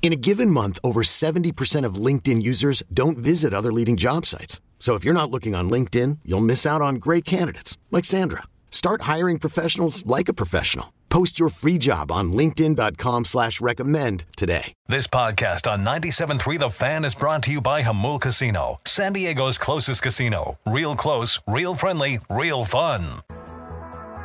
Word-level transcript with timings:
In 0.00 0.12
a 0.12 0.16
given 0.16 0.50
month, 0.50 0.78
over 0.82 1.02
70% 1.02 1.84
of 1.84 1.96
LinkedIn 1.96 2.40
users 2.42 2.82
don't 2.94 3.18
visit 3.18 3.52
other 3.52 3.72
leading 3.72 3.98
job 3.98 4.24
sites. 4.24 4.62
So 4.78 4.94
if 4.94 5.04
you're 5.04 5.12
not 5.12 5.30
looking 5.30 5.54
on 5.54 5.68
LinkedIn, 5.68 6.20
you'll 6.24 6.40
miss 6.40 6.64
out 6.64 6.80
on 6.80 6.94
great 6.94 7.26
candidates 7.26 7.76
like 7.90 8.06
Sandra. 8.06 8.44
Start 8.70 9.02
hiring 9.02 9.38
professionals 9.38 10.06
like 10.06 10.30
a 10.30 10.32
professional. 10.32 10.94
Post 11.10 11.38
your 11.38 11.48
free 11.48 11.78
job 11.78 12.12
on 12.12 12.32
linkedin.com 12.32 13.24
slash 13.24 13.60
recommend 13.60 14.24
today. 14.36 14.72
This 14.88 15.06
podcast 15.06 15.70
on 15.70 15.84
97.3 15.84 16.58
The 16.58 16.68
Fan 16.68 17.04
is 17.04 17.14
brought 17.14 17.42
to 17.44 17.50
you 17.50 17.60
by 17.60 17.82
Jamul 17.82 18.20
Casino, 18.20 18.78
San 18.86 19.14
Diego's 19.14 19.58
closest 19.58 20.02
casino. 20.02 20.58
Real 20.66 20.94
close, 20.94 21.40
real 21.46 21.74
friendly, 21.74 22.20
real 22.30 22.64
fun. 22.64 23.22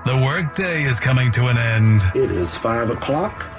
The 0.05 0.21
workday 0.21 0.83
is 0.83 0.99
coming 0.99 1.31
to 1.31 1.47
an 1.47 1.57
end. 1.57 2.01
It 2.13 2.29
is 2.29 2.57
five 2.57 2.89
o'clock. 2.89 3.49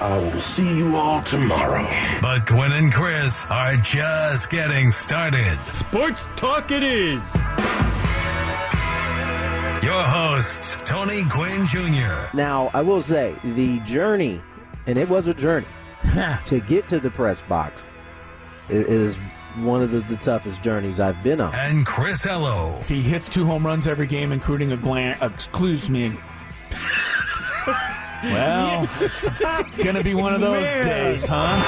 I 0.00 0.18
will 0.18 0.40
see 0.40 0.76
you 0.76 0.96
all 0.96 1.22
tomorrow. 1.22 1.86
But 2.20 2.46
Gwynn 2.46 2.72
and 2.72 2.92
Chris 2.92 3.46
are 3.50 3.76
just 3.76 4.50
getting 4.50 4.90
started. 4.90 5.58
Sports 5.72 6.24
Talk 6.36 6.70
it 6.70 6.82
is. 6.82 7.20
Your 9.84 10.02
hosts, 10.02 10.76
Tony 10.84 11.24
Gwynn 11.24 11.66
Jr. 11.66 12.34
Now, 12.36 12.70
I 12.72 12.80
will 12.80 13.02
say 13.02 13.36
the 13.44 13.80
journey, 13.80 14.40
and 14.86 14.98
it 14.98 15.08
was 15.08 15.26
a 15.26 15.34
journey 15.34 15.66
to 16.46 16.60
get 16.66 16.88
to 16.88 16.98
the 16.98 17.10
press 17.10 17.42
box, 17.42 17.86
is 18.68 19.16
one 19.56 19.82
of 19.82 19.90
the, 19.90 20.00
the 20.00 20.16
toughest 20.16 20.62
journeys 20.62 21.00
I've 21.00 21.22
been 21.22 21.40
on. 21.40 21.54
And 21.54 21.84
Chris 21.86 22.26
Ello. 22.26 22.82
He 22.86 23.02
hits 23.02 23.28
two 23.28 23.44
home 23.44 23.66
runs 23.66 23.86
every 23.86 24.06
game, 24.06 24.32
including 24.32 24.72
a 24.72 24.76
glan. 24.76 25.16
Uh, 25.20 25.30
excuse 25.34 25.90
me. 25.90 26.18
Well, 28.32 28.88
it's 29.00 29.28
gonna 29.76 30.02
be 30.02 30.14
one 30.14 30.32
of 30.34 30.40
those 30.40 30.64
days, 30.64 31.26
huh? 31.26 31.62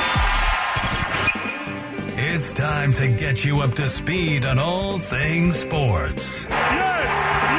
It's 2.19 2.53
time 2.53 2.95
to 2.95 3.09
get 3.09 3.45
you 3.45 3.61
up 3.61 3.75
to 3.75 3.89
speed 3.89 4.47
on 4.47 4.59
all 4.59 4.99
things 4.99 5.57
sports. 5.57 6.47
Yes, 6.49 7.11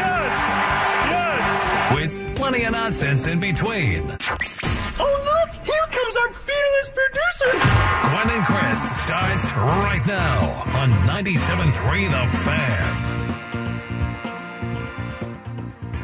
yes, 0.02 0.34
yes. 1.12 1.96
With 1.96 2.36
plenty 2.36 2.64
of 2.64 2.72
nonsense 2.72 3.28
in 3.28 3.40
between. 3.40 4.18
Oh 5.00 5.22
look, 5.30 5.50
here 5.64 5.88
comes 5.92 6.16
our 6.16 6.32
fearless 6.32 6.90
producer. 6.90 7.52
Gwynn 8.10 8.30
and 8.36 8.46
Chris 8.46 8.82
starts 9.04 9.52
right 9.54 10.06
now 10.08 10.64
on 10.80 10.90
97.3 11.08 12.10
The 12.10 12.28
Fan. 12.38 13.18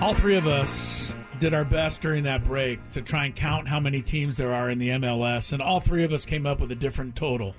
All 0.01 0.13
three 0.13 0.35
of 0.35 0.45
us 0.47 1.02
did 1.43 1.53
our 1.53 1.65
best 1.65 1.99
during 1.99 2.23
that 2.23 2.41
break 2.45 2.79
to 2.91 3.01
try 3.01 3.25
and 3.25 3.35
count 3.35 3.67
how 3.67 3.77
many 3.77 4.01
teams 4.01 4.37
there 4.37 4.53
are 4.53 4.69
in 4.69 4.79
the 4.79 4.87
MLS, 4.87 5.51
and 5.51 5.61
all 5.61 5.81
three 5.81 6.05
of 6.05 6.13
us 6.13 6.23
came 6.23 6.45
up 6.45 6.61
with 6.61 6.71
a 6.71 6.75
different 6.75 7.17
total. 7.17 7.53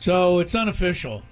So 0.00 0.40
it's 0.40 0.56
unofficial 0.56 1.22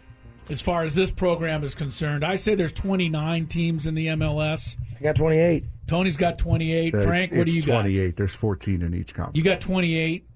as 0.49 0.61
far 0.61 0.85
as 0.85 0.95
this 0.95 1.11
program 1.11 1.65
is 1.65 1.75
concerned. 1.75 2.25
I 2.25 2.37
say 2.37 2.55
there's 2.55 2.73
29 2.73 3.47
teams 3.49 3.89
in 3.89 3.97
the 3.97 4.07
MLS. 4.07 4.77
I 5.01 5.03
got 5.03 5.17
28. 5.17 5.65
Tony's 5.89 6.17
got 6.17 6.39
28. 6.39 6.95
Uh, 6.95 7.03
Frank, 7.03 7.33
what 7.33 7.47
do 7.47 7.53
you 7.53 7.59
it's 7.59 7.67
got? 7.67 7.81
28. 7.81 8.17
There's 8.17 8.35
14 8.37 8.83
in 8.83 8.95
each 8.95 9.13
conference. 9.13 9.37
You 9.37 9.43
got 9.43 9.61
28. 9.61 10.29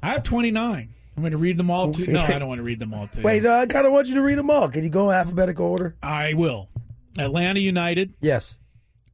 I 0.00 0.10
have 0.10 0.22
29. 0.22 0.94
I'm 1.16 1.22
going 1.22 1.32
to 1.32 1.38
read 1.38 1.56
them 1.56 1.72
all 1.72 1.90
to 1.90 2.02
Okay. 2.04 2.12
No, 2.12 2.22
I 2.22 2.38
don't 2.38 2.46
want 2.46 2.60
to 2.60 2.62
read 2.62 2.78
them 2.78 2.94
all 2.94 3.08
to 3.08 3.18
you. 3.18 3.24
Wait, 3.24 3.44
uh, 3.44 3.52
I 3.52 3.66
kind 3.66 3.84
of 3.84 3.92
want 3.92 4.06
you 4.06 4.14
to 4.14 4.22
read 4.22 4.38
them 4.38 4.48
all. 4.48 4.68
Can 4.68 4.84
you 4.84 4.90
go 4.90 5.10
in 5.10 5.16
alphabetical 5.16 5.66
order? 5.66 5.96
I 6.00 6.34
will. 6.34 6.68
Atlanta 7.18 7.58
United, 7.58 8.14
Yes. 8.20 8.56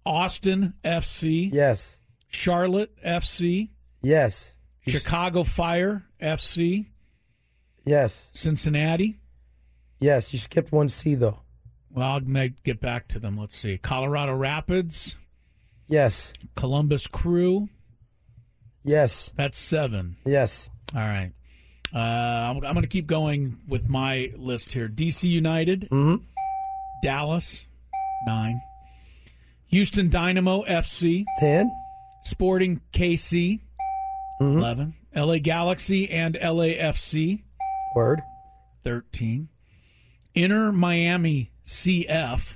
Austin 0.04 0.74
FC, 0.84 1.50
Yes. 1.52 1.96
Charlotte 2.28 2.90
FC, 3.04 3.70
Yes. 4.02 4.54
Chicago 4.86 5.44
Fire 5.44 6.06
FC, 6.20 6.86
Yes. 7.84 8.30
Cincinnati. 8.32 9.18
Yes. 10.00 10.32
You 10.32 10.38
skipped 10.38 10.72
one 10.72 10.88
C, 10.88 11.14
though. 11.14 11.40
Well, 11.90 12.06
I'll 12.06 12.20
get 12.64 12.80
back 12.80 13.08
to 13.08 13.18
them. 13.18 13.36
Let's 13.38 13.56
see. 13.56 13.78
Colorado 13.78 14.34
Rapids, 14.34 15.16
Yes. 15.88 16.32
Columbus 16.54 17.06
Crew. 17.06 17.68
Yes. 18.84 19.30
That's 19.36 19.58
seven. 19.58 20.16
Yes. 20.24 20.70
All 20.94 21.00
right. 21.00 21.32
Uh, 21.94 21.98
I'm, 21.98 22.56
I'm 22.56 22.74
going 22.74 22.82
to 22.82 22.86
keep 22.86 23.06
going 23.06 23.58
with 23.66 23.88
my 23.88 24.30
list 24.36 24.72
here. 24.72 24.88
DC 24.88 25.24
United, 25.28 25.88
Mm-hmm. 25.90 26.22
Dallas, 27.02 27.64
nine. 28.26 28.60
Houston 29.68 30.08
Dynamo 30.10 30.64
FC, 30.64 31.24
10. 31.38 31.70
Sporting 32.24 32.80
KC, 32.92 33.60
Mm-hmm. 34.40 34.58
11. 34.58 34.94
LA 35.16 35.38
Galaxy 35.38 36.08
and 36.10 36.36
LAFC, 36.36 37.42
Word. 37.96 38.22
13. 38.84 39.48
Inter 40.34 40.70
Miami 40.70 41.50
CF. 41.66 42.54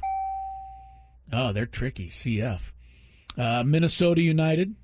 Oh, 1.32 1.52
they're 1.52 1.66
tricky. 1.66 2.08
CF. 2.08 2.60
Uh, 3.36 3.64
Minnesota 3.64 4.20
United. 4.22 4.76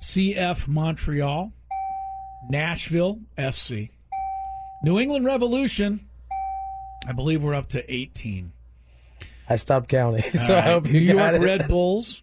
CF 0.00 0.66
Montreal. 0.66 1.52
Nashville 2.48 3.20
FC. 3.36 3.90
New 4.82 4.98
England 4.98 5.26
Revolution. 5.26 6.06
I 7.06 7.12
believe 7.12 7.42
we're 7.42 7.54
up 7.54 7.68
to 7.70 7.92
18. 7.92 8.52
I 9.48 9.56
stopped 9.56 9.88
counting, 9.88 10.22
so 10.32 10.40
All 10.40 10.50
I 10.52 10.54
right. 10.54 10.64
hope 10.64 10.84
New 10.84 10.92
you 10.98 11.14
York 11.14 11.18
got 11.18 11.34
it. 11.34 11.40
Red 11.40 11.68
Bulls. 11.68 12.22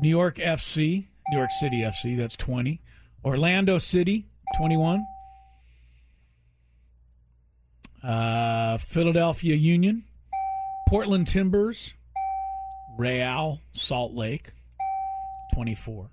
New 0.00 0.08
York 0.08 0.36
FC. 0.36 1.06
New 1.30 1.36
York 1.38 1.50
City 1.60 1.78
FC. 1.82 2.16
That's 2.16 2.36
20. 2.36 2.80
Orlando 3.24 3.78
City. 3.78 4.26
21. 4.56 5.04
Uh, 8.02 8.78
Philadelphia 8.78 9.54
Union, 9.54 10.04
Portland 10.88 11.28
Timbers, 11.28 11.92
Real 12.96 13.60
Salt 13.72 14.14
Lake, 14.14 14.52
24. 15.54 16.10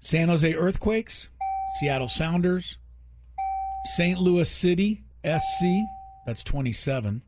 San 0.00 0.28
Jose 0.28 0.52
Earthquakes, 0.54 1.28
Seattle 1.78 2.08
Sounders, 2.08 2.76
St. 3.96 4.18
Louis 4.20 4.48
City 4.50 5.04
SC, 5.24 5.64
that's 6.26 6.42
27. 6.42 7.22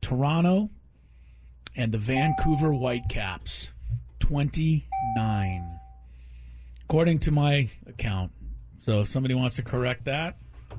Toronto, 0.00 0.70
and 1.76 1.92
the 1.92 1.98
Vancouver 1.98 2.72
Whitecaps, 2.72 3.70
29. 4.20 5.78
According 6.84 7.18
to 7.20 7.30
my 7.30 7.68
account. 7.86 8.32
So 8.78 9.00
if 9.00 9.08
somebody 9.08 9.34
wants 9.34 9.56
to 9.56 9.62
correct 9.62 10.04
that, 10.06 10.36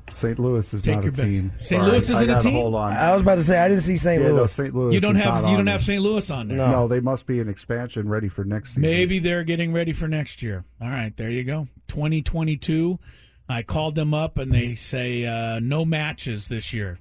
St. 0.10 0.40
Louis 0.40 0.74
is 0.74 0.86
not 0.86 1.06
a 1.06 1.12
bet. 1.12 1.26
team. 1.26 1.52
St. 1.58 1.68
Sorry, 1.68 1.92
Louis 1.92 2.10
isn't 2.10 2.30
I 2.30 2.40
a 2.40 2.42
team? 2.42 2.54
Hold 2.54 2.76
on. 2.76 2.94
I 2.94 3.12
was 3.14 3.22
about 3.22 3.36
to 3.36 3.44
say 3.44 3.58
I 3.60 3.68
didn't 3.68 3.84
see 3.84 3.98
St. 3.98 4.22
yeah, 4.22 4.30
no, 4.30 4.36
Louis. 4.36 4.54
St. 4.54 4.74
Louis. 4.74 4.94
you 4.94 5.02
don't 5.02 5.16
is 5.18 5.22
have 5.22 5.44
not 5.44 5.50
you 5.50 5.58
don't 5.58 5.66
there. 5.66 5.74
have 5.74 5.84
St. 5.84 6.02
Louis 6.02 6.30
on 6.30 6.48
there. 6.48 6.58
No. 6.58 6.72
No, 6.72 6.88
they 6.88 7.00
must 7.02 7.28
be 7.28 7.40
an 7.42 7.50
expansion 7.50 8.08
ready 8.08 8.30
for 8.30 8.46
next 8.46 8.70
season. 8.70 8.84
Maybe 8.84 9.20
they're 9.20 9.44
getting 9.44 9.74
ready 9.74 9.92
for 9.94 10.08
next 10.08 10.42
year. 10.42 10.64
All 10.82 10.90
right, 10.90 11.16
there 11.18 11.30
you 11.30 11.44
go. 11.44 11.68
2022. 11.90 13.00
I 13.50 13.64
called 13.64 13.96
them 13.96 14.14
up 14.14 14.38
and 14.38 14.52
they 14.54 14.76
say 14.76 15.26
uh, 15.26 15.60
no 15.60 15.84
matches 15.84 16.48
this 16.48 16.74
year. 16.74 17.00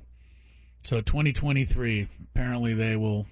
So 0.83 1.01
2023, 1.01 2.09
apparently 2.35 2.75
they 2.75 2.97
will 2.97 3.27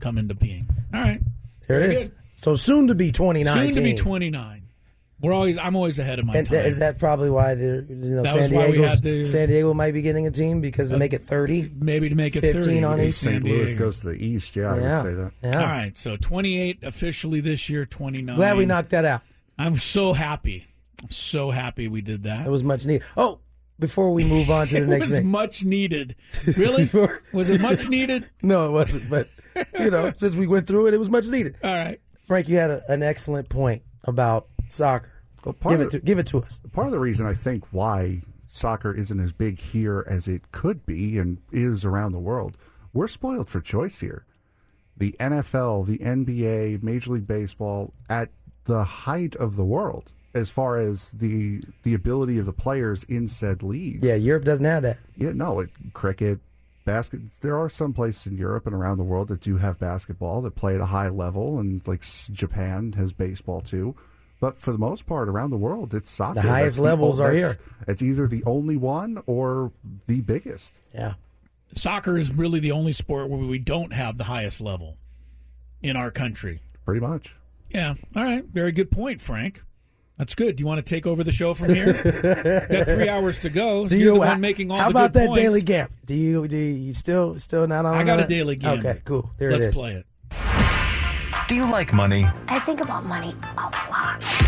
come 0.00 0.18
into 0.18 0.34
being. 0.34 0.68
All 0.94 1.00
right. 1.00 1.20
There 1.66 1.80
Very 1.80 1.94
it 1.94 1.96
is. 1.98 2.02
good. 2.04 2.12
So 2.36 2.54
soon 2.56 2.86
to 2.88 2.94
be 2.94 3.10
29. 3.12 3.72
Soon 3.72 3.74
to 3.74 3.80
be 3.82 3.94
29. 3.94 4.62
We're 5.20 5.32
always 5.32 5.58
I'm 5.58 5.74
always 5.74 5.98
ahead 5.98 6.20
of 6.20 6.26
my 6.26 6.36
And 6.36 6.46
time. 6.46 6.58
is 6.66 6.78
that 6.78 6.98
probably 7.00 7.28
why 7.28 7.54
the 7.56 7.84
you 7.88 7.96
know 7.96 8.22
That 8.22 8.34
San 8.34 8.42
was 8.42 8.50
why 8.52 8.66
we 8.66 8.72
Diego's, 8.74 8.90
had 8.90 9.02
the- 9.02 9.26
San 9.26 9.48
Diego 9.48 9.74
might 9.74 9.92
be 9.92 10.00
getting 10.00 10.28
a 10.28 10.30
team 10.30 10.60
because 10.60 10.90
they 10.90 10.94
uh, 10.94 10.98
make 11.00 11.12
it 11.12 11.22
30? 11.22 11.72
Maybe 11.76 12.08
to 12.08 12.14
make 12.14 12.36
it 12.36 12.42
15 12.42 12.62
30 12.62 12.84
on 12.84 12.90
would 12.98 13.04
be. 13.06 13.10
San 13.10 13.32
St. 13.32 13.44
Louis 13.44 13.64
Diego. 13.66 13.78
goes 13.84 13.98
to 14.00 14.06
the 14.06 14.12
east. 14.12 14.54
Yeah, 14.54 14.72
I 14.74 14.78
Yeah. 14.78 15.02
would 15.02 15.10
say 15.10 15.14
that. 15.14 15.32
Yeah. 15.42 15.60
All 15.60 15.66
right, 15.66 15.98
so 15.98 16.16
28 16.16 16.84
officially 16.84 17.40
this 17.40 17.68
year, 17.68 17.84
29. 17.84 18.36
Glad 18.36 18.56
we 18.56 18.64
knocked 18.66 18.90
that 18.90 19.04
out. 19.04 19.22
I'm 19.58 19.76
so 19.78 20.12
happy. 20.12 20.68
I'm 21.02 21.10
so 21.10 21.50
happy 21.50 21.88
we 21.88 22.00
did 22.00 22.22
that. 22.22 22.46
It 22.46 22.50
was 22.50 22.62
much 22.62 22.86
needed. 22.86 23.02
Oh, 23.16 23.40
before 23.80 24.12
we 24.12 24.24
move 24.24 24.50
on 24.50 24.68
to 24.68 24.74
the 24.80 24.86
next 24.86 24.86
thing, 24.86 24.88
it 24.88 24.90
next 24.98 25.08
was 25.08 25.18
thing. 25.18 25.26
much 25.26 25.64
needed. 25.64 26.14
Really? 26.56 26.84
Before- 26.84 27.22
was 27.32 27.50
it 27.50 27.60
much 27.60 27.88
needed? 27.88 28.30
no, 28.42 28.66
it 28.66 28.70
wasn't. 28.70 29.10
But 29.10 29.28
you 29.78 29.90
know, 29.90 30.12
since 30.16 30.34
we 30.34 30.46
went 30.46 30.66
through 30.66 30.86
it, 30.86 30.94
it 30.94 30.98
was 30.98 31.10
much 31.10 31.26
needed. 31.26 31.56
All 31.62 31.70
right. 31.70 32.00
Frank, 32.26 32.48
you 32.48 32.56
had 32.56 32.70
a, 32.70 32.82
an 32.88 33.02
excellent 33.02 33.48
point 33.48 33.82
about 34.04 34.48
soccer. 34.68 35.10
part 35.42 35.56
give 35.56 35.80
of 35.80 35.86
it 35.86 35.90
to 35.90 36.00
give 36.00 36.18
it 36.18 36.26
to 36.28 36.42
us. 36.42 36.58
Part 36.72 36.88
of 36.88 36.92
the 36.92 36.98
reason 36.98 37.26
I 37.26 37.34
think 37.34 37.64
why 37.70 38.22
soccer 38.46 38.92
isn't 38.92 39.20
as 39.20 39.32
big 39.32 39.58
here 39.58 40.04
as 40.08 40.28
it 40.28 40.52
could 40.52 40.84
be 40.84 41.18
and 41.18 41.38
is 41.52 41.84
around 41.84 42.12
the 42.12 42.18
world, 42.18 42.56
we're 42.92 43.08
spoiled 43.08 43.48
for 43.48 43.60
choice 43.60 44.00
here. 44.00 44.24
The 44.96 45.14
NFL, 45.20 45.86
the 45.86 45.98
NBA, 45.98 46.82
Major 46.82 47.12
League 47.12 47.26
Baseball 47.26 47.94
at 48.10 48.30
the 48.64 48.84
height 48.84 49.36
of 49.36 49.56
the 49.56 49.64
world 49.64 50.12
as 50.34 50.50
far 50.50 50.78
as 50.78 51.10
the 51.12 51.62
the 51.82 51.94
ability 51.94 52.38
of 52.38 52.46
the 52.46 52.52
players 52.52 53.04
in 53.04 53.28
said 53.28 53.62
leagues. 53.62 54.04
Yeah, 54.06 54.14
Europe 54.14 54.44
doesn't 54.44 54.64
have 54.64 54.82
that. 54.82 54.98
Yeah, 55.16 55.32
no, 55.32 55.60
it, 55.60 55.70
cricket, 55.92 56.40
basket. 56.88 57.20
There 57.40 57.56
are 57.58 57.68
some 57.68 57.92
places 57.92 58.26
in 58.26 58.36
Europe 58.36 58.66
and 58.66 58.74
around 58.74 58.96
the 58.96 59.04
world 59.04 59.28
that 59.28 59.40
do 59.40 59.58
have 59.58 59.78
basketball 59.78 60.40
that 60.42 60.54
play 60.54 60.74
at 60.74 60.80
a 60.80 60.86
high 60.86 61.08
level, 61.08 61.58
and 61.58 61.86
like 61.86 62.02
Japan 62.32 62.92
has 62.92 63.12
baseball 63.12 63.60
too. 63.60 63.94
But 64.40 64.56
for 64.56 64.72
the 64.72 64.78
most 64.78 65.06
part, 65.06 65.28
around 65.28 65.50
the 65.50 65.56
world, 65.56 65.94
it's 65.94 66.10
soccer. 66.10 66.34
The 66.34 66.42
highest 66.42 66.76
That's 66.76 66.84
levels 66.84 67.20
are 67.20 67.32
here. 67.32 67.58
It's 67.86 68.02
either 68.02 68.26
the 68.26 68.44
only 68.44 68.76
one 68.76 69.22
or 69.26 69.72
the 70.06 70.20
biggest. 70.20 70.78
Yeah. 70.94 71.14
Soccer 71.74 72.16
is 72.16 72.32
really 72.32 72.60
the 72.60 72.72
only 72.72 72.92
sport 72.92 73.28
where 73.28 73.38
we 73.38 73.58
don't 73.58 73.92
have 73.92 74.16
the 74.16 74.24
highest 74.24 74.60
level 74.60 74.96
in 75.82 75.96
our 75.96 76.10
country. 76.10 76.60
Pretty 76.84 77.00
much. 77.00 77.36
Yeah. 77.68 77.94
All 78.16 78.24
right. 78.24 78.44
Very 78.44 78.72
good 78.72 78.90
point, 78.90 79.20
Frank. 79.20 79.62
That's 80.18 80.34
good. 80.34 80.56
Do 80.56 80.62
you 80.62 80.66
want 80.66 80.84
to 80.84 80.88
take 80.94 81.06
over 81.06 81.22
the 81.22 81.30
show 81.32 81.54
from 81.54 81.72
here? 81.74 81.92
Got 82.70 82.86
three 82.86 83.08
hours 83.08 83.38
to 83.40 83.50
go. 83.50 83.86
Do 83.86 83.96
You're 83.96 84.14
you 84.14 84.18
the 84.18 84.24
know 84.24 84.30
one 84.32 84.40
making 84.40 84.70
all 84.72 84.78
How 84.78 84.90
about 84.90 85.12
that 85.12 85.28
points. 85.28 85.40
daily 85.40 85.62
gap? 85.62 85.92
Do 86.06 86.14
you 86.14 86.48
do 86.48 86.56
you 86.56 86.92
still 86.92 87.38
still 87.38 87.66
not 87.68 87.86
on? 87.86 87.94
I 87.94 88.02
got 88.02 88.18
a 88.20 88.26
daily 88.26 88.56
gambit. 88.56 88.84
Okay, 88.84 89.00
cool. 89.04 89.30
There 89.38 89.52
Let's 89.52 89.66
it 89.66 89.68
is. 89.68 89.74
play 89.74 89.92
it. 89.94 90.06
Do 91.48 91.54
you 91.54 91.70
like 91.70 91.94
money? 91.94 92.26
I 92.48 92.58
think 92.58 92.80
about 92.80 93.06
money 93.06 93.34
a 93.56 93.62
lot. 93.62 94.47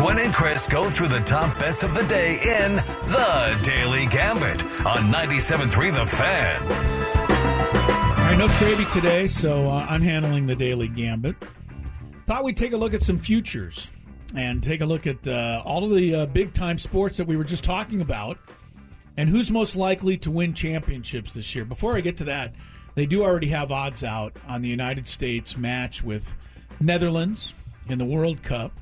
Gwynn 0.00 0.18
and 0.18 0.32
Chris 0.32 0.66
go 0.66 0.88
through 0.90 1.08
the 1.08 1.20
top 1.20 1.58
bets 1.58 1.82
of 1.82 1.92
the 1.92 2.02
day 2.04 2.36
in 2.36 2.76
The 2.76 3.60
Daily 3.62 4.06
Gambit 4.06 4.62
on 4.86 5.12
97.3 5.12 5.94
The 5.94 6.06
Fan. 6.06 6.62
All 6.62 8.24
right, 8.24 8.34
no 8.34 8.48
gravy 8.58 8.86
today, 8.86 9.26
so 9.26 9.66
uh, 9.66 9.86
I'm 9.90 10.00
handling 10.00 10.46
the 10.46 10.54
daily 10.54 10.88
gambit. 10.88 11.36
Thought 12.26 12.44
we'd 12.44 12.56
take 12.56 12.72
a 12.72 12.78
look 12.78 12.94
at 12.94 13.02
some 13.02 13.18
futures 13.18 13.90
and 14.34 14.62
take 14.62 14.80
a 14.80 14.86
look 14.86 15.06
at 15.06 15.28
uh, 15.28 15.60
all 15.66 15.84
of 15.84 15.90
the 15.90 16.14
uh, 16.14 16.24
big 16.24 16.54
time 16.54 16.78
sports 16.78 17.18
that 17.18 17.26
we 17.26 17.36
were 17.36 17.44
just 17.44 17.62
talking 17.62 18.00
about 18.00 18.38
and 19.18 19.28
who's 19.28 19.50
most 19.50 19.76
likely 19.76 20.16
to 20.16 20.30
win 20.30 20.54
championships 20.54 21.32
this 21.32 21.54
year. 21.54 21.66
Before 21.66 21.94
I 21.94 22.00
get 22.00 22.16
to 22.16 22.24
that, 22.24 22.54
they 22.94 23.04
do 23.04 23.22
already 23.22 23.48
have 23.48 23.70
odds 23.70 24.02
out 24.02 24.34
on 24.48 24.62
the 24.62 24.68
United 24.68 25.06
States 25.06 25.58
match 25.58 26.02
with 26.02 26.32
Netherlands 26.80 27.52
in 27.86 27.98
the 27.98 28.06
World 28.06 28.42
Cup 28.42 28.72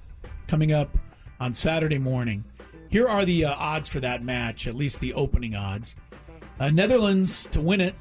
coming 0.47 0.71
up 0.71 0.97
on 1.40 1.55
Saturday 1.55 1.99
morning. 1.99 2.44
Here 2.88 3.08
are 3.08 3.25
the 3.25 3.44
uh, 3.46 3.55
odds 3.55 3.88
for 3.88 4.00
that 4.00 4.23
match, 4.23 4.67
at 4.67 4.75
least 4.75 5.00
the 5.00 5.14
opening 5.14 5.55
odds. 5.55 5.94
Uh, 6.58 6.70
Netherlands 6.70 7.46
to 7.52 7.61
win 7.61 7.81
it 7.81 7.94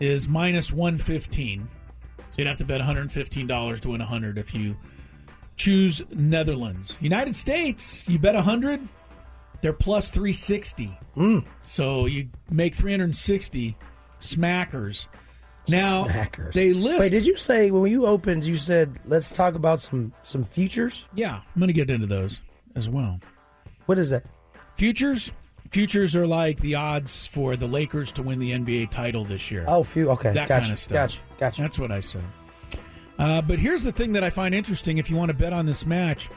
is 0.00 0.26
minus 0.26 0.72
115. 0.72 1.68
So 2.18 2.24
you'd 2.38 2.46
have 2.46 2.58
to 2.58 2.64
bet 2.64 2.80
$115 2.80 3.80
to 3.80 3.88
win 3.88 4.00
100 4.00 4.38
if 4.38 4.54
you 4.54 4.76
choose 5.56 6.02
Netherlands. 6.10 6.96
United 7.00 7.36
States, 7.36 8.08
you 8.08 8.18
bet 8.18 8.34
100, 8.34 8.80
they're 9.60 9.72
plus 9.72 10.10
360. 10.10 10.98
So 11.66 12.06
you 12.06 12.28
make 12.50 12.74
360 12.74 13.76
smackers. 14.20 15.06
Now, 15.68 16.04
Smackers. 16.04 16.52
they 16.52 16.72
list. 16.74 17.00
Wait, 17.00 17.10
did 17.10 17.24
you 17.24 17.36
say 17.38 17.70
when 17.70 17.90
you 17.90 18.04
opened? 18.04 18.44
You 18.44 18.56
said 18.56 18.98
let's 19.06 19.30
talk 19.30 19.54
about 19.54 19.80
some 19.80 20.12
some 20.22 20.44
futures. 20.44 21.06
Yeah, 21.14 21.36
I'm 21.36 21.58
going 21.58 21.68
to 21.68 21.72
get 21.72 21.88
into 21.88 22.06
those 22.06 22.40
as 22.74 22.88
well. 22.88 23.20
What 23.86 23.98
is 23.98 24.10
that? 24.10 24.24
Futures? 24.76 25.32
Futures 25.70 26.14
are 26.14 26.26
like 26.26 26.60
the 26.60 26.74
odds 26.76 27.26
for 27.26 27.56
the 27.56 27.66
Lakers 27.66 28.12
to 28.12 28.22
win 28.22 28.38
the 28.38 28.52
NBA 28.52 28.90
title 28.90 29.24
this 29.24 29.50
year. 29.50 29.64
Oh, 29.66 29.82
few. 29.82 30.10
Okay, 30.10 30.32
that 30.32 30.48
gotcha, 30.48 30.60
kind 30.62 30.72
of 30.72 30.78
stuff. 30.78 30.92
gotcha, 30.94 31.18
gotcha. 31.38 31.62
That's 31.62 31.78
what 31.78 31.90
I 31.90 32.00
said. 32.00 32.24
Uh, 33.18 33.42
but 33.42 33.58
here's 33.58 33.82
the 33.82 33.92
thing 33.92 34.12
that 34.12 34.24
I 34.24 34.30
find 34.30 34.54
interesting 34.54 34.98
if 34.98 35.10
you 35.10 35.16
want 35.16 35.30
to 35.30 35.36
bet 35.36 35.52
on 35.52 35.66
this 35.66 35.86
match 35.86 36.28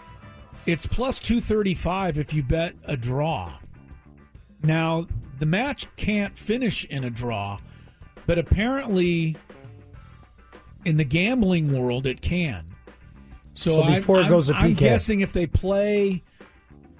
it's 0.67 0.85
plus 0.85 1.19
235 1.19 2.17
if 2.17 2.33
you 2.33 2.43
bet 2.43 2.75
a 2.83 2.97
draw. 2.97 3.57
Now, 4.61 5.07
the 5.39 5.45
match 5.45 5.87
can't 5.95 6.37
finish 6.37 6.83
in 6.85 7.05
a 7.05 7.09
draw, 7.09 7.57
but 8.25 8.37
apparently 8.37 9.37
in 10.83 10.97
the 10.97 11.05
gambling 11.05 11.71
world 11.71 12.05
it 12.05 12.21
can. 12.21 12.65
So, 13.53 13.71
So 13.71 13.85
before 13.85 14.19
it 14.19 14.23
I'm, 14.23 14.29
goes 14.29 14.47
to 14.47 14.55
I'm 14.55 14.73
guessing 14.73 15.21
if 15.21 15.31
they 15.31 15.47
play 15.47 16.23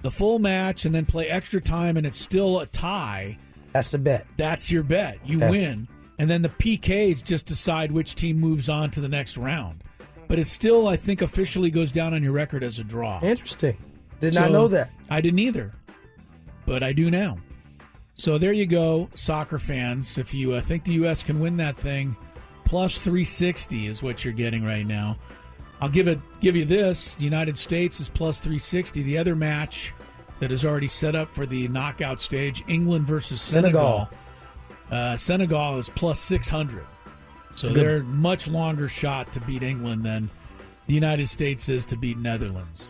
the 0.02 0.10
full 0.10 0.38
match 0.38 0.84
and 0.84 0.94
then 0.94 1.04
play 1.06 1.26
extra 1.28 1.60
time 1.60 1.96
and 1.96 2.06
it's 2.06 2.18
still 2.18 2.60
a 2.60 2.66
tie, 2.66 3.36
That's 3.72 3.90
the 3.90 3.98
bet. 3.98 4.26
that's 4.36 4.70
your 4.70 4.82
bet. 4.82 5.18
You 5.24 5.36
Okay. 5.38 5.50
win. 5.50 5.88
And 6.18 6.28
then 6.30 6.42
the 6.42 6.48
PKs 6.48 7.22
just 7.22 7.46
decide 7.46 7.92
which 7.92 8.14
team 8.14 8.40
moves 8.40 8.68
on 8.68 8.90
to 8.90 9.00
the 9.00 9.08
next 9.08 9.36
round. 9.36 9.84
But 10.26 10.38
it 10.38 10.46
still, 10.46 10.88
I 10.88 10.96
think, 10.96 11.22
officially 11.22 11.70
goes 11.70 11.90
down 11.92 12.12
on 12.12 12.22
your 12.22 12.32
record 12.32 12.62
as 12.64 12.78
a 12.78 12.84
draw. 12.84 13.20
Interesting. 13.22 13.76
Did 14.20 14.34
not 14.34 14.48
So, 14.48 14.52
know 14.52 14.68
that. 14.68 14.90
I 15.08 15.20
didn't 15.20 15.38
either. 15.38 15.72
But 16.66 16.82
I 16.82 16.92
do 16.92 17.10
now. 17.10 17.38
So 18.16 18.36
there 18.36 18.52
you 18.52 18.66
go, 18.66 19.08
soccer 19.14 19.58
fans. 19.60 20.18
If 20.18 20.34
you 20.34 20.54
uh, 20.54 20.60
think 20.60 20.84
the 20.84 20.92
U.S. 20.94 21.22
can 21.22 21.38
win 21.40 21.56
that 21.58 21.76
thing, 21.76 22.16
plus 22.64 22.98
360 22.98 23.86
is 23.86 24.02
what 24.02 24.24
you're 24.24 24.34
getting 24.34 24.64
right 24.64 24.86
now. 24.86 25.16
I'll 25.80 25.88
give 25.88 26.08
it 26.08 26.18
give 26.40 26.56
you 26.56 26.64
this. 26.64 27.14
The 27.14 27.24
United 27.24 27.56
States 27.56 28.00
is 28.00 28.08
plus 28.08 28.38
360. 28.38 29.02
The 29.02 29.18
other 29.18 29.36
match 29.36 29.94
that 30.40 30.52
is 30.52 30.64
already 30.64 30.88
set 30.88 31.14
up 31.14 31.30
for 31.30 31.46
the 31.46 31.68
knockout 31.68 32.20
stage, 32.20 32.64
England 32.68 33.06
versus 33.06 33.42
Senegal. 33.42 34.08
Uh, 34.90 35.16
Senegal 35.16 35.78
is 35.78 35.88
plus 35.90 36.20
600. 36.20 36.84
So 37.56 37.68
they're 37.68 38.02
much 38.04 38.46
longer 38.46 38.88
shot 38.88 39.32
to 39.32 39.40
beat 39.40 39.62
England 39.62 40.04
than 40.04 40.30
the 40.86 40.94
United 40.94 41.28
States 41.28 41.68
is 41.68 41.84
to 41.86 41.96
beat 41.96 42.16
Netherlands. 42.18 42.86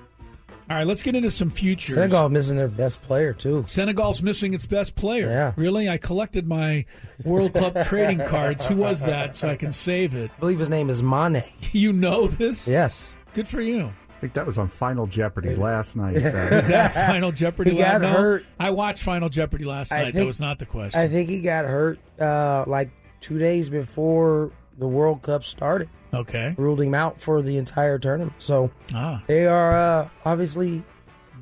All 0.70 0.76
right, 0.76 0.86
let's 0.86 1.02
get 1.02 1.14
into 1.16 1.30
some 1.30 1.48
futures. 1.50 1.94
Senegal 1.94 2.28
missing 2.28 2.56
their 2.56 2.68
best 2.68 3.00
player 3.00 3.32
too. 3.32 3.64
Senegal's 3.66 4.20
missing 4.20 4.52
its 4.52 4.66
best 4.66 4.94
player. 4.94 5.28
Yeah. 5.30 5.52
Really? 5.56 5.88
I 5.88 5.96
collected 5.96 6.46
my 6.46 6.84
World 7.24 7.54
Cup 7.54 7.74
trading 7.86 8.18
cards. 8.26 8.66
Who 8.66 8.76
was 8.76 9.00
that 9.00 9.34
so 9.34 9.48
I 9.48 9.56
can 9.56 9.72
save 9.72 10.14
it? 10.14 10.30
I 10.36 10.40
believe 10.40 10.58
his 10.58 10.68
name 10.68 10.90
is 10.90 11.02
Mane. 11.02 11.42
You 11.72 11.92
know 11.92 12.26
this? 12.28 12.66
Yes. 12.68 13.12
Good 13.34 13.46
for 13.48 13.60
you. 13.60 13.92
I 14.18 14.20
think 14.20 14.32
that 14.34 14.44
was 14.46 14.58
on 14.58 14.68
Final 14.68 15.06
Jeopardy 15.06 15.54
last 15.54 15.94
night. 15.96 16.14
Was 16.50 16.66
that 16.68 16.92
Final 16.92 17.30
Jeopardy 17.30 17.70
He 17.70 17.80
last 17.80 17.92
got 17.92 18.02
no, 18.02 18.08
hurt. 18.08 18.46
I 18.58 18.70
watched 18.70 19.04
Final 19.04 19.28
Jeopardy 19.28 19.64
last 19.64 19.92
I 19.92 20.04
night. 20.04 20.14
that 20.14 20.26
was 20.26 20.40
not 20.40 20.58
the 20.58 20.66
question. 20.66 21.00
I 21.00 21.06
think 21.06 21.28
he 21.28 21.40
got 21.40 21.64
hurt 21.66 22.00
uh, 22.20 22.64
like 22.66 22.90
two 23.20 23.38
days 23.38 23.70
before 23.70 24.50
the 24.78 24.86
World 24.88 25.22
Cup 25.22 25.44
started. 25.44 25.88
okay. 26.14 26.54
Ruled 26.56 26.80
him 26.80 26.94
out 26.94 27.20
for 27.20 27.42
the 27.42 27.56
entire 27.58 27.98
tournament. 27.98 28.34
So 28.38 28.70
Ah. 28.94 29.22
they 29.26 29.46
are 29.46 29.76
uh, 30.02 30.08
obviously 30.24 30.82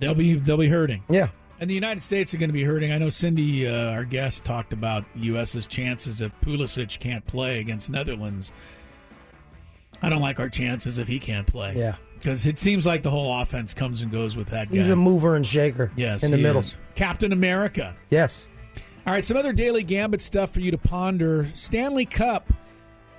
They'll 0.00 0.14
be 0.14 0.34
they'll 0.34 0.56
be 0.58 0.68
hurting. 0.68 1.02
yeah. 1.08 1.28
And 1.58 1.70
the 1.70 1.74
United 1.74 2.02
States 2.02 2.34
are 2.34 2.36
going 2.36 2.50
to 2.50 2.52
be 2.54 2.64
hurting. 2.64 2.92
I 2.92 2.98
know 2.98 3.08
Cindy, 3.08 3.66
uh, 3.66 3.72
our 3.90 4.04
guest, 4.04 4.44
talked 4.44 4.74
about 4.74 5.04
U.S.'s 5.14 5.66
chances 5.66 6.20
if 6.20 6.30
Pulisic 6.42 6.98
can't 7.00 7.26
play 7.26 7.60
against 7.60 7.88
Netherlands. 7.88 8.52
I 10.02 10.10
don't 10.10 10.20
like 10.20 10.38
our 10.38 10.50
chances 10.50 10.98
if 10.98 11.08
he 11.08 11.18
can't 11.18 11.46
play. 11.46 11.72
Yeah. 11.74 11.94
Because 12.14 12.46
it 12.46 12.58
seems 12.58 12.84
like 12.84 13.02
the 13.02 13.10
whole 13.10 13.40
offense 13.40 13.72
comes 13.72 14.02
and 14.02 14.10
goes 14.12 14.36
with 14.36 14.48
that 14.50 14.68
guy. 14.68 14.76
He's 14.76 14.90
a 14.90 14.96
mover 14.96 15.34
and 15.36 15.46
shaker. 15.46 15.90
yes, 15.96 16.22
in 16.22 16.30
the 16.30 16.36
middle. 16.36 16.60
is. 16.60 16.74
Captain 16.94 17.32
America. 17.32 17.96
Yes. 18.10 18.50
All 19.06 19.12
right, 19.14 19.24
some 19.24 19.36
other 19.38 19.52
daily 19.54 19.82
gambit 19.82 20.20
stuff 20.20 20.52
for 20.52 20.60
you 20.60 20.70
to 20.72 20.78
ponder. 20.78 21.48
Stanley 21.54 22.04
Cup. 22.04 22.52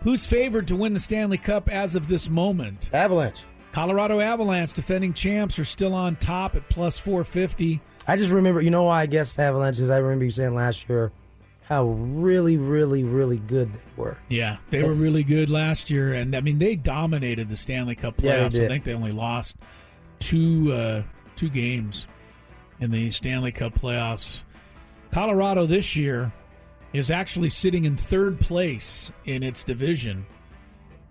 Who's 0.07 0.25
favored 0.25 0.69
to 0.69 0.75
win 0.77 0.93
the 0.93 1.01
Stanley 1.01 1.37
Cup 1.37 1.67
as 1.67 1.93
of 1.93 2.07
this 2.07 2.29
moment? 2.29 2.89
Avalanche. 2.93 3.43
Colorado 3.73 4.21
Avalanche, 4.21 4.71
defending 4.71 5.13
champs, 5.13 5.59
are 5.59 5.65
still 5.65 5.93
on 5.93 6.15
top 6.15 6.55
at 6.55 6.69
plus 6.69 6.97
450. 6.97 7.81
I 8.07 8.15
just 8.15 8.31
remember, 8.31 8.61
you 8.61 8.69
know 8.69 8.85
why 8.85 9.01
I 9.01 9.05
guess 9.05 9.37
Avalanche 9.37 9.79
is 9.79 9.89
I 9.89 9.97
remember 9.97 10.23
you 10.23 10.31
saying 10.31 10.55
last 10.55 10.87
year 10.87 11.11
how 11.63 11.87
really, 11.87 12.55
really, 12.55 13.03
really 13.03 13.35
good 13.35 13.73
they 13.73 13.81
were. 13.97 14.17
Yeah, 14.29 14.59
they 14.69 14.81
were 14.81 14.93
really 14.93 15.23
good 15.23 15.49
last 15.49 15.89
year, 15.89 16.13
and 16.13 16.33
I 16.37 16.39
mean 16.39 16.57
they 16.57 16.75
dominated 16.75 17.49
the 17.49 17.57
Stanley 17.57 17.95
Cup 17.95 18.13
Yeah, 18.17 18.47
playoffs. 18.47 18.63
I 18.63 18.67
think 18.69 18.85
they 18.85 18.93
only 18.93 19.11
lost 19.11 19.57
two 20.19 20.71
uh, 20.71 21.03
two 21.35 21.49
games 21.49 22.07
in 22.79 22.91
the 22.91 23.09
Stanley 23.09 23.51
Cup 23.51 23.73
playoffs. 23.73 24.43
Colorado 25.11 25.65
this 25.65 25.97
year 25.97 26.31
is 26.93 27.11
actually 27.11 27.49
sitting 27.49 27.85
in 27.85 27.97
third 27.97 28.39
place 28.39 29.11
in 29.25 29.43
its 29.43 29.63
division 29.63 30.25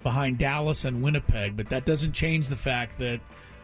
behind 0.03 0.39
Dallas 0.39 0.85
and 0.85 1.03
Winnipeg, 1.03 1.57
but 1.57 1.69
that 1.71 1.85
doesn't 1.85 2.13
change 2.13 2.49
the 2.49 2.57
fact 2.57 2.99
that 2.99 3.21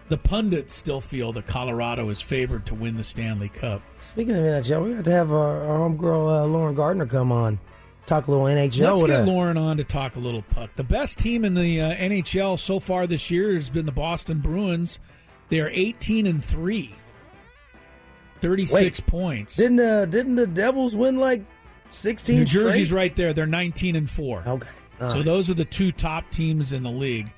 the 0.08 0.18
pundits 0.18 0.74
still 0.74 1.00
feel 1.00 1.32
that 1.32 1.46
Colorado 1.46 2.10
is 2.10 2.20
favored 2.20 2.66
to 2.66 2.74
win 2.74 2.96
the 2.96 3.04
Stanley 3.04 3.48
Cup. 3.48 3.82
Speaking 4.00 4.34
of 4.34 4.42
NHL, 4.42 4.84
we 4.84 4.94
got 4.94 5.04
to 5.04 5.10
have 5.10 5.32
our, 5.32 5.62
our 5.62 5.88
homegirl 5.88 6.42
uh, 6.42 6.46
Lauren 6.46 6.74
Gardner 6.74 7.06
come 7.06 7.32
on, 7.32 7.58
talk 8.06 8.26
a 8.26 8.30
little 8.30 8.46
NHL 8.46 8.96
Let's 8.96 9.02
get 9.02 9.10
us. 9.10 9.26
Lauren 9.26 9.56
on 9.56 9.76
to 9.78 9.84
talk 9.84 10.16
a 10.16 10.18
little 10.18 10.42
puck. 10.42 10.70
The 10.76 10.84
best 10.84 11.18
team 11.18 11.44
in 11.44 11.54
the 11.54 11.80
uh, 11.80 11.94
NHL 11.94 12.58
so 12.58 12.80
far 12.80 13.06
this 13.06 13.30
year 13.30 13.54
has 13.54 13.70
been 13.70 13.86
the 13.86 13.92
Boston 13.92 14.40
Bruins. 14.40 14.98
They 15.48 15.60
are 15.60 15.70
18 15.70 16.26
and 16.26 16.44
3. 16.44 16.94
36 18.40 18.72
Wait, 18.72 19.06
points. 19.06 19.56
Didn't 19.56 19.78
uh, 19.78 20.04
didn't 20.06 20.34
the 20.34 20.48
Devils 20.48 20.96
win 20.96 21.18
like 21.18 21.44
sixteen? 21.94 22.40
New 22.40 22.44
Jersey's 22.44 22.92
right 22.92 23.14
there. 23.14 23.32
They're 23.32 23.46
19 23.46 23.96
and 23.96 24.08
4. 24.08 24.44
Okay. 24.46 24.68
All 25.00 25.10
so 25.10 25.16
right. 25.16 25.24
those 25.24 25.50
are 25.50 25.54
the 25.54 25.64
two 25.64 25.92
top 25.92 26.30
teams 26.30 26.72
in 26.72 26.82
the 26.82 26.90
league. 26.90 27.32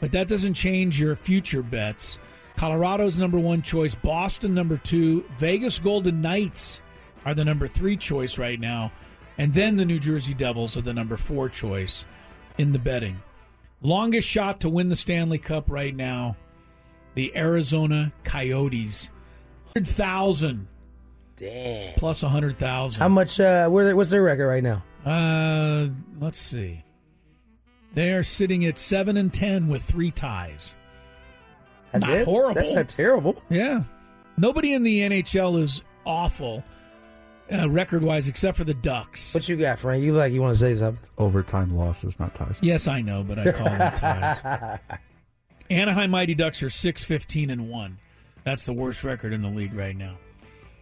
But 0.00 0.12
that 0.12 0.28
doesn't 0.28 0.54
change 0.54 1.00
your 1.00 1.16
future 1.16 1.62
bets. 1.62 2.18
Colorado's 2.56 3.18
number 3.18 3.38
one 3.38 3.62
choice, 3.62 3.94
Boston 3.94 4.52
number 4.52 4.76
two, 4.76 5.24
Vegas 5.38 5.78
Golden 5.78 6.20
Knights 6.20 6.80
are 7.24 7.34
the 7.34 7.44
number 7.44 7.68
three 7.68 7.96
choice 7.96 8.36
right 8.36 8.58
now, 8.58 8.90
and 9.38 9.54
then 9.54 9.76
the 9.76 9.84
New 9.84 10.00
Jersey 10.00 10.34
Devils 10.34 10.76
are 10.76 10.80
the 10.80 10.92
number 10.92 11.16
four 11.16 11.48
choice 11.48 12.04
in 12.58 12.72
the 12.72 12.78
betting. 12.78 13.20
Longest 13.80 14.28
shot 14.28 14.60
to 14.60 14.68
win 14.68 14.88
the 14.88 14.96
Stanley 14.96 15.38
Cup 15.38 15.70
right 15.70 15.94
now, 15.94 16.36
the 17.14 17.36
Arizona 17.36 18.12
Coyotes. 18.24 19.08
100,000 19.74 20.66
Damn. 21.38 21.94
plus 21.94 22.22
100,000. 22.22 22.98
How 23.00 23.08
much? 23.08 23.38
Uh, 23.38 23.68
where, 23.68 23.94
what's 23.94 24.10
their 24.10 24.22
record 24.22 24.48
right 24.48 24.62
now? 24.62 24.82
Uh, 25.04 25.88
let's 26.20 26.38
see. 26.38 26.84
They 27.94 28.12
are 28.12 28.22
sitting 28.24 28.64
at 28.66 28.78
seven 28.78 29.16
and 29.16 29.32
ten 29.32 29.68
with 29.68 29.82
three 29.82 30.10
ties. 30.10 30.74
That's 31.92 32.06
not 32.06 32.16
it? 32.16 32.24
horrible. 32.26 32.54
That's 32.60 32.74
not 32.74 32.88
terrible. 32.88 33.42
Yeah, 33.48 33.84
nobody 34.36 34.72
in 34.74 34.82
the 34.82 35.00
NHL 35.00 35.62
is 35.62 35.82
awful 36.04 36.62
uh, 37.50 37.68
record-wise, 37.68 38.28
except 38.28 38.56
for 38.58 38.64
the 38.64 38.74
Ducks. 38.74 39.32
What 39.32 39.48
you 39.48 39.56
got, 39.56 39.78
Frank? 39.78 40.04
You 40.04 40.14
like 40.14 40.32
you 40.32 40.42
want 40.42 40.54
to 40.54 40.58
say 40.60 40.76
something? 40.76 41.08
Overtime 41.16 41.74
losses, 41.76 42.18
not 42.20 42.34
ties. 42.34 42.58
Yes, 42.62 42.86
I 42.86 43.00
know, 43.00 43.22
but 43.22 43.38
I 43.38 43.52
call 43.52 43.64
them 43.64 43.92
ties. 43.96 44.78
Anaheim 45.70 46.10
Mighty 46.10 46.34
Ducks 46.34 46.62
are 46.62 46.70
six 46.70 47.04
fifteen 47.04 47.50
and 47.50 47.70
one. 47.70 47.98
That's 48.44 48.64
the 48.64 48.72
worst 48.72 49.04
record 49.04 49.32
in 49.32 49.42
the 49.42 49.48
league 49.48 49.74
right 49.74 49.96
now. 49.96 50.18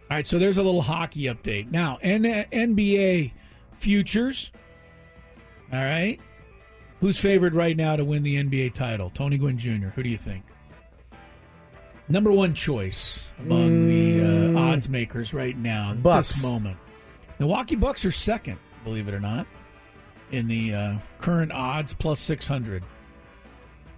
All 0.09 0.15
right, 0.15 0.25
so 0.25 0.39
there's 0.39 0.57
a 0.57 0.63
little 0.63 0.81
hockey 0.83 1.23
update 1.23 1.69
now. 1.69 1.97
N- 2.01 2.23
NBA 2.23 3.33
futures. 3.73 4.51
All 5.73 5.83
right, 5.83 6.17
who's 7.01 7.19
favored 7.19 7.53
right 7.53 7.75
now 7.75 7.97
to 7.97 8.05
win 8.05 8.23
the 8.23 8.41
NBA 8.41 8.73
title? 8.73 9.09
Tony 9.13 9.37
Gwynn 9.37 9.57
Jr. 9.57 9.87
Who 9.89 10.03
do 10.03 10.09
you 10.09 10.17
think? 10.17 10.45
Number 12.07 12.31
one 12.31 12.53
choice 12.53 13.19
among 13.37 13.85
the 13.87 14.55
uh, 14.55 14.59
odds 14.61 14.87
makers 14.87 15.33
right 15.33 15.57
now 15.57 15.91
at 15.91 16.01
Bucks. 16.01 16.29
this 16.29 16.43
moment. 16.45 16.77
Milwaukee 17.37 17.75
Bucks 17.75 18.05
are 18.05 18.11
second, 18.11 18.59
believe 18.85 19.09
it 19.09 19.13
or 19.13 19.19
not, 19.19 19.45
in 20.31 20.47
the 20.47 20.73
uh, 20.73 20.95
current 21.19 21.51
odds 21.51 21.93
plus 21.93 22.21
six 22.21 22.47
hundred. 22.47 22.81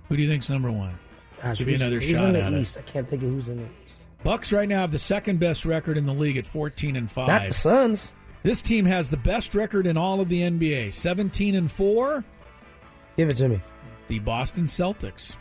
Who 0.07 0.17
do 0.17 0.23
you 0.23 0.29
think's 0.29 0.49
number 0.49 0.71
one? 0.71 0.97
Gosh, 1.39 1.59
Give 1.59 1.69
you 1.69 1.75
another 1.75 2.01
shot 2.01 2.35
at 2.35 2.51
it. 2.51 2.77
I 2.79 2.81
can't 2.81 3.07
think 3.07 3.21
of 3.21 3.29
who's 3.29 3.47
in 3.47 3.57
the 3.57 3.69
East. 3.85 4.07
Bucks 4.23 4.51
right 4.51 4.67
now 4.67 4.81
have 4.81 4.91
the 4.91 4.99
second 4.99 5.39
best 5.39 5.65
record 5.65 5.97
in 5.97 6.05
the 6.05 6.13
league 6.13 6.37
at 6.37 6.45
14 6.45 6.95
and 6.95 7.09
5. 7.09 7.27
That's 7.27 7.47
the 7.47 7.53
Suns. 7.53 8.11
This 8.43 8.61
team 8.61 8.85
has 8.85 9.09
the 9.09 9.17
best 9.17 9.55
record 9.55 9.85
in 9.87 9.97
all 9.97 10.21
of 10.21 10.29
the 10.29 10.41
NBA, 10.41 10.93
17 10.93 11.55
and 11.55 11.71
4. 11.71 12.23
Give 13.17 13.29
it 13.29 13.37
to 13.37 13.49
me. 13.49 13.61
The 14.07 14.19
Boston 14.19 14.65
Celtics. 14.65 15.35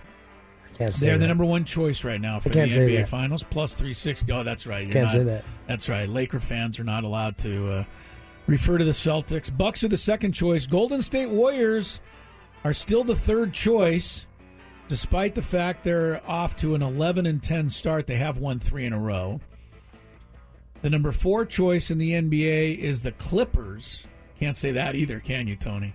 I 0.74 0.76
can't 0.78 0.94
say 0.94 1.06
They're 1.06 1.14
that. 1.16 1.22
the 1.22 1.28
number 1.28 1.44
one 1.44 1.64
choice 1.64 2.04
right 2.04 2.20
now 2.20 2.38
for 2.40 2.48
the 2.50 2.58
NBA 2.60 3.00
that. 3.00 3.08
Finals, 3.08 3.42
plus 3.42 3.72
360. 3.74 4.30
Oh, 4.32 4.42
that's 4.44 4.66
right. 4.66 4.84
You're 4.84 4.92
Can't 4.92 5.04
not- 5.06 5.12
say 5.12 5.22
that. 5.24 5.44
That's 5.66 5.88
right. 5.88 6.08
Laker 6.08 6.38
fans 6.40 6.78
are 6.78 6.84
not 6.84 7.02
allowed 7.04 7.36
to 7.38 7.70
uh, 7.72 7.84
refer 8.46 8.78
to 8.78 8.84
the 8.84 8.92
Celtics. 8.92 9.54
Bucks 9.56 9.82
are 9.82 9.88
the 9.88 9.96
second 9.98 10.32
choice. 10.32 10.66
Golden 10.66 11.02
State 11.02 11.30
Warriors 11.30 12.00
are 12.64 12.72
still 12.72 13.04
the 13.04 13.16
third 13.16 13.52
choice, 13.52 14.26
despite 14.88 15.34
the 15.34 15.42
fact 15.42 15.84
they're 15.84 16.20
off 16.28 16.56
to 16.56 16.74
an 16.74 16.82
11 16.82 17.26
and 17.26 17.42
10 17.42 17.70
start. 17.70 18.06
They 18.06 18.16
have 18.16 18.38
won 18.38 18.58
three 18.58 18.86
in 18.86 18.92
a 18.92 18.98
row. 18.98 19.40
The 20.82 20.90
number 20.90 21.12
four 21.12 21.44
choice 21.44 21.90
in 21.90 21.98
the 21.98 22.12
NBA 22.12 22.78
is 22.78 23.02
the 23.02 23.12
Clippers. 23.12 24.06
Can't 24.38 24.56
say 24.56 24.72
that 24.72 24.94
either, 24.94 25.20
can 25.20 25.48
you, 25.48 25.56
Tony? 25.56 25.94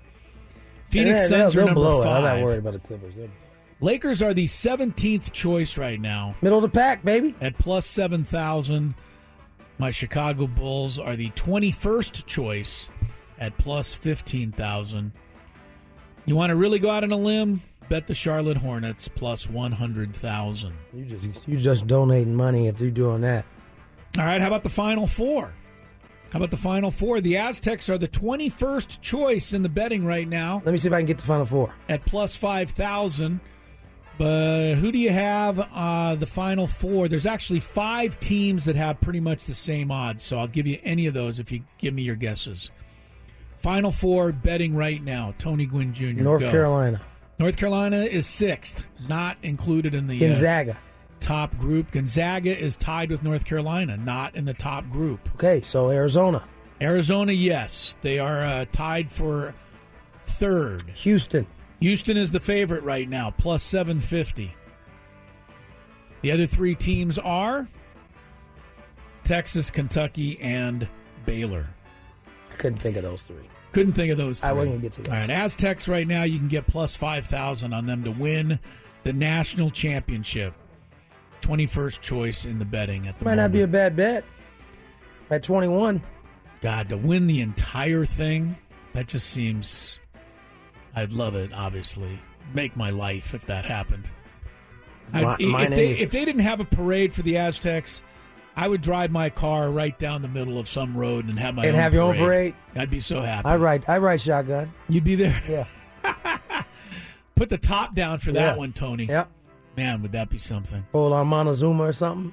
Phoenix 0.89 1.21
Yeah, 1.21 1.27
Suns 1.27 1.53
they'll, 1.53 1.63
are 1.63 1.73
they'll 1.73 1.75
number 1.75 2.03
five. 2.03 2.23
I'm 2.23 2.23
not 2.37 2.43
worried 2.45 2.57
about 2.59 2.73
the 2.73 2.79
Clippers. 2.79 3.15
They'll. 3.15 3.29
Lakers 3.81 4.21
are 4.21 4.33
the 4.33 4.45
17th 4.45 5.31
choice 5.33 5.77
right 5.77 5.99
now 5.99 6.35
Middle 6.41 6.59
of 6.59 6.61
the 6.61 6.69
pack, 6.69 7.03
baby. 7.03 7.35
at 7.41 7.57
plus 7.57 7.85
7,000. 7.85 8.93
My 9.77 9.91
Chicago 9.91 10.47
Bulls 10.47 10.99
are 10.99 11.15
the 11.15 11.31
21st 11.31 12.25
choice 12.25 12.89
at 13.39 13.57
plus 13.57 13.93
15,000. 13.93 15.11
You 16.25 16.35
want 16.35 16.51
to 16.51 16.55
really 16.55 16.79
go 16.79 16.89
out 16.89 17.03
on 17.03 17.11
a 17.11 17.17
limb? 17.17 17.61
Bet 17.89 18.07
the 18.07 18.15
Charlotte 18.15 18.57
Hornets 18.57 19.07
plus 19.07 19.49
100,000. 19.49 20.73
You 20.93 21.05
just 21.05 21.47
you 21.47 21.57
just 21.57 21.87
donating 21.87 22.35
money 22.35 22.67
if 22.67 22.79
you're 22.79 22.91
doing 22.91 23.21
that. 23.21 23.45
All 24.17 24.25
right, 24.25 24.41
how 24.41 24.47
about 24.47 24.63
the 24.63 24.69
Final 24.69 25.07
Four? 25.07 25.53
How 26.31 26.37
about 26.37 26.51
the 26.51 26.57
Final 26.57 26.89
Four? 26.91 27.21
The 27.21 27.37
Aztecs 27.37 27.89
are 27.89 27.97
the 27.97 28.07
21st 28.07 29.01
choice 29.01 29.53
in 29.53 29.61
the 29.61 29.69
betting 29.69 30.03
right 30.05 30.27
now 30.27 30.61
Let 30.65 30.71
me 30.71 30.77
see 30.79 30.87
if 30.87 30.93
I 30.93 30.99
can 30.99 31.05
get 31.05 31.17
the 31.19 31.23
final 31.25 31.45
four. 31.45 31.73
at 31.87 32.03
plus 32.05 32.35
5,000. 32.35 33.39
But 34.17 34.75
who 34.75 34.91
do 34.91 34.97
you 34.99 35.11
have 35.11 35.59
uh, 35.59 36.15
the 36.15 36.27
Final 36.27 36.67
Four? 36.67 37.07
There's 37.07 37.25
actually 37.25 37.59
five 37.61 38.19
teams 38.19 38.65
that 38.65 38.75
have 38.75 39.01
pretty 39.01 39.19
much 39.19 39.45
the 39.45 39.55
same 39.55 39.89
odds, 39.91 40.23
so 40.23 40.37
I'll 40.37 40.47
give 40.47 40.67
you 40.67 40.77
any 40.83 41.07
of 41.07 41.15
those 41.15 41.39
if 41.39 41.51
you 41.51 41.63
give 41.79 41.95
me 41.95 42.03
your 42.03 42.15
guesses. 42.15 42.69
Final 43.57 43.91
Four 43.91 44.31
betting 44.31 44.75
right 44.75 45.03
now. 45.03 45.33
Tony 45.39 45.65
Gwynn 45.65 45.93
Jr. 45.95 46.21
North 46.21 46.41
go. 46.41 46.51
Carolina, 46.51 47.01
North 47.39 47.57
Carolina 47.57 48.03
is 48.03 48.27
sixth, 48.27 48.83
not 49.07 49.37
included 49.41 49.95
in 49.95 50.07
the 50.07 50.15
uh, 50.15 50.73
top 51.19 51.57
group. 51.57 51.91
Gonzaga 51.91 52.57
is 52.57 52.75
tied 52.75 53.09
with 53.09 53.23
North 53.23 53.45
Carolina, 53.45 53.97
not 53.97 54.35
in 54.35 54.45
the 54.45 54.53
top 54.53 54.87
group. 54.89 55.19
Okay, 55.35 55.61
so 55.61 55.89
Arizona, 55.89 56.45
Arizona, 56.81 57.31
yes, 57.31 57.95
they 58.01 58.19
are 58.19 58.43
uh, 58.43 58.65
tied 58.71 59.09
for 59.09 59.55
third. 60.25 60.83
Houston, 60.95 61.47
Houston 61.79 62.17
is 62.17 62.31
the 62.31 62.39
favorite 62.39 62.83
right 62.83 63.09
now, 63.09 63.31
plus 63.31 63.63
750. 63.63 64.55
The 66.21 66.31
other 66.31 66.47
three 66.47 66.75
teams 66.75 67.17
are 67.17 67.67
Texas, 69.23 69.71
Kentucky, 69.71 70.39
and 70.39 70.87
Baylor. 71.25 71.69
I 72.51 72.55
couldn't 72.55 72.79
think 72.79 72.95
of 72.97 73.03
those 73.03 73.21
three. 73.21 73.49
Couldn't 73.73 73.93
think 73.93 74.11
of 74.11 74.17
those 74.17 74.39
three. 74.39 74.49
I 74.49 74.53
wouldn't 74.53 74.75
gonna 74.75 74.81
get 74.83 74.91
to 74.93 75.01
those. 75.01 75.09
All 75.09 75.15
right, 75.19 75.29
Aztecs 75.29 75.87
right 75.87 76.07
now, 76.07 76.23
you 76.23 76.37
can 76.39 76.47
get 76.47 76.67
plus 76.67 76.95
5,000 76.95 77.73
on 77.73 77.85
them 77.85 78.03
to 78.03 78.11
win 78.11 78.59
the 79.03 79.13
national 79.13 79.71
championship. 79.71 80.53
21st 81.41 81.99
choice 81.99 82.45
in 82.45 82.57
the 82.59 82.65
betting 82.65 83.07
at 83.07 83.19
the 83.19 83.25
Might 83.25 83.31
moment. 83.31 83.51
not 83.53 83.57
be 83.57 83.61
a 83.63 83.67
bad 83.67 83.95
bet. 83.97 84.23
At 85.29 85.43
21, 85.43 86.01
God, 86.61 86.87
to 86.89 86.97
win 86.97 87.27
the 87.27 87.41
entire 87.41 88.05
thing, 88.05 88.55
that 88.93 89.07
just 89.07 89.27
seems. 89.29 89.99
I'd 90.95 91.11
love 91.11 91.35
it, 91.35 91.51
obviously. 91.53 92.19
Make 92.53 92.77
my 92.77 92.91
life 92.91 93.33
if 93.33 93.45
that 93.47 93.65
happened. 93.65 94.05
I- 95.11 95.35
if, 95.39 95.69
they, 95.71 95.89
if 95.99 96.11
they 96.11 96.23
didn't 96.25 96.41
have 96.43 96.59
a 96.59 96.65
parade 96.65 97.11
for 97.13 97.23
the 97.23 97.37
Aztecs, 97.37 98.01
I 98.55 98.67
would 98.67 98.81
drive 98.81 99.09
my 99.11 99.29
car 99.29 99.69
right 99.71 99.97
down 99.97 100.21
the 100.21 100.27
middle 100.27 100.59
of 100.59 100.69
some 100.69 100.95
road 100.95 101.25
and 101.27 101.39
have 101.39 101.55
my 101.55 101.65
And 101.65 101.75
own 101.75 101.81
have 101.81 101.93
your 101.93 102.03
own 102.03 102.17
parade? 102.17 102.53
I'd 102.75 102.89
be 102.91 102.99
so 102.99 103.21
happy. 103.21 103.47
I 103.47 103.55
ride 103.57 103.83
I 103.87 103.97
ride 103.97 104.21
shotgun. 104.21 104.71
You'd 104.89 105.03
be 105.03 105.15
there. 105.15 105.67
Yeah, 106.03 106.37
Put 107.35 107.49
the 107.49 107.57
top 107.57 107.95
down 107.95 108.19
for 108.19 108.31
that 108.33 108.39
Yeah. 108.53 108.55
one, 108.57 108.73
Tony. 108.73 109.05
yep. 109.05 109.29
Man, 109.75 110.03
would 110.03 110.11
that 110.11 110.29
be 110.29 110.37
something? 110.37 110.85
Hold 110.91 111.13
on 111.13 111.27
Montezuma 111.27 111.83
or 111.85 111.93
something. 111.93 112.31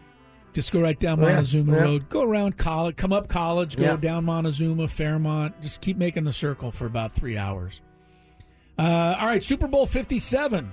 Just 0.53 0.73
go 0.73 0.81
right 0.81 0.99
down 0.99 1.21
Montezuma 1.21 1.73
yeah. 1.75 1.83
Road, 1.83 2.09
go 2.11 2.23
around 2.23 2.59
college, 2.59 2.97
come 2.97 3.13
up 3.15 3.29
college, 3.29 3.77
go 3.77 3.85
Yeah. 3.85 3.97
down 3.97 4.25
Montezuma, 4.27 4.89
Fairmont. 4.89 5.63
Just 5.63 5.81
keep 5.81 5.97
making 5.97 6.25
the 6.25 6.33
circle 6.35 6.71
for 6.71 6.85
about 6.87 7.13
three 7.13 7.39
hours. 7.39 7.81
Uh, 8.79 9.17
all 9.19 9.27
right, 9.27 9.43
Super 9.43 9.69
Bowl 9.69 9.87
57. 9.87 10.71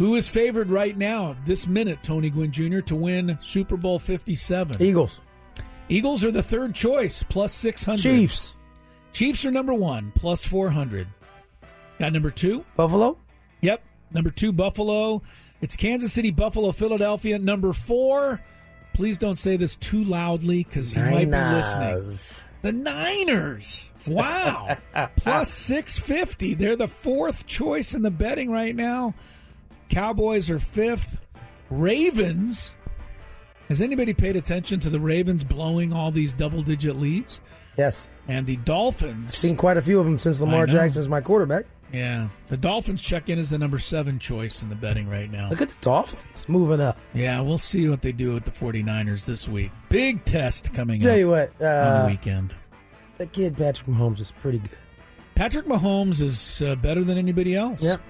Who 0.00 0.14
is 0.14 0.26
favored 0.26 0.70
right 0.70 0.96
now, 0.96 1.36
this 1.44 1.66
minute, 1.66 1.98
Tony 2.02 2.30
Gwynn 2.30 2.52
Jr., 2.52 2.80
to 2.80 2.96
win 2.96 3.38
Super 3.42 3.76
Bowl 3.76 3.98
57? 3.98 4.80
Eagles. 4.80 5.20
Eagles 5.90 6.24
are 6.24 6.30
the 6.30 6.42
third 6.42 6.74
choice, 6.74 7.22
plus 7.22 7.52
600. 7.52 8.00
Chiefs. 8.00 8.54
Chiefs 9.12 9.44
are 9.44 9.50
number 9.50 9.74
one, 9.74 10.10
plus 10.16 10.42
400. 10.42 11.06
Got 11.98 12.14
number 12.14 12.30
two? 12.30 12.64
Buffalo? 12.76 13.18
Yep. 13.60 13.82
Number 14.10 14.30
two, 14.30 14.52
Buffalo. 14.52 15.20
It's 15.60 15.76
Kansas 15.76 16.14
City, 16.14 16.30
Buffalo, 16.30 16.72
Philadelphia. 16.72 17.38
Number 17.38 17.74
four, 17.74 18.40
please 18.94 19.18
don't 19.18 19.36
say 19.36 19.58
this 19.58 19.76
too 19.76 20.02
loudly 20.02 20.64
because 20.64 20.94
he 20.94 20.98
might 20.98 21.26
be 21.26 21.30
listening. 21.30 22.46
The 22.62 22.72
Niners. 22.72 23.86
Wow. 24.08 24.78
Plus 25.16 25.52
650. 25.52 26.54
They're 26.54 26.74
the 26.74 26.88
fourth 26.88 27.46
choice 27.46 27.92
in 27.92 28.00
the 28.00 28.10
betting 28.10 28.50
right 28.50 28.74
now. 28.74 29.14
Cowboys 29.90 30.48
are 30.48 30.58
fifth. 30.58 31.18
Ravens. 31.68 32.72
Has 33.68 33.80
anybody 33.80 34.14
paid 34.14 34.36
attention 34.36 34.80
to 34.80 34.90
the 34.90 34.98
Ravens 34.98 35.44
blowing 35.44 35.92
all 35.92 36.10
these 36.10 36.32
double 36.32 36.62
digit 36.62 36.96
leads? 36.96 37.40
Yes. 37.76 38.08
And 38.26 38.46
the 38.46 38.56
Dolphins. 38.56 39.36
Seen 39.36 39.56
quite 39.56 39.76
a 39.76 39.82
few 39.82 39.98
of 40.00 40.04
them 40.06 40.18
since 40.18 40.40
Lamar. 40.40 40.66
Jackson's 40.66 41.08
my 41.08 41.20
quarterback. 41.20 41.66
Yeah. 41.92 42.28
The 42.48 42.56
Dolphins 42.56 43.02
check 43.02 43.28
in 43.28 43.38
as 43.38 43.50
the 43.50 43.58
number 43.58 43.78
seven 43.78 44.18
choice 44.18 44.62
in 44.62 44.68
the 44.68 44.74
betting 44.76 45.08
right 45.08 45.30
now. 45.30 45.48
Look 45.50 45.60
at 45.60 45.68
the 45.70 45.76
Dolphins 45.80 46.48
moving 46.48 46.80
up. 46.80 46.98
Yeah, 47.14 47.40
we'll 47.40 47.58
see 47.58 47.88
what 47.88 48.02
they 48.02 48.12
do 48.12 48.34
with 48.34 48.44
the 48.44 48.50
49ers 48.52 49.24
this 49.24 49.48
week. 49.48 49.72
Big 49.88 50.24
test 50.24 50.72
coming 50.72 51.00
Tell 51.00 51.12
up 51.12 51.18
you 51.18 51.28
what, 51.28 51.52
on 51.60 51.66
uh, 51.66 52.02
the 52.02 52.10
weekend. 52.12 52.54
that 53.18 53.32
kid 53.32 53.56
Patrick 53.56 53.88
Mahomes 53.88 54.20
is 54.20 54.32
pretty 54.40 54.58
good. 54.58 54.70
Patrick 55.34 55.66
Mahomes 55.66 56.20
is 56.20 56.62
uh, 56.62 56.74
better 56.76 57.02
than 57.02 57.18
anybody 57.18 57.56
else. 57.56 57.82
Yep. 57.82 58.00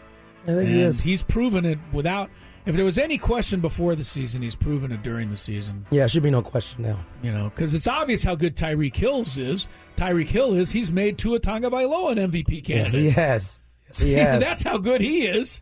I 0.44 0.46
think 0.46 0.58
and 0.58 0.68
he 0.68 0.80
is. 0.82 1.00
He's 1.00 1.22
proven 1.22 1.64
it 1.64 1.78
without. 1.92 2.30
If 2.66 2.76
there 2.76 2.84
was 2.84 2.98
any 2.98 3.16
question 3.18 3.60
before 3.60 3.94
the 3.94 4.04
season, 4.04 4.42
he's 4.42 4.54
proven 4.54 4.92
it 4.92 5.02
during 5.02 5.30
the 5.30 5.36
season. 5.36 5.86
Yeah, 5.90 6.06
should 6.06 6.22
be 6.22 6.30
no 6.30 6.42
question 6.42 6.82
now. 6.82 7.04
You 7.22 7.32
know, 7.32 7.48
because 7.50 7.72
it's 7.74 7.86
obvious 7.86 8.22
how 8.22 8.34
good 8.34 8.54
Tyreek 8.56 8.94
Hills 8.94 9.38
is. 9.38 9.66
Tyreek 9.96 10.28
Hill 10.28 10.54
is. 10.54 10.70
He's 10.70 10.90
made 10.90 11.16
Tua 11.18 11.40
Tagovailoa 11.40 12.12
an 12.18 12.30
MVP 12.30 12.66
Yes, 12.68 12.92
candidate. 12.92 13.00
he 13.00 13.10
has. 13.10 13.58
Yes, 13.88 13.98
he 13.98 14.12
has. 14.14 14.42
That's 14.42 14.62
how 14.62 14.76
good 14.78 15.00
he 15.00 15.22
is. 15.26 15.60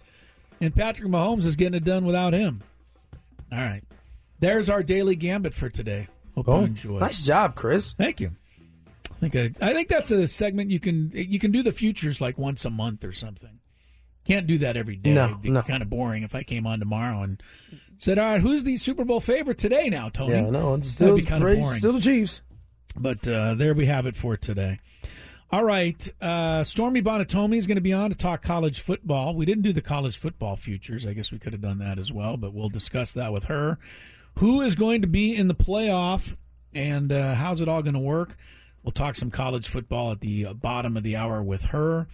And 0.61 0.75
Patrick 0.75 1.09
Mahomes 1.09 1.45
is 1.45 1.55
getting 1.55 1.75
it 1.75 1.85
done 1.85 2.05
without 2.05 2.33
him. 2.33 2.63
All 3.53 3.59
right. 3.59 3.85
There's 4.41 4.69
our 4.69 4.83
daily 4.83 5.15
gambit 5.17 5.55
for 5.55 5.69
today. 5.69 6.09
Hope 6.35 6.49
Oh, 6.49 6.61
you 6.61 6.67
enjoy. 6.67 6.99
nice 6.99 7.21
job, 7.21 7.55
Chris. 7.55 7.93
Thank 7.97 8.19
you. 8.21 8.33
I 9.23 9.29
think 9.29 9.57
I, 9.61 9.71
I 9.71 9.73
think 9.73 9.89
that's 9.89 10.11
a 10.11 10.27
segment 10.29 10.71
you 10.71 10.79
can 10.81 11.11
you 11.15 11.39
can 11.41 11.51
do 11.53 11.63
the 11.63 11.73
futures 11.73 12.21
like 12.21 12.39
once 12.39 12.65
a 12.65 12.71
month 12.71 13.03
or 13.05 13.13
something. 13.13 13.58
Can't 14.29 14.47
do 14.47 14.59
that 14.59 14.77
every 14.77 14.95
day. 14.97 15.15
No, 15.15 15.25
It'd 15.27 15.43
be 15.43 15.51
no. 15.51 15.63
kind 15.63 15.83
of 15.83 15.91
boring 15.91 16.23
if 16.23 16.35
I 16.35 16.43
came 16.43 16.67
on 16.67 16.79
tomorrow 16.79 17.23
and 17.23 17.43
said, 17.97 18.19
"All 18.19 18.27
right, 18.27 18.41
who's 18.41 18.63
the 18.63 18.77
Super 18.77 19.05
Bowl 19.05 19.21
favorite 19.21 19.59
today?" 19.59 19.89
Now, 19.89 20.11
Tony. 20.11 20.35
Yeah, 20.35 20.51
no, 20.51 20.75
it's 20.75 20.95
That'd 20.95 20.95
still, 20.95 21.17
be 21.17 21.23
kind 21.23 21.43
of 21.43 21.59
boring. 21.59 21.79
still 21.79 21.95
the 21.95 22.01
Chiefs. 22.01 22.43
But 22.95 23.27
uh, 23.27 23.55
there 23.55 23.75
we 23.75 23.87
have 23.87 24.07
it 24.07 24.17
for 24.17 24.37
today. 24.37 24.81
All 25.51 25.65
right, 25.65 26.07
uh, 26.21 26.63
Stormy 26.63 27.01
Buonantony 27.01 27.57
is 27.57 27.67
going 27.67 27.77
to 27.77 27.81
be 27.83 27.95
on 27.95 28.11
to 28.11 28.17
talk 28.17 28.43
college 28.43 28.81
football. 28.81 29.35
We 29.35 29.47
didn't 29.47 29.63
do 29.63 29.73
the 29.73 29.81
college 29.81 30.19
football 30.19 30.57
futures. 30.57 31.07
I 31.07 31.15
guess 31.15 31.33
we 31.33 31.39
could 31.39 31.55
have 31.55 31.63
done 31.63 31.79
that 31.79 31.99
as 31.99 32.13
well, 32.13 32.37
but 32.37 32.53
we'll 32.53 32.69
discuss 32.69 33.13
that 33.15 33.33
with 33.33 33.45
her. 33.45 33.79
Who 34.41 34.61
is 34.61 34.75
going 34.75 35.01
to 35.01 35.07
be 35.09 35.35
in 35.35 35.49
the 35.49 35.55
playoff, 35.55 36.37
and 36.75 37.11
uh, 37.11 37.35
how's 37.35 37.63
it 37.63 37.69
all 37.69 37.81
going 37.81 37.95
to 37.95 37.99
work? 38.01 38.37
We'll 38.83 38.93
talk 38.93 39.15
some 39.15 39.31
college 39.31 39.69
football 39.69 40.13
at 40.13 40.21
the 40.21 40.47
uh, 40.47 40.53
bottom 40.53 40.99
of 40.99 41.03
the 41.03 41.17
hour 41.17 41.43
with 41.43 41.63
her. 41.63 42.09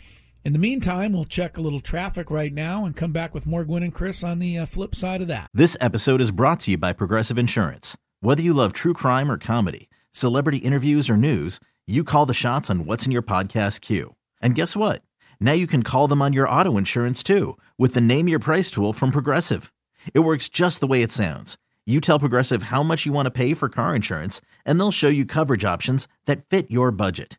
In 0.45 0.53
the 0.53 0.59
meantime, 0.59 1.15
we'll 1.15 1.25
check 1.25 1.57
a 1.57 1.63
little 1.63 1.81
traffic 1.81 2.31
right 2.31 2.53
now 2.53 2.85
and 2.85 2.95
come 2.95 3.13
back 3.13 3.33
with 3.33 3.47
more 3.47 3.65
Gwynn 3.65 3.83
and 3.83 3.95
Chris 3.95 4.23
on 4.23 4.41
the 4.41 4.59
uh, 4.59 4.67
flip 4.67 4.95
side 4.95 5.23
of 5.23 5.29
that. 5.29 5.49
This 5.55 5.75
episode 5.81 6.21
is 6.21 6.31
brought 6.33 6.61
to 6.61 6.73
you 6.73 6.77
by 6.77 6.93
Progressive 6.93 7.39
Insurance. 7.39 7.97
Whether 8.21 8.43
you 8.43 8.53
love 8.53 8.75
true 8.75 8.93
crime 8.93 9.31
or 9.31 9.39
comedy, 9.39 9.89
celebrity 10.13 10.59
interviews 10.59 11.09
or 11.09 11.17
news, 11.17 11.61
you 11.87 12.05
call 12.05 12.27
the 12.27 12.35
shots 12.35 12.69
on 12.69 12.85
what's 12.85 13.07
in 13.07 13.11
your 13.11 13.23
podcast 13.23 13.81
queue. 13.81 14.17
And 14.43 14.55
guess 14.55 14.77
what? 14.77 15.01
Now 15.41 15.53
you 15.53 15.67
can 15.67 15.83
call 15.83 16.09
them 16.09 16.21
on 16.21 16.35
your 16.35 16.47
auto 16.47 16.77
insurance 16.77 17.23
too 17.23 17.57
with 17.79 17.95
the 17.95 18.03
Name 18.03 18.29
Your 18.29 18.39
Price 18.39 18.71
tool 18.71 18.93
from 18.93 19.13
Progressive. 19.13 19.73
It 20.13 20.21
works 20.21 20.51
just 20.51 20.81
the 20.81 20.87
way 20.87 21.01
it 21.01 21.11
sounds. 21.11 21.57
You 21.87 22.03
tell 22.03 22.19
Progressive 22.19 22.65
how 22.65 22.83
much 22.83 23.07
you 23.07 23.15
want 23.15 23.25
to 23.25 23.31
pay 23.31 23.55
for 23.55 23.71
car 23.71 23.95
insurance, 23.95 24.43
and 24.67 24.79
they'll 24.79 24.91
show 24.91 25.09
you 25.09 25.25
coverage 25.25 25.65
options 25.65 26.07
that 26.27 26.45
fit 26.51 26.71
your 26.71 26.91
budget. 26.91 27.39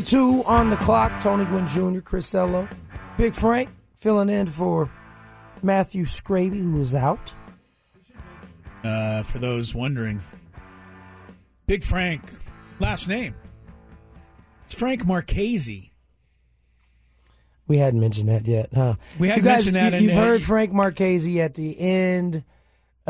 Three 0.00 0.18
twenty-two 0.18 0.44
on 0.48 0.70
the 0.70 0.76
clock. 0.76 1.22
Tony 1.22 1.44
Gwynn 1.44 1.66
Jr., 1.66 2.00
Chris 2.00 2.34
Ello, 2.34 2.68
Big 3.18 3.34
Frank 3.34 3.68
filling 3.96 4.30
in 4.30 4.46
for 4.46 4.90
Matthew 5.62 6.04
Scraby, 6.04 6.60
who 6.60 6.76
was 6.76 6.94
out. 6.94 7.34
Uh, 8.82 9.22
for 9.22 9.38
those 9.38 9.74
wondering, 9.74 10.22
Big 11.66 11.84
Frank, 11.84 12.22
last 12.78 13.08
name. 13.08 13.34
It's 14.64 14.74
Frank 14.74 15.04
Marchese. 15.04 15.92
We 17.66 17.76
hadn't 17.76 18.00
mentioned 18.00 18.30
that 18.30 18.46
yet, 18.46 18.70
huh? 18.74 18.94
We 19.18 19.28
hadn't 19.28 19.44
you 19.44 19.50
guys, 19.50 19.70
mentioned 19.70 19.76
that. 19.76 20.00
You, 20.00 20.08
you've 20.08 20.18
uh, 20.18 20.20
heard 20.22 20.42
Frank 20.42 20.72
Marchese 20.72 21.40
at 21.40 21.54
the 21.54 21.78
end 21.78 22.44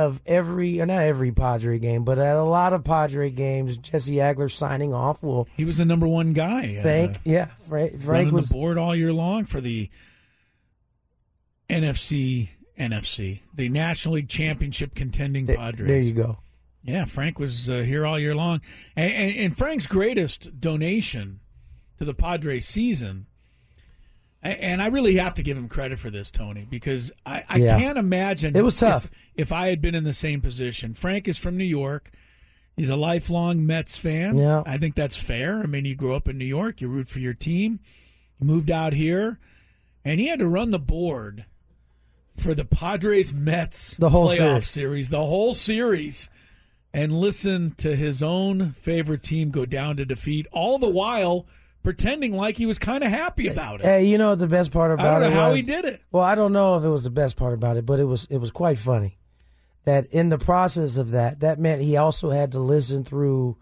of 0.01 0.21
every, 0.27 0.81
or 0.81 0.87
not 0.87 1.03
every 1.03 1.31
Padre 1.31 1.79
game, 1.79 2.05
but 2.05 2.19
at 2.19 2.35
a 2.37 2.43
lot 2.43 2.73
of 2.73 2.83
Padre 2.83 3.31
games. 3.31 3.77
Jesse 3.77 4.17
Agler 4.17 4.51
signing 4.51 4.93
off. 4.93 5.23
Will 5.23 5.47
He 5.57 5.65
was 5.65 5.77
the 5.77 5.85
number 5.85 6.09
one 6.09 6.33
guy. 6.33 6.77
uh, 6.81 6.83
thank 6.83 7.21
yeah, 7.25 7.51
Frank, 7.69 8.03
Frank 8.03 8.33
was 8.33 8.49
the 8.49 8.55
board 8.55 8.79
all 8.79 8.97
year 8.97 9.13
long 9.13 9.45
for 9.45 9.61
the 9.61 9.89
NFC 11.69 12.49
NFC, 12.79 13.41
the 13.55 13.69
National 13.69 14.15
League 14.15 14.29
Championship 14.29 14.95
contending 14.95 15.47
There- 15.47 15.57
Padres. 15.57 15.87
There 15.89 16.01
you 16.01 16.13
go. 16.13 16.39
Yeah, 16.83 17.05
Frank 17.05 17.39
was 17.39 17.69
uh, 17.69 17.81
here 17.81 18.07
all 18.07 18.19
year 18.19 18.35
long, 18.35 18.63
and, 18.97 19.13
and, 19.13 19.37
and 19.37 19.57
Frank's 19.57 19.87
greatest 19.87 20.59
donation 20.61 21.41
to 21.99 22.07
the 22.07 22.15
Padres 22.15 22.67
season. 22.67 23.27
And 24.43 24.81
I 24.81 24.87
really 24.87 25.17
have 25.17 25.35
to 25.35 25.43
give 25.43 25.57
him 25.59 25.69
credit 25.69 25.99
for 25.99 26.09
this, 26.09 26.31
Tony, 26.31 26.67
because 26.69 27.13
I, 27.27 27.45
I 27.49 27.57
Yeah. 27.59 27.79
can't 27.79 27.99
imagine 27.99 28.57
It 28.57 28.65
was 28.65 28.75
if- 28.75 28.81
tough. 28.81 29.11
If, 29.35 29.53
I 29.53 29.69
had 29.69 29.83
been 29.83 29.95
in 29.95 30.05
the 30.05 30.13
same 30.15 30.41
position. 30.41 30.95
Frank 30.95 31.29
is 31.29 31.37
from 31.39 31.57
New 31.59 31.65
York. 31.65 32.11
He's 32.77 32.89
a 32.89 32.97
lifelong 32.97 33.67
Mets 33.67 33.99
fan. 33.99 34.39
Yeah. 34.39 34.63
I 34.65 34.79
think 34.79 34.95
that's 34.95 35.17
fair. 35.17 35.61
I 35.61 35.67
mean, 35.67 35.85
you 35.85 35.95
grew 35.95 36.15
up 36.15 36.27
in 36.29 36.39
New 36.39 36.47
York, 36.47 36.81
you 36.81 36.89
root 36.89 37.09
for 37.09 37.19
your 37.19 37.35
team. 37.35 37.81
You 38.41 38.47
moved 38.47 38.71
out 38.71 38.95
here, 38.95 39.39
and 40.07 40.19
he 40.21 40.29
had 40.29 40.39
to 40.39 40.49
run 40.49 40.71
the 40.71 40.79
board 40.79 41.45
for 42.39 42.55
the 42.55 42.65
Padres 42.65 43.35
Mets 43.35 43.95
The 43.99 44.09
whole 44.11 44.29
playoff 44.29 44.65
series. 44.65 44.71
series, 44.71 45.09
the 45.11 45.27
whole 45.27 45.53
series, 45.55 46.31
and 46.95 47.13
listen 47.21 47.75
to 47.79 47.95
his 47.95 48.23
own 48.23 48.73
favorite 48.73 49.23
team 49.23 49.51
go 49.51 49.67
down 49.67 49.97
to 49.99 50.07
defeat, 50.07 50.47
all 50.51 50.79
the 50.79 50.89
while 50.89 51.45
pretending 51.83 52.33
like 52.33 52.57
he 52.57 52.67
was 52.67 52.79
kind 52.79 53.03
of 53.05 53.11
happy 53.11 53.49
about 53.49 53.81
it. 53.81 53.87
Hey, 53.87 54.05
you 54.05 54.19
know 54.19 54.31
what 54.31 54.39
the 54.39 54.47
best 54.47 54.71
part 54.71 54.91
about 54.93 55.07
I 55.07 55.11
don't 55.19 55.21
know 55.21 55.27
it 55.29 55.33
how 55.41 55.49
was? 55.51 55.57
he 55.57 55.63
did 55.63 55.85
it. 55.85 56.03
Well, 56.13 56.25
I 56.25 56.35
don't 56.35 56.53
know 56.53 56.77
if 56.77 56.85
it 56.85 56.89
was 56.89 57.03
the 57.05 57.11
best 57.11 57.37
part 57.37 57.55
about 57.55 57.77
it, 57.77 57.87
but 57.87 57.99
it 58.01 58.05
was 58.05 58.27
it 58.31 58.39
was 58.39 58.51
quite 58.51 58.79
funny. 58.79 59.19
That 59.85 60.07
in 60.13 60.29
the 60.29 60.39
process 60.39 60.97
of 60.99 61.11
that, 61.13 61.41
that 61.41 61.59
meant 61.59 61.81
he 61.83 61.97
also 61.97 62.31
had 62.31 62.53
to 62.53 62.59
listen 62.61 63.03
through 63.05 63.57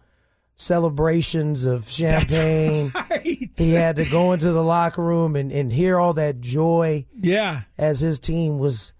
celebrations 0.57 1.65
of 1.65 1.89
champagne. 1.91 2.91
Right. 2.95 3.51
He 3.57 3.73
had 3.73 3.97
to 3.97 4.05
go 4.05 4.33
into 4.33 4.51
the 4.51 4.63
locker 4.63 5.03
room 5.05 5.37
and, 5.37 5.53
and 5.53 5.73
hear 5.73 5.99
all 6.01 6.15
that 6.15 6.41
joy 6.41 7.07
Yeah. 7.17 7.63
as 7.79 8.01
his 8.01 8.19
team 8.19 8.59
was 8.59 8.93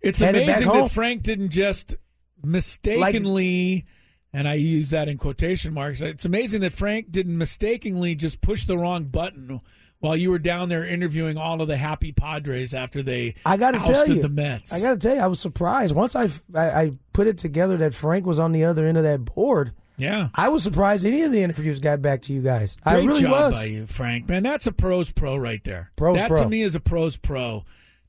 It's 0.00 0.20
amazing 0.20 0.66
that 0.66 0.90
Frank 0.90 1.22
didn't 1.22 1.50
just 1.50 1.94
mistakenly, 2.42 3.86
and 4.32 4.48
I 4.48 4.54
use 4.54 4.90
that 4.90 5.08
in 5.08 5.18
quotation 5.18 5.74
marks. 5.74 6.00
It's 6.00 6.24
amazing 6.24 6.60
that 6.62 6.72
Frank 6.72 7.12
didn't 7.12 7.36
mistakenly 7.36 8.14
just 8.14 8.40
push 8.40 8.64
the 8.64 8.78
wrong 8.78 9.04
button 9.04 9.60
while 10.00 10.16
you 10.16 10.30
were 10.30 10.38
down 10.38 10.68
there 10.68 10.84
interviewing 10.84 11.38
all 11.38 11.62
of 11.62 11.68
the 11.68 11.76
happy 11.76 12.10
Padres 12.12 12.74
after 12.74 13.02
they 13.02 13.36
I 13.46 13.56
got 13.56 13.70
to 13.70 13.80
tell 13.80 14.08
you, 14.08 14.20
the 14.20 14.28
Mets. 14.28 14.72
I 14.72 14.80
got 14.80 14.90
to 14.90 14.96
tell 14.96 15.14
you, 15.14 15.20
I 15.22 15.28
was 15.28 15.38
surprised 15.38 15.94
once 15.94 16.16
I, 16.16 16.28
I 16.54 16.70
I 16.82 16.92
put 17.12 17.26
it 17.28 17.38
together 17.38 17.76
that 17.78 17.94
Frank 17.94 18.26
was 18.26 18.38
on 18.38 18.52
the 18.52 18.64
other 18.64 18.86
end 18.86 18.98
of 18.98 19.04
that 19.04 19.24
board. 19.24 19.72
yeah. 19.96 20.30
I 20.34 20.48
was 20.48 20.64
surprised 20.64 21.06
any 21.06 21.22
of 21.22 21.30
the 21.30 21.42
interviews 21.42 21.78
got 21.78 22.02
back 22.02 22.22
to 22.22 22.32
you 22.32 22.42
guys. 22.42 22.76
I 22.84 22.94
really 22.94 23.22
job 23.22 23.30
was. 23.30 23.54
by 23.54 23.64
you, 23.64 23.86
Frank. 23.86 24.28
Man, 24.28 24.42
that's 24.42 24.66
a 24.66 24.72
pros 24.72 25.12
pro 25.12 25.36
right 25.36 25.62
there. 25.62 25.92
Pros 25.94 26.16
that 26.16 26.28
pro. 26.28 26.42
to 26.42 26.48
me 26.48 26.62
is 26.62 26.74
a 26.74 26.80
pros 26.80 27.16
pro. 27.16 27.64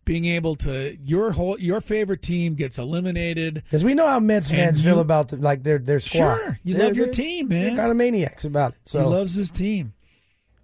Being 0.05 0.25
able 0.25 0.55
to 0.57 0.97
your 1.03 1.31
whole 1.31 1.57
your 1.59 1.79
favorite 1.79 2.21
team 2.21 2.55
gets 2.55 2.77
eliminated. 2.77 3.55
Because 3.63 3.83
we 3.85 3.93
know 3.93 4.07
how 4.07 4.19
Mets 4.19 4.49
fans 4.49 4.83
you- 4.83 4.89
feel 4.91 4.99
about 4.99 5.29
the, 5.29 5.37
like 5.37 5.63
their 5.63 5.77
their 5.79 5.99
squad. 6.01 6.35
Sure, 6.37 6.59
you 6.63 6.75
They're- 6.75 6.87
love 6.87 6.97
your 6.97 7.05
they're- 7.05 7.13
team, 7.13 7.47
They're 7.47 7.67
man. 7.69 7.77
kind 7.77 7.89
of 7.91 7.95
maniacs 7.97 8.43
about 8.43 8.73
it. 8.73 8.77
So 8.85 8.99
He 8.99 9.05
loves 9.05 9.35
his 9.35 9.49
team. 9.49 9.93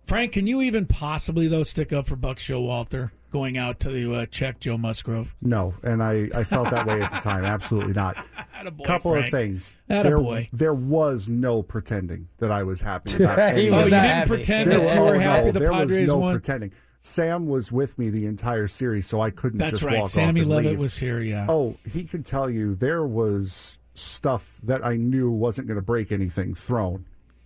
Frank, 0.05 0.33
can 0.33 0.47
you 0.47 0.61
even 0.61 0.87
possibly 0.87 1.47
though 1.47 1.63
stick 1.63 1.93
up 1.93 2.07
for 2.07 2.15
Buck 2.15 2.37
Showalter 2.39 3.11
going 3.31 3.59
out 3.59 3.79
to 3.81 4.15
uh, 4.15 4.25
check 4.25 4.59
Joe 4.59 4.75
Musgrove? 4.77 5.35
No, 5.41 5.75
and 5.83 6.01
I, 6.01 6.29
I 6.33 6.43
felt 6.43 6.71
that 6.71 6.87
way 6.87 6.99
at 6.99 7.11
the 7.11 7.19
time. 7.19 7.45
Absolutely 7.45 7.93
not. 7.93 8.15
Attaboy, 8.59 8.85
Couple 8.85 9.11
Frank. 9.11 9.25
of 9.27 9.31
things. 9.31 9.75
Attaboy. 9.89 10.49
There, 10.51 10.57
there 10.59 10.73
was 10.73 11.29
no 11.29 11.61
pretending 11.61 12.27
that 12.39 12.51
I 12.51 12.63
was 12.63 12.81
happy 12.81 13.13
about 13.23 13.37
He 13.55 13.67
any 13.67 13.69
was 13.69 13.73
Oh, 13.73 13.83
you 13.85 13.89
didn't 13.91 14.03
happy. 14.05 14.27
pretend 14.29 14.71
There 14.71 14.77
that 14.79 14.83
was- 14.85 14.93
you 14.95 15.01
were 15.01 15.19
happy 15.19 15.45
no, 15.45 15.51
the 15.51 15.59
there 15.59 15.71
Padres 15.71 15.99
was 15.99 16.07
no 16.09 16.17
won. 16.17 16.33
pretending. 16.33 16.71
Sam 16.99 17.47
was 17.47 17.71
with 17.71 17.97
me 17.97 18.09
the 18.09 18.25
entire 18.25 18.67
series, 18.67 19.07
so 19.07 19.21
I 19.21 19.29
couldn't 19.31 19.59
That's 19.59 19.71
just 19.71 19.83
right. 19.83 19.99
walk 19.99 20.09
Sammy 20.09 20.41
off 20.41 20.43
and 20.43 20.49
Levitt 20.49 20.71
leave. 20.71 20.79
was 20.79 20.97
here. 20.97 21.21
Yeah. 21.21 21.45
Oh, 21.47 21.77
he 21.85 22.03
could 22.03 22.25
tell 22.25 22.49
you 22.49 22.75
there 22.75 23.05
was 23.05 23.77
stuff 23.93 24.59
that 24.63 24.85
I 24.85 24.95
knew 24.97 25.31
wasn't 25.31 25.67
going 25.67 25.79
to 25.79 25.81
break 25.85 26.11
anything 26.11 26.53
thrown 26.55 27.05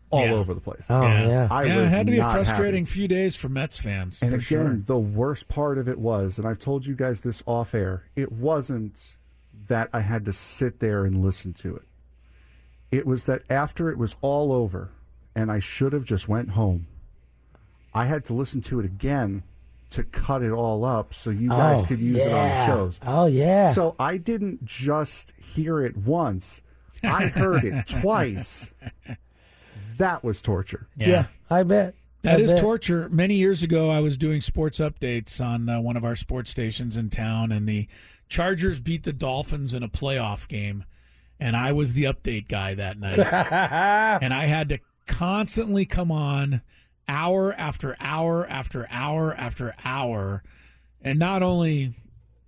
all 0.10 0.26
Yeah. 0.26 0.34
over 0.34 0.54
the 0.54 0.62
place. 0.62 0.86
Oh 0.90 1.02
yeah. 1.02 1.48
I 1.52 1.64
yeah, 1.66 1.82
it 1.84 1.90
had 1.90 2.06
to 2.08 2.12
be 2.12 2.20
a 2.20 2.32
frustrating 2.32 2.86
happy. 2.86 2.94
few 2.94 3.08
days 3.08 3.36
for 3.36 3.50
Mets 3.50 3.78
fans. 3.78 4.18
And 4.22 4.34
again, 4.34 4.42
sure. 4.42 4.76
the 4.78 4.98
worst 5.00 5.48
part 5.48 5.78
of 5.78 5.88
it 5.88 6.00
was, 6.00 6.38
and 6.40 6.48
I've 6.48 6.60
told 6.60 6.86
you 6.86 6.96
guys 6.96 7.22
this 7.22 7.42
off 7.46 7.74
air, 7.76 8.06
it 8.16 8.32
wasn't 8.32 9.00
that 9.68 9.90
I 9.94 10.02
had 10.02 10.26
to 10.26 10.34
sit 10.34 10.80
there 10.80 11.06
and 11.06 11.24
listen 11.24 11.54
to 11.54 11.76
it. 11.76 11.84
It 12.92 13.06
was 13.08 13.26
that 13.26 13.42
after 13.50 13.90
it 13.90 13.98
was 13.98 14.16
all 14.22 14.52
over 14.52 14.92
and 15.36 15.52
I 15.52 15.60
should 15.60 15.94
have 15.94 16.06
just 16.06 16.28
went 16.28 16.50
home, 16.52 16.86
I 17.94 18.06
had 18.06 18.26
to 18.26 18.34
listen 18.34 18.62
to 18.62 18.80
it 18.80 18.86
again 18.86 19.44
to 19.92 20.04
cut 20.04 20.42
it 20.42 20.52
all 20.52 20.84
up 20.86 21.14
so 21.14 21.30
you 21.30 21.50
guys 21.50 21.82
Oh, 21.82 21.86
could 21.86 22.00
use 22.00 22.18
it 22.26 22.32
on 22.32 22.50
the 22.50 22.66
shows. 22.66 23.00
Oh 23.06 23.28
yeah. 23.28 23.72
So 23.74 23.96
I 24.00 24.18
didn't 24.18 24.66
just 24.66 25.34
hear 25.38 25.82
it 25.82 25.96
once. 25.98 26.62
I 27.04 27.28
heard 27.28 27.64
it 27.66 27.86
twice. 28.02 28.74
That 29.98 30.24
was 30.24 30.42
torture. 30.42 30.88
yeah. 30.98 31.28
I 31.50 31.64
bet. 31.64 31.94
That 32.24 32.38
I 32.40 32.42
is 32.42 32.52
bet. 32.54 32.62
torture. 32.62 33.10
Many 33.10 33.36
years 33.36 33.62
ago, 33.64 33.90
I 33.92 34.00
was 34.00 34.18
doing 34.18 34.42
sports 34.42 34.80
updates 34.80 35.40
on 35.44 35.68
uh, 35.70 35.82
one 35.82 35.98
of 35.98 36.06
our 36.06 36.16
sports 36.16 36.50
stations 36.50 36.96
in 36.98 37.10
town, 37.10 37.52
and 37.52 37.68
the 37.68 37.88
Chargers 38.30 38.80
beat 38.80 39.04
the 39.04 39.12
Dolphins 39.14 39.74
in 39.74 39.84
a 39.84 39.90
playoff 39.90 40.48
game, 40.48 40.86
and 41.40 41.56
I 41.56 41.74
was 41.74 41.94
the 41.94 42.06
update 42.06 42.48
guy 42.48 42.74
that 42.76 42.98
night, 42.98 43.20
and 44.24 44.34
I 44.34 44.46
had 44.46 44.70
to 44.70 44.80
constantly 45.06 45.86
come 45.86 46.12
on 46.12 46.62
hour 47.08 47.54
after 47.54 47.96
hour 48.00 48.48
after 48.48 48.88
hour 48.90 49.34
after 49.34 49.76
hour, 49.84 50.44
and 51.02 51.20
not 51.20 51.44
only 51.44 51.96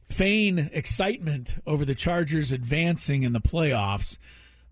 feign 0.10 0.70
excitement 0.74 1.58
over 1.66 1.84
the 1.86 1.96
Chargers 1.96 2.52
advancing 2.52 3.24
in 3.24 3.34
the 3.34 3.42
playoffs, 3.42 4.18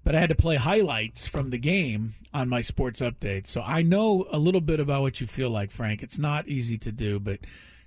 but 0.03 0.15
I 0.15 0.19
had 0.19 0.29
to 0.29 0.35
play 0.35 0.57
highlights 0.57 1.27
from 1.27 1.49
the 1.49 1.57
game 1.57 2.15
on 2.33 2.49
my 2.49 2.61
sports 2.61 2.99
update. 2.99 3.47
So 3.47 3.61
I 3.61 3.81
know 3.81 4.27
a 4.31 4.37
little 4.37 4.61
bit 4.61 4.79
about 4.79 5.01
what 5.01 5.21
you 5.21 5.27
feel 5.27 5.49
like, 5.49 5.71
Frank. 5.71 6.03
It's 6.03 6.19
not 6.19 6.47
easy 6.47 6.77
to 6.79 6.91
do, 6.91 7.19
but 7.19 7.39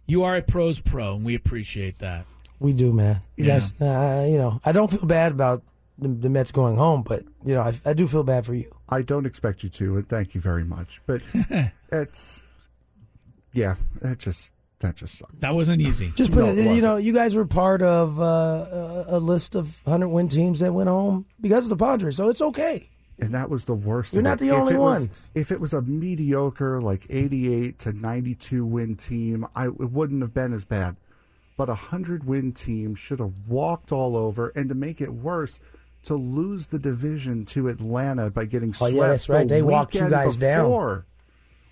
you 0.06 0.22
are 0.22 0.36
a 0.36 0.42
pros 0.42 0.80
pro, 0.80 1.16
and 1.16 1.24
we 1.24 1.34
appreciate 1.34 1.98
that. 1.98 2.26
We 2.58 2.72
do, 2.72 2.92
man. 2.92 3.22
Yeah. 3.36 3.46
Yes. 3.46 3.72
Uh, 3.80 4.26
you 4.28 4.38
know, 4.38 4.60
I 4.64 4.72
don't 4.72 4.90
feel 4.90 5.04
bad 5.04 5.32
about 5.32 5.62
the, 5.98 6.08
the 6.08 6.28
Mets 6.28 6.52
going 6.52 6.76
home, 6.76 7.02
but 7.02 7.22
you 7.44 7.54
know, 7.54 7.62
I, 7.62 7.78
I 7.84 7.92
do 7.94 8.06
feel 8.06 8.22
bad 8.22 8.44
for 8.46 8.54
you. 8.54 8.70
I 8.88 9.02
don't 9.02 9.26
expect 9.26 9.62
you 9.62 9.68
to, 9.70 9.96
and 9.96 10.08
thank 10.08 10.34
you 10.34 10.40
very 10.40 10.64
much. 10.64 11.00
But 11.06 11.22
it's, 11.92 12.42
yeah, 13.52 13.76
that 14.02 14.18
just 14.18 14.52
that 14.80 14.96
just 14.96 15.18
sucked. 15.18 15.40
That 15.40 15.54
wasn't 15.54 15.80
easy. 15.80 16.12
Just 16.16 16.32
put 16.32 16.40
No, 16.44 16.50
it, 16.52 16.58
it 16.58 16.76
you 16.76 16.82
know, 16.82 16.96
you 16.96 17.14
guys 17.14 17.34
were 17.34 17.46
part 17.46 17.80
of 17.82 18.20
uh, 18.20 18.24
a, 18.24 19.04
a 19.16 19.18
list 19.18 19.54
of 19.54 19.80
hundred 19.86 20.08
win 20.08 20.28
teams 20.28 20.60
that 20.60 20.72
went 20.74 20.88
home 20.88 21.26
because 21.40 21.64
of 21.64 21.70
the 21.70 21.76
Padres, 21.82 22.16
so 22.16 22.28
it's 22.28 22.42
okay. 22.42 22.90
And 23.18 23.32
that 23.32 23.48
was 23.48 23.64
the 23.64 23.72
worst. 23.74 24.12
You're 24.12 24.22
not 24.22 24.34
it. 24.34 24.40
the 24.40 24.48
If 24.48 24.54
only 24.54 24.74
it 24.74 24.78
was- 24.78 25.06
ones. 25.08 25.28
if 25.34 25.50
it 25.50 25.58
was 25.60 25.72
a 25.72 25.80
mediocre, 25.80 26.82
like 26.82 27.06
88 27.08 27.78
to 27.80 27.92
92 27.92 28.66
win 28.66 28.96
team, 28.96 29.46
I 29.56 29.68
it 29.68 29.72
wouldn't 29.90 30.20
have 30.20 30.34
been 30.34 30.52
as 30.52 30.66
bad. 30.66 30.96
But 31.56 31.70
a 31.70 31.74
hundred 31.74 32.24
win 32.24 32.52
team 32.52 32.94
should 32.94 33.18
have 33.20 33.32
walked 33.48 33.90
all 33.90 34.14
over, 34.14 34.48
and 34.50 34.68
to 34.68 34.74
make 34.74 35.00
it 35.00 35.14
worse, 35.14 35.58
to 36.06 36.14
lose 36.14 36.68
the 36.68 36.78
division 36.78 37.44
to 37.46 37.68
Atlanta 37.68 38.30
by 38.30 38.44
getting 38.44 38.70
Oh, 38.70 38.72
swept. 38.72 38.94
yeah, 38.94 39.06
that's 39.08 39.28
right. 39.28 39.46
the 39.46 39.54
They 39.54 39.62
walked 39.62 39.94
you 39.94 40.00
weekend 40.04 40.12
guys 40.24 40.36
down. 40.36 40.64
before. 40.66 41.06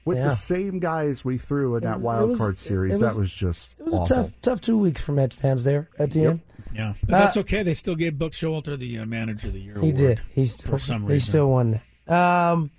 With 0.05 0.18
Yeah. 0.18 0.25
the 0.29 0.35
same 0.35 0.81
guys 0.81 1.25
we 1.25 1.38
threw 1.38 1.77
in 1.77 1.83
that 1.85 1.97
It 1.97 2.01
wild 2.03 2.31
was- 2.31 2.38
card 2.38 2.59
series, 2.59 2.92
was- 2.92 3.01
that 3.01 3.16
was 3.16 3.33
just 3.33 3.75
It 3.81 3.87
was 3.87 3.94
awful. 3.94 4.05
a 4.05 4.23
tough, 4.25 4.33
tough 4.42 4.61
two 4.61 4.77
weeks 4.77 5.01
for 5.01 5.12
Mets 5.12 5.35
fans 5.37 5.64
there 5.64 5.88
at 5.99 6.11
the 6.11 6.20
Yep. 6.20 6.31
end. 6.31 6.40
Yeah, 6.75 6.94
but 7.07 7.14
Uh, 7.14 7.18
that's 7.20 7.37
okay. 7.38 7.62
They 7.62 7.73
still 7.75 7.94
gave 7.94 8.18
Buck 8.18 8.33
Showalter 8.33 8.79
the 8.79 8.99
uh, 8.99 9.07
Manager 9.07 9.47
of 9.47 9.55
the 9.55 9.61
Year 9.61 9.75
He 9.75 9.81
award. 9.90 9.94
did. 9.97 10.20
He 10.35 10.44
still, 10.44 10.73
for 10.73 10.79
some 10.79 11.09
he 11.09 11.18
still 11.20 11.49
won 11.51 11.81
that. 12.07 12.12
Um, 12.53 12.70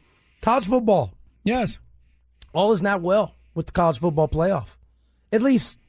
college 0.42 0.66
football. 0.68 1.14
Yes. 1.44 1.80
All 2.54 2.72
is 2.74 2.82
not 2.84 3.02
well 3.02 3.36
with 3.56 3.68
the 3.68 3.72
college 3.72 4.00
football 4.00 4.28
playoff, 4.28 4.78
at 5.32 5.42
least 5.42 5.80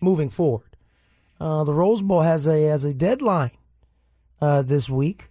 moving 0.00 0.30
forward. 0.30 0.64
Uh, 1.40 1.64
the 1.64 1.74
Rose 1.74 2.00
Bowl 2.02 2.22
has 2.22 2.46
a 2.46 2.62
has 2.62 2.84
a 2.84 2.94
deadline 2.94 3.50
uh, 4.40 4.62
this 4.62 4.88
week. 4.88 5.30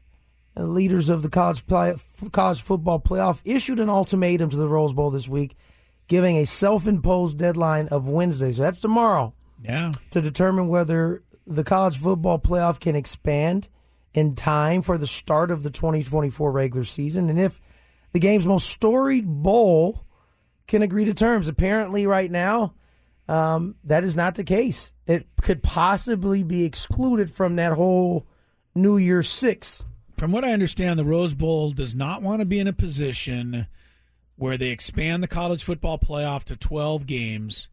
Uh, 0.55 0.63
leaders 0.63 1.09
of 1.09 1.21
the 1.21 1.29
college 1.29 1.65
play, 1.67 1.95
college 2.31 2.61
football 2.61 2.99
playoff 2.99 3.39
issued 3.45 3.79
an 3.79 3.89
ultimatum 3.89 4.49
to 4.49 4.57
the 4.57 4.67
Rose 4.67 4.93
Bowl 4.93 5.11
this 5.11 5.27
week, 5.27 5.55
giving 6.07 6.37
a 6.37 6.45
self-imposed 6.45 7.37
deadline 7.37 7.87
of 7.89 8.07
Wednesday. 8.07 8.51
So 8.51 8.63
that's 8.63 8.79
tomorrow 8.81 9.33
Yeah. 9.63 9.91
to 10.11 10.21
determine 10.21 10.67
whether 10.67 11.23
the 11.45 11.63
college 11.63 11.97
football 11.97 12.39
playoff 12.39 12.79
can 12.79 12.95
expand 12.95 13.67
in 14.13 14.35
time 14.35 14.81
for 14.81 14.97
the 14.97 15.07
start 15.07 15.51
of 15.51 15.63
the 15.63 15.69
2024 15.69 16.51
regular 16.51 16.83
season 16.83 17.29
and 17.29 17.39
if 17.39 17.61
the 18.13 18.19
game's 18.19 18.47
most 18.47 18.69
storied 18.69 19.27
bowl 19.27 20.05
can 20.65 20.81
agree 20.81 21.05
to 21.05 21.13
terms. 21.13 21.47
Apparently, 21.47 22.05
right 22.07 22.31
now, 22.31 22.73
um, 23.29 23.75
that 23.83 24.03
is 24.03 24.15
not 24.15 24.35
the 24.35 24.43
case. 24.43 24.91
It 25.05 25.27
could 25.41 25.61
possibly 25.61 26.41
be 26.43 26.63
excluded 26.65 27.29
from 27.29 27.57
that 27.57 27.73
whole 27.73 28.25
New 28.77 28.97
Year's 28.97 29.27
Six. 29.27 29.83
From 30.17 30.31
what 30.31 30.45
I 30.45 30.51
understand, 30.51 30.99
the 30.99 31.03
Rose 31.03 31.33
Bowl 31.33 31.71
does 31.71 31.95
not 31.95 32.21
want 32.21 32.41
to 32.41 32.45
be 32.45 32.59
in 32.59 32.67
a 32.67 32.73
position 32.73 33.65
where 34.35 34.55
they 34.55 34.67
expand 34.67 35.23
the 35.23 35.27
college 35.27 35.63
football 35.63 35.97
playoff 35.97 36.43
to 36.43 36.55
12 36.55 37.07
games 37.07 37.69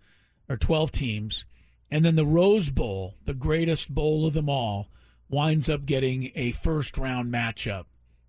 or 0.49 0.57
12 0.57 0.91
teams, 0.93 1.45
and 1.91 2.05
then 2.07 2.17
the 2.17 2.25
Rose 2.25 2.71
Bowl, 2.71 3.17
the 3.25 3.35
greatest 3.35 3.95
bowl 3.95 4.27
of 4.27 4.33
them 4.33 4.49
all, 4.49 4.89
winds 5.29 5.69
up 5.69 5.85
getting 5.85 6.33
a 6.35 6.53
first 6.53 6.97
round 6.97 7.31
matchup. 7.31 7.85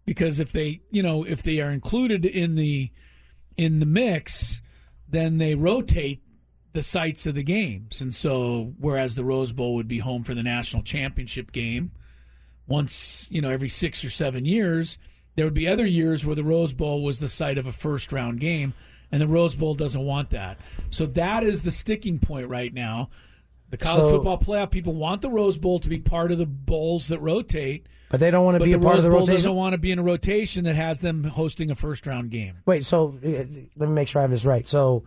Because 0.06 0.38
if 0.38 0.52
they, 0.52 0.82
you 0.92 1.02
know, 1.02 1.24
if 1.24 1.42
they 1.42 1.62
are 1.62 1.72
included 1.72 2.26
in 2.26 2.56
the 2.56 2.92
in 3.56 3.80
the 3.80 3.86
mix, 3.86 4.60
then 5.08 5.38
they 5.38 5.56
rotate 5.56 6.22
the 6.74 6.84
sites 6.84 7.26
of 7.26 7.36
the 7.36 7.44
games. 7.44 8.02
And 8.02 8.14
so 8.14 8.74
whereas 8.78 9.16
the 9.16 9.24
Rose 9.24 9.54
Bowl 9.54 9.76
would 9.76 9.88
be 9.88 10.00
home 10.00 10.24
for 10.26 10.34
the 10.34 10.44
national 10.44 10.84
championship 10.84 11.54
game, 11.54 11.92
once, 12.68 13.28
you 13.30 13.42
know, 13.42 13.50
every 13.50 13.70
six 13.70 14.04
or 14.04 14.10
seven 14.10 14.46
years, 14.46 14.98
there 15.36 15.46
would 15.46 15.54
be 15.54 15.68
other 15.68 15.86
years 15.86 16.26
where 16.26 16.36
the 16.36 16.44
Rose 16.44 16.74
Bowl 16.74 17.04
was 17.04 17.20
the 17.20 17.30
site 17.30 17.58
of 17.58 17.68
a 17.68 17.72
first 17.72 18.12
round 18.12 18.40
game, 18.40 18.74
and 19.12 19.22
the 19.22 19.28
Rose 19.28 19.56
Bowl 19.56 19.76
doesn't 19.76 20.02
want 20.04 20.30
that. 20.32 20.58
So 20.90 21.06
that 21.08 21.44
is 21.44 21.62
the 21.64 21.72
sticking 21.72 22.20
point 22.20 22.50
right 22.50 22.74
now. 22.74 23.10
The 23.70 23.78
college 23.78 24.04
So- 24.04 24.12
football 24.12 24.40
playoff 24.40 24.72
people 24.72 24.94
want 24.94 25.22
the 25.22 25.30
Rose 25.30 25.58
Bowl 25.58 25.80
to 25.80 25.90
be 25.90 26.00
part 26.00 26.32
of 26.32 26.38
the 26.38 26.46
bowls 26.46 27.08
that 27.10 27.20
rotate. 27.20 27.88
But 28.10 28.20
they 28.20 28.30
don't 28.32 28.46
want 28.46 28.60
to 28.60 28.64
be 28.64 28.72
a 28.74 28.80
part 28.80 28.96
Rose 28.96 28.98
of 29.00 29.04
the 29.06 29.10
Bowl 29.10 29.20
rotation. 29.22 29.36
doesn't 29.36 29.56
want 29.56 29.74
to 29.74 29.78
be 29.80 29.92
in 29.92 30.00
a 30.00 30.04
rotation 30.04 30.64
that 30.66 30.76
has 30.76 31.00
them 31.00 31.24
hosting 31.24 31.72
a 31.72 31.76
first 31.76 32.06
round 32.08 32.30
game. 32.30 32.58
Wait, 32.66 32.86
so 32.86 33.18
uh, 33.26 33.28
let 33.76 33.90
me 33.90 33.96
make 33.96 34.08
sure 34.08 34.20
I 34.20 34.24
have 34.24 34.32
this 34.32 34.46
right. 34.46 34.66
So 34.68 35.04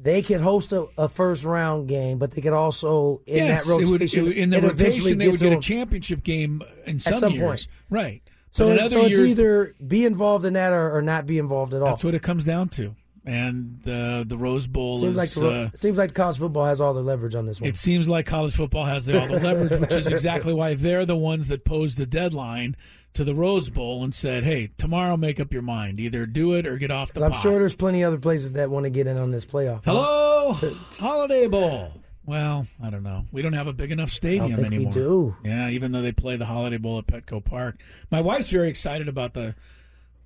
they 0.00 0.22
could 0.22 0.40
host 0.40 0.72
a, 0.72 0.86
a 0.96 1.08
first 1.08 1.44
round 1.44 1.88
game, 1.88 2.18
but 2.18 2.30
they 2.32 2.40
could 2.40 2.52
also 2.52 3.20
in 3.26 3.46
yes, 3.46 3.64
that 3.64 3.70
rotation. 3.70 4.24
would, 4.24 4.32
it- 4.32 4.38
in 4.38 4.50
the 4.50 4.60
rotation 4.62 5.18
they 5.18 5.28
would 5.28 5.40
get 5.40 5.52
a 5.52 5.60
championship 5.60 6.22
game 6.22 6.62
in 6.86 7.00
some, 7.00 7.14
At 7.14 7.20
some 7.20 7.32
years. 7.32 7.42
point. 7.44 7.66
right? 7.90 8.22
So, 8.50 8.68
it- 8.70 8.90
so 8.90 9.04
it's 9.04 9.18
either 9.18 9.74
be 9.86 10.04
involved 10.04 10.44
in 10.44 10.54
that 10.54 10.72
or, 10.72 10.96
or 10.96 11.02
not 11.02 11.26
be 11.26 11.38
involved 11.38 11.74
at 11.74 11.82
all. 11.82 11.88
that's 11.88 12.04
what 12.04 12.14
it 12.14 12.22
comes 12.22 12.44
down 12.44 12.68
to. 12.70 12.94
And 13.24 13.80
the 13.84 14.24
the 14.26 14.38
Rose 14.38 14.66
Bowl 14.66 14.96
seems 14.96 15.10
is. 15.10 15.16
like 15.18 15.30
the, 15.32 15.48
uh, 15.64 15.70
it 15.74 15.78
seems 15.78 15.98
like 15.98 16.14
college 16.14 16.38
football 16.38 16.64
has 16.64 16.80
all 16.80 16.94
the 16.94 17.02
leverage 17.02 17.34
on 17.34 17.44
this 17.44 17.60
one. 17.60 17.68
It 17.68 17.76
seems 17.76 18.08
like 18.08 18.24
college 18.24 18.54
football 18.54 18.86
has 18.86 19.06
all 19.06 19.26
the 19.28 19.38
leverage, 19.38 19.78
which 19.78 19.92
is 19.92 20.06
exactly 20.18 20.54
why 20.54 20.72
they're 20.74 21.04
the 21.04 21.16
ones 21.16 21.48
that 21.48 21.62
pose 21.66 21.96
the 21.96 22.06
deadline 22.06 22.74
to 23.14 23.24
the 23.24 23.34
Rose 23.34 23.68
Bowl 23.68 24.04
and 24.04 24.14
said, 24.14 24.44
"Hey, 24.44 24.70
tomorrow, 24.78 25.16
make 25.16 25.40
up 25.40 25.52
your 25.52 25.62
mind. 25.62 25.98
Either 26.00 26.26
do 26.26 26.54
it 26.54 26.66
or 26.66 26.78
get 26.78 26.90
off 26.90 27.12
the 27.12 27.24
I'm 27.24 27.32
pot." 27.32 27.40
sure 27.42 27.58
there's 27.58 27.74
plenty 27.74 28.02
of 28.02 28.12
other 28.12 28.20
places 28.20 28.52
that 28.54 28.70
want 28.70 28.84
to 28.84 28.90
get 28.90 29.06
in 29.06 29.16
on 29.16 29.30
this 29.30 29.44
playoff. 29.44 29.84
Hello, 29.84 30.54
Holiday 30.98 31.46
Bowl. 31.46 31.92
Well, 32.24 32.66
I 32.82 32.90
don't 32.90 33.02
know. 33.02 33.24
We 33.32 33.40
don't 33.40 33.54
have 33.54 33.68
a 33.68 33.72
big 33.72 33.90
enough 33.90 34.10
stadium 34.10 34.54
think 34.54 34.70
we 34.70 34.76
anymore. 34.76 34.92
do. 34.92 35.36
Yeah, 35.44 35.70
even 35.70 35.92
though 35.92 36.02
they 36.02 36.12
play 36.12 36.36
the 36.36 36.44
Holiday 36.44 36.76
Bowl 36.76 36.98
at 36.98 37.06
Petco 37.06 37.42
Park. 37.42 37.80
My 38.10 38.20
wife's 38.20 38.50
very 38.50 38.68
excited 38.68 39.08
about 39.08 39.32
the 39.32 39.54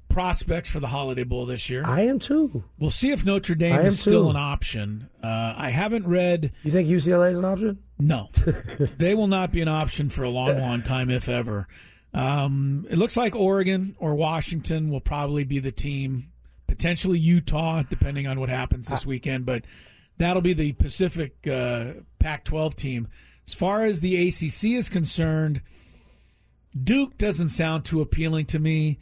prospects 0.09 0.69
for 0.69 0.81
the 0.81 0.89
Holiday 0.89 1.23
Bowl 1.23 1.47
this 1.47 1.71
year. 1.71 1.83
I 1.87 2.03
am 2.03 2.19
too. 2.19 2.65
We'll 2.79 2.91
see 2.91 3.13
if 3.13 3.25
Notre 3.25 3.55
Dame 3.55 3.87
is 3.87 4.01
still 4.01 4.31
an 4.31 4.37
option. 4.37 5.09
Uh, 5.23 5.55
I 5.57 5.71
haven't 5.71 6.07
read. 6.07 6.53
You 6.65 6.73
think 6.73 6.89
UCLA 6.89 7.31
is 7.31 7.39
an 7.39 7.45
option? 7.45 7.79
No, 7.99 8.31
they 8.99 9.15
will 9.15 9.29
not 9.29 9.53
be 9.53 9.61
an 9.61 9.69
option 9.69 10.09
for 10.09 10.25
a 10.25 10.29
long, 10.29 10.59
long 10.59 10.83
time, 10.83 11.09
if 11.09 11.29
ever. 11.29 11.69
Um, 12.15 12.87
it 12.91 12.99
looks 12.99 13.17
like 13.17 13.35
Oregon 13.35 13.97
or 13.99 14.15
Washington 14.15 14.91
will 14.91 15.01
probably 15.01 15.45
be 15.45 15.59
the 15.59 15.73
team, 15.73 16.31
potentially 16.67 17.19
Utah, 17.19 17.83
depending 17.83 18.27
on 18.27 18.39
what 18.39 18.49
happens 18.49 18.89
this 18.89 19.07
weekend. 19.07 19.47
But 19.47 19.65
that'll 20.19 20.43
be 20.43 20.55
the 20.55 20.73
Pacific 20.73 21.47
uh, 21.47 21.93
Pac-12 22.19 22.75
team. 22.75 23.09
As 23.47 23.55
far 23.55 23.85
as 23.85 24.01
the 24.01 24.29
ACC 24.29 24.65
is 24.65 24.89
concerned, 24.89 25.63
Duke 26.79 27.19
doesn't 27.19 27.51
sound 27.51 27.85
too 27.85 28.01
appealing 28.01 28.47
to 28.47 28.59
me. 28.59 28.99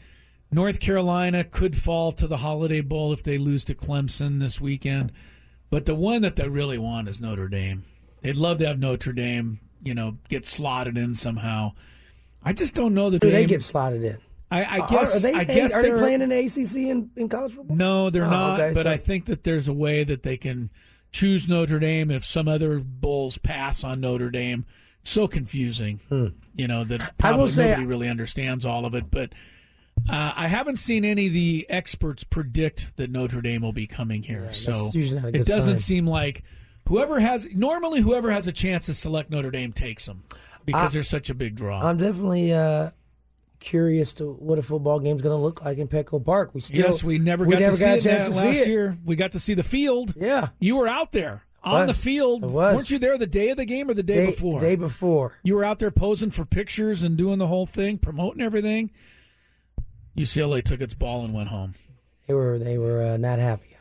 North 0.53 0.81
Carolina 0.81 1.45
could 1.45 1.77
fall 1.77 2.11
to 2.13 2.27
the 2.27 2.39
Holiday 2.39 2.81
Bowl 2.81 3.13
if 3.13 3.23
they 3.23 3.39
lose 3.39 3.65
to 3.65 3.75
Clemson 3.75 4.41
this 4.41 4.61
weekend. 4.61 5.13
But 5.69 5.87
the 5.87 5.95
one 5.95 6.23
that 6.23 6.35
they 6.35 6.49
really 6.49 6.79
want 6.79 7.09
is 7.09 7.21
Notre 7.21 7.49
Dame. 7.49 7.85
They'd 8.23 8.37
love 8.37 8.59
to 8.59 8.67
have 8.67 8.79
Notre 8.79 9.13
Dame, 9.13 9.61
you 9.83 9.95
know, 9.95 10.19
get 10.29 10.45
slotted 10.45 10.99
in 10.99 11.15
somehow. 11.15 11.73
I 12.43 12.53
just 12.53 12.75
don't 12.75 12.95
know 12.95 13.11
that 13.11 13.21
Do 13.21 13.31
they 13.31 13.47
get 13.47 13.63
slotted 13.63 14.03
in? 14.03 14.19
I, 14.51 14.65
I 14.83 14.89
guess. 14.89 15.15
are 15.15 15.21
they, 15.21 15.33
I 15.35 15.45
guess 15.45 15.73
are 15.73 15.83
they 15.83 15.93
playing 15.93 16.23
in 16.23 16.29
the 16.29 16.39
ACC 16.39 16.77
in, 16.91 17.11
in 17.17 17.29
college 17.29 17.53
football? 17.53 17.77
No, 17.77 18.11
they're 18.11 18.25
Oh, 18.25 18.31
not. 18.31 18.61
okay, 18.61 18.75
but 18.75 18.87
so- 18.87 18.91
I 18.91 18.97
think 18.97 19.27
that 19.27 19.45
there's 19.45 19.69
a 19.69 19.73
way 19.73 20.03
that 20.05 20.23
they 20.25 20.37
can 20.37 20.71
choose 21.13 21.49
Notre 21.49 21.79
Dame 21.79 22.11
if 22.11 22.25
some 22.25 22.49
other 22.49 22.81
bulls 22.81 23.39
pass 23.39 23.85
on 23.85 24.01
Notre 24.01 24.31
Dame. 24.31 24.65
It's 25.03 25.11
so 25.11 25.29
confusing, 25.29 26.01
you 26.57 26.67
know 26.69 26.83
that 26.85 27.01
Hmm. 27.01 27.07
I 27.23 27.31
will 27.31 27.37
probably 27.37 27.49
say- 27.53 27.69
nobody 27.71 27.87
really 27.87 28.09
understands 28.09 28.65
all 28.67 28.85
of 28.85 28.95
it. 28.95 29.11
But 29.11 29.33
uh, 30.09 30.33
I 30.35 30.49
haven't 30.49 30.77
seen 30.77 31.05
any 31.05 31.29
of 31.29 31.33
the 31.33 31.67
experts 31.69 32.25
predict 32.25 32.91
that 32.97 33.11
Notre 33.11 33.41
Dame 33.41 33.63
will 33.63 33.73
be 33.73 33.87
coming 33.87 34.23
here. 34.25 34.53
so 34.53 34.91
not 34.95 34.95
a 34.95 35.29
it 35.29 35.47
doesn't 35.47 35.79
sign. 35.79 35.79
seem 35.79 36.07
like 36.07 36.43
whoever 36.89 37.21
has 37.21 37.47
normally 37.55 38.01
whoever 38.01 38.33
has 38.33 38.47
a 38.49 38.53
chance 38.53 38.87
to 38.87 38.95
select 38.95 39.31
Notre 39.31 39.51
Dame 39.51 39.73
takes 39.73 40.07
them 40.07 40.25
because 40.65 40.91
I- 40.91 40.93
they're 40.95 41.03
such 41.03 41.31
a 41.31 41.35
big 41.35 41.55
draw. 41.57 41.81
I'm 41.81 41.97
definitely 41.99 42.53
uh, 42.53 42.91
curious 43.61 44.15
to 44.15 44.33
what 44.33 44.59
a 44.59 44.63
football 44.63 45.01
game's 45.01 45.23
going 45.23 45.37
to 45.37 45.43
look 45.43 45.63
like 45.65 45.79
in 45.79 45.89
Petco 45.89 46.25
Park. 46.25 46.51
We 46.55 46.61
still, 46.61 46.77
yes, 46.79 47.03
we 47.05 47.19
never 47.19 47.45
we 47.45 47.53
got 47.55 47.61
never 47.61 47.77
to 47.77 47.83
got 47.85 48.01
see 48.03 48.09
a 48.09 48.13
it 48.13 48.17
chance 48.17 48.35
that 48.35 48.41
to 48.41 48.47
last 48.49 48.57
see 48.57 48.63
it. 48.63 48.69
year. 48.69 48.99
We 49.05 49.17
got 49.17 49.33
to 49.33 49.41
see 49.41 49.55
the 49.55 49.63
field. 49.65 50.15
Yeah, 50.17 50.49
You 50.61 50.77
were 50.77 50.89
out 50.89 51.13
there 51.13 51.45
on 51.63 51.87
the 51.87 51.95
field. 51.95 52.43
I 52.43 52.47
was. 52.47 52.75
Weren't 52.77 52.91
you 52.91 52.99
there 52.99 53.19
the 53.19 53.27
day 53.27 53.51
of 53.51 53.57
the 53.59 53.67
game 53.67 53.91
or 53.91 53.95
the 53.95 54.03
day, 54.03 54.27
Day- 54.27 54.31
before? 54.33 54.61
day 54.61 54.77
before. 54.77 55.35
You 55.43 55.55
were 55.57 55.65
out 55.65 55.79
there 55.79 55.91
posing 55.91 56.31
for 56.31 56.45
pictures 56.47 57.03
and 57.03 57.17
doing 57.17 57.39
the 57.39 57.47
whole 57.49 57.67
thing, 57.67 57.99
promoting 57.99 58.41
everything. 58.43 58.91
UCLA 60.17 60.63
took 60.65 60.81
its 60.81 60.95
ball 60.95 61.25
and 61.25 61.33
went 61.35 61.49
home. 61.51 61.75
They 62.27 62.35
were 62.35 62.59
they 62.59 62.79
were 62.79 63.03
uh, 63.05 63.17
not 63.17 63.39
happy. 63.39 63.77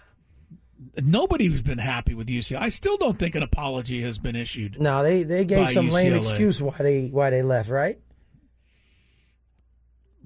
Nobody's 0.97 1.61
been 1.61 1.77
happy 1.77 2.13
with 2.13 2.27
UCLA. 2.27 2.57
I 2.61 2.69
still 2.69 2.95
don't 2.97 3.19
think 3.19 3.35
an 3.35 3.43
apology 3.43 4.01
has 4.03 4.17
been 4.17 4.35
issued. 4.35 4.79
No, 4.79 5.03
they 5.03 5.23
they 5.23 5.43
gave 5.45 5.71
some 5.71 5.89
lame 5.89 6.13
excuse 6.13 6.61
why 6.61 6.75
they 6.79 7.07
why 7.07 7.29
they 7.29 7.41
left. 7.43 7.69
Right? 7.69 7.99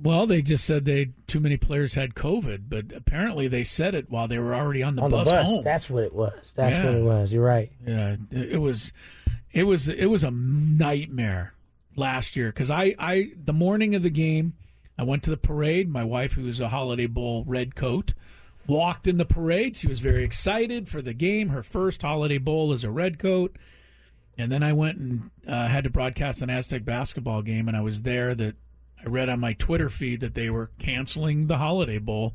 Well, 0.01 0.25
they 0.25 0.41
just 0.41 0.65
said 0.65 0.85
they 0.85 1.11
too 1.27 1.39
many 1.39 1.55
players 1.55 1.93
had 1.93 2.15
COVID, 2.15 2.63
but 2.67 2.85
apparently 2.95 3.47
they 3.47 3.63
said 3.63 3.93
it 3.93 4.09
while 4.09 4.27
they 4.27 4.39
were 4.39 4.55
already 4.55 4.81
on 4.81 4.95
the 4.95 5.03
On 5.03 5.11
bus 5.11 5.25
the 5.25 5.31
bus. 5.31 5.45
home. 5.47 5.63
That's 5.63 5.89
what 5.89 6.03
it 6.03 6.13
was. 6.15 6.51
That's 6.55 6.75
Yeah. 6.77 6.85
what 6.85 6.95
it 6.95 7.03
was. 7.03 7.31
You're 7.31 7.45
right. 7.45 7.71
Yeah, 7.85 8.15
it 8.31 8.59
was, 8.59 8.91
it 9.51 9.63
was, 9.63 9.87
it 9.87 10.07
was 10.07 10.23
a 10.23 10.31
nightmare 10.31 11.53
last 11.95 12.35
year 12.35 12.47
because 12.47 12.71
I, 12.71 12.95
I, 12.97 13.31
the 13.45 13.53
morning 13.53 13.93
of 13.93 14.01
the 14.01 14.09
game, 14.09 14.53
I 14.97 15.03
went 15.03 15.21
to 15.23 15.29
the 15.29 15.37
parade. 15.37 15.89
My 15.89 16.03
wife, 16.03 16.33
who 16.33 16.45
was 16.45 16.59
a 16.59 16.69
Holiday 16.69 17.05
Bowl 17.05 17.43
red 17.47 17.75
coat, 17.75 18.13
walked 18.67 19.07
in 19.07 19.17
the 19.17 19.25
parade. 19.25 19.75
She 19.77 19.87
was 19.87 19.99
very 19.99 20.23
excited 20.23 20.87
for 20.87 21.01
the 21.01 21.13
game. 21.13 21.49
Her 21.49 21.63
first 21.63 22.01
Holiday 22.01 22.37
Bowl 22.37 22.73
as 22.73 22.83
a 22.83 22.91
Redcoat. 22.91 23.55
And 24.37 24.51
then 24.51 24.63
I 24.63 24.73
went 24.73 24.97
and 24.97 25.29
uh, 25.47 25.67
had 25.67 25.83
to 25.83 25.89
broadcast 25.91 26.41
an 26.41 26.49
Aztec 26.49 26.83
basketball 26.83 27.41
game, 27.43 27.67
and 27.67 27.77
I 27.77 27.81
was 27.81 28.01
there. 28.01 28.33
That 28.33 28.55
I 28.99 29.07
read 29.07 29.29
on 29.29 29.39
my 29.39 29.53
Twitter 29.53 29.89
feed 29.89 30.21
that 30.21 30.33
they 30.33 30.49
were 30.49 30.71
canceling 30.79 31.47
the 31.47 31.57
Holiday 31.57 31.99
Bowl. 31.99 32.33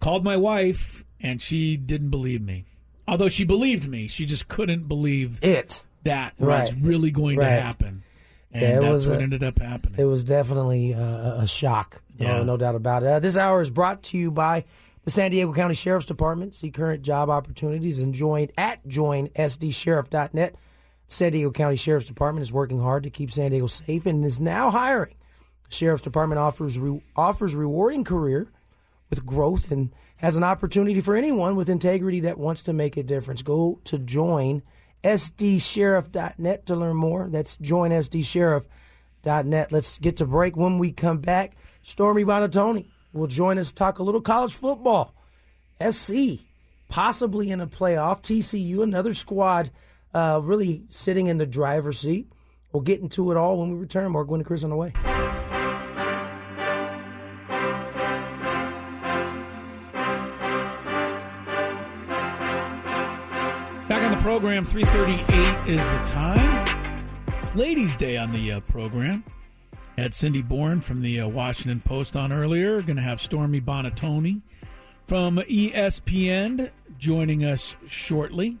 Called 0.00 0.24
my 0.24 0.36
wife, 0.36 1.04
and 1.20 1.42
she 1.42 1.76
didn't 1.76 2.10
believe 2.10 2.40
me. 2.42 2.64
Although 3.08 3.28
she 3.28 3.44
believed 3.44 3.86
me, 3.88 4.08
she 4.08 4.24
just 4.26 4.48
couldn't 4.48 4.88
believe 4.88 5.38
it 5.42 5.82
that 6.04 6.32
Right. 6.38 6.72
was 6.72 6.82
really 6.82 7.10
going 7.10 7.38
to 7.38 7.44
happen. 7.44 8.02
And 8.52 8.62
Yeah, 8.62 8.80
that's 8.80 8.92
was 8.92 9.08
what 9.08 9.18
a- 9.18 9.22
ended 9.22 9.42
up 9.44 9.58
happening. 9.58 9.98
It 9.98 10.04
was 10.04 10.24
definitely 10.24 10.94
uh, 10.94 11.42
a 11.42 11.46
shock. 11.46 12.00
Yeah. 12.18 12.38
No, 12.38 12.44
no 12.44 12.56
doubt 12.56 12.74
about 12.76 13.02
it. 13.02 13.08
Uh, 13.08 13.18
this 13.20 13.36
hour 13.36 13.60
is 13.60 13.70
brought 13.70 14.02
to 14.04 14.18
you 14.18 14.30
by 14.30 14.64
the 15.06 15.10
San 15.12 15.30
Diego 15.30 15.54
County 15.54 15.74
Sheriff's 15.74 16.04
Department. 16.04 16.54
See 16.56 16.72
current 16.72 17.02
job 17.02 17.30
opportunities 17.30 18.02
and 18.02 18.12
join 18.12 18.48
at 18.58 18.84
joinsdsheriff.net. 18.88 20.56
San 21.06 21.30
Diego 21.30 21.52
County 21.52 21.76
Sheriff's 21.76 22.08
Department 22.08 22.42
is 22.42 22.52
working 22.52 22.80
hard 22.80 23.04
to 23.04 23.10
keep 23.10 23.30
San 23.30 23.52
Diego 23.52 23.68
safe 23.68 24.04
and 24.04 24.24
is 24.24 24.40
now 24.40 24.72
hiring. 24.72 25.14
The 25.68 25.74
Sheriff's 25.74 26.02
Department 26.02 26.40
offers 26.40 26.80
re- 26.80 27.04
offers 27.14 27.54
rewarding 27.54 28.02
career 28.02 28.50
with 29.08 29.24
growth 29.24 29.70
and 29.70 29.94
has 30.16 30.34
an 30.34 30.42
opportunity 30.42 31.00
for 31.00 31.14
anyone 31.14 31.54
with 31.54 31.70
integrity 31.70 32.18
that 32.20 32.36
wants 32.36 32.64
to 32.64 32.72
make 32.72 32.96
a 32.96 33.04
difference. 33.04 33.42
Go 33.42 33.78
to 33.84 34.00
join 34.00 34.62
sdsheriff.net 35.04 36.66
to 36.66 36.74
learn 36.74 36.96
more. 36.96 37.28
That's 37.30 37.56
joinsdsheriff.net. 37.58 39.70
Let's 39.70 39.98
get 39.98 40.16
to 40.16 40.26
break. 40.26 40.56
When 40.56 40.78
we 40.78 40.90
come 40.90 41.18
back, 41.18 41.56
Stormy 41.82 42.24
Buonantony 42.24 42.86
will 43.16 43.26
join 43.26 43.58
us 43.58 43.70
to 43.70 43.74
talk 43.74 43.98
a 43.98 44.02
little 44.02 44.20
college 44.20 44.54
football. 44.54 45.14
SC 45.90 46.40
possibly 46.88 47.50
in 47.50 47.60
a 47.60 47.66
playoff. 47.66 48.22
TCU, 48.22 48.82
another 48.82 49.14
squad 49.14 49.70
uh, 50.14 50.40
really 50.42 50.84
sitting 50.88 51.26
in 51.26 51.38
the 51.38 51.46
driver's 51.46 52.00
seat. 52.00 52.30
We'll 52.72 52.82
get 52.82 53.00
into 53.00 53.30
it 53.30 53.36
all 53.36 53.58
when 53.58 53.70
we 53.72 53.78
return. 53.78 54.10
More 54.12 54.24
Gwynn 54.24 54.40
and 54.40 54.46
Chris 54.46 54.64
on 54.64 54.70
the 54.70 54.76
way. 54.76 54.92
Back 63.88 64.02
on 64.02 64.10
the 64.10 64.22
program, 64.22 64.64
338 64.64 65.70
is 65.70 65.78
the 65.78 66.12
time. 66.12 66.66
Ladies' 67.54 67.96
Day 67.96 68.16
on 68.16 68.32
the 68.32 68.52
uh, 68.52 68.60
program. 68.60 69.24
Had 69.96 70.12
Cindy 70.12 70.42
Boren 70.42 70.82
from 70.82 71.00
the 71.00 71.20
uh, 71.20 71.28
Washington 71.28 71.80
Post 71.80 72.16
on 72.16 72.30
earlier. 72.30 72.82
Going 72.82 72.96
to 72.96 73.02
have 73.02 73.20
Stormy 73.20 73.62
Buonantony 73.62 74.42
from 75.06 75.38
ESPN 75.38 76.70
joining 76.98 77.44
us 77.44 77.76
shortly. 77.88 78.58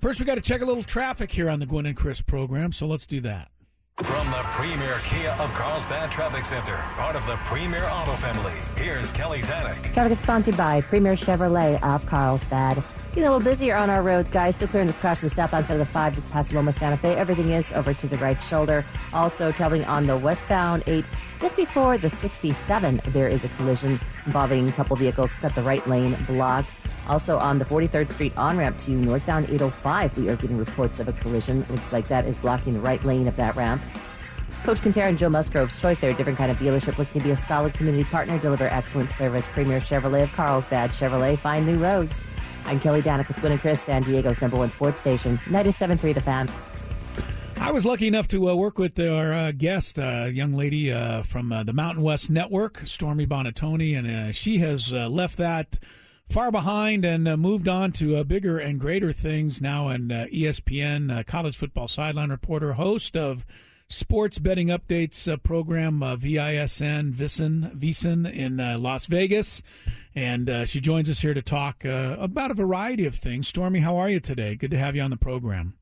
First, 0.00 0.20
we 0.20 0.26
got 0.26 0.34
to 0.34 0.40
check 0.42 0.60
a 0.60 0.64
little 0.66 0.82
traffic 0.82 1.30
here 1.32 1.48
on 1.48 1.60
the 1.60 1.66
Gwynn 1.66 1.86
and 1.86 1.96
Chris 1.96 2.20
program, 2.20 2.72
so 2.72 2.86
let's 2.86 3.06
do 3.06 3.20
that. 3.22 3.50
From 3.98 4.26
the 4.30 4.40
premier 4.52 4.98
Kia 5.04 5.30
of 5.38 5.50
Carlsbad 5.52 6.10
Traffic 6.10 6.46
Center, 6.46 6.76
part 6.96 7.16
of 7.16 7.26
the 7.26 7.36
premier 7.44 7.86
auto 7.86 8.16
family, 8.16 8.54
here's 8.76 9.12
Kelly 9.12 9.42
Tannick. 9.42 9.92
Traffic 9.92 10.12
is 10.12 10.18
sponsored 10.18 10.56
by 10.56 10.80
Premier 10.80 11.12
Chevrolet 11.12 11.82
of 11.82 12.06
Carlsbad. 12.06 12.82
Getting 13.10 13.24
a 13.24 13.32
little 13.32 13.44
busier 13.44 13.74
on 13.74 13.90
our 13.90 14.02
roads, 14.02 14.30
guys. 14.30 14.54
Still 14.54 14.68
clearing 14.68 14.86
this 14.86 14.96
crash 14.96 15.18
to 15.18 15.24
the 15.24 15.30
southbound 15.30 15.66
side 15.66 15.80
of 15.80 15.80
the 15.80 15.92
5 15.92 16.14
just 16.14 16.30
past 16.30 16.52
Loma 16.52 16.72
Santa 16.72 16.96
Fe. 16.96 17.16
Everything 17.16 17.50
is 17.50 17.72
over 17.72 17.92
to 17.92 18.06
the 18.06 18.16
right 18.18 18.40
shoulder. 18.40 18.84
Also 19.12 19.50
traveling 19.50 19.84
on 19.86 20.06
the 20.06 20.16
westbound 20.16 20.84
8 20.86 21.04
just 21.40 21.56
before 21.56 21.98
the 21.98 22.08
67. 22.08 23.00
There 23.06 23.26
is 23.26 23.42
a 23.42 23.48
collision 23.48 23.98
involving 24.26 24.68
a 24.68 24.72
couple 24.72 24.94
vehicles. 24.94 25.36
Got 25.40 25.56
the 25.56 25.62
right 25.62 25.84
lane 25.88 26.16
blocked. 26.28 26.72
Also 27.08 27.36
on 27.36 27.58
the 27.58 27.64
43rd 27.64 28.12
Street 28.12 28.32
on 28.36 28.56
ramp 28.56 28.78
to 28.78 28.92
northbound 28.92 29.46
805, 29.46 30.16
we 30.16 30.28
are 30.28 30.36
getting 30.36 30.56
reports 30.56 31.00
of 31.00 31.08
a 31.08 31.12
collision. 31.12 31.66
Looks 31.68 31.92
like 31.92 32.06
that 32.06 32.26
is 32.26 32.38
blocking 32.38 32.74
the 32.74 32.80
right 32.80 33.04
lane 33.04 33.26
of 33.26 33.34
that 33.34 33.56
ramp. 33.56 33.82
Coach 34.62 34.82
Quintero 34.82 35.08
and 35.08 35.18
Joe 35.18 35.30
Musgrove's 35.30 35.80
choice. 35.80 35.98
They're 35.98 36.10
a 36.10 36.14
different 36.14 36.38
kind 36.38 36.52
of 36.52 36.58
dealership 36.58 36.96
looking 36.96 37.22
to 37.22 37.26
be 37.26 37.32
a 37.32 37.36
solid 37.36 37.74
community 37.74 38.04
partner, 38.04 38.38
deliver 38.38 38.68
excellent 38.68 39.10
service. 39.10 39.48
Premier 39.48 39.80
Chevrolet 39.80 40.22
of 40.22 40.32
Carlsbad 40.32 40.90
Chevrolet. 40.90 41.36
Find 41.36 41.66
new 41.66 41.78
roads. 41.78 42.20
I'm 42.64 42.80
Kelly 42.80 43.02
Danick 43.02 43.28
with 43.28 43.40
Gwynn 43.40 43.52
and 43.52 43.60
Chris, 43.60 43.82
San 43.82 44.02
Diego's 44.02 44.40
number 44.40 44.56
one 44.56 44.70
sports 44.70 44.98
station, 44.98 45.38
97.3 45.46 46.14
The 46.14 46.20
Fan. 46.20 46.50
I 47.56 47.72
was 47.72 47.84
lucky 47.84 48.06
enough 48.06 48.26
to 48.28 48.48
uh, 48.48 48.54
work 48.54 48.78
with 48.78 48.98
our 48.98 49.32
uh, 49.32 49.52
guest, 49.52 49.98
a 49.98 50.22
uh, 50.22 50.24
young 50.24 50.54
lady 50.54 50.90
uh, 50.90 51.22
from 51.22 51.52
uh, 51.52 51.62
the 51.62 51.74
Mountain 51.74 52.02
West 52.02 52.30
Network, 52.30 52.80
Stormy 52.86 53.26
Buonantony, 53.26 53.98
and 53.98 54.10
uh, 54.10 54.32
she 54.32 54.58
has 54.58 54.92
left 54.92 55.36
that 55.36 55.78
far 56.26 56.50
behind 56.50 57.04
and 57.04 57.24
moved 57.38 57.68
on 57.68 57.92
to 57.92 58.24
bigger 58.24 58.58
and 58.58 58.80
greater 58.80 59.12
things 59.12 59.60
now 59.60 59.90
in 59.90 60.08
ESPN, 60.08 61.26
college 61.26 61.56
football 61.56 61.86
sideline 61.86 62.30
reporter, 62.30 62.72
host 62.72 63.16
of 63.16 63.44
sports 63.90 64.38
betting 64.38 64.68
updates 64.68 65.42
program, 65.42 66.00
VISN, 66.18 67.12
VISN, 67.12 67.72
VISN 67.74 68.26
in 68.26 68.56
Las 68.82 69.06
Vegas. 69.06 69.62
And 70.14 70.50
uh, 70.50 70.64
she 70.64 70.80
joins 70.80 71.08
us 71.08 71.20
here 71.20 71.34
to 71.34 71.42
talk 71.42 71.84
uh, 71.84 72.16
about 72.18 72.50
a 72.50 72.54
variety 72.54 73.06
of 73.06 73.16
things. 73.16 73.48
Stormy, 73.48 73.80
how 73.80 73.96
are 73.96 74.08
you 74.08 74.20
today? 74.20 74.54
Good 74.54 74.70
to 74.72 74.78
have 74.78 74.96
you 74.96 75.02
on 75.02 75.10
the 75.10 75.16
program. 75.16 75.74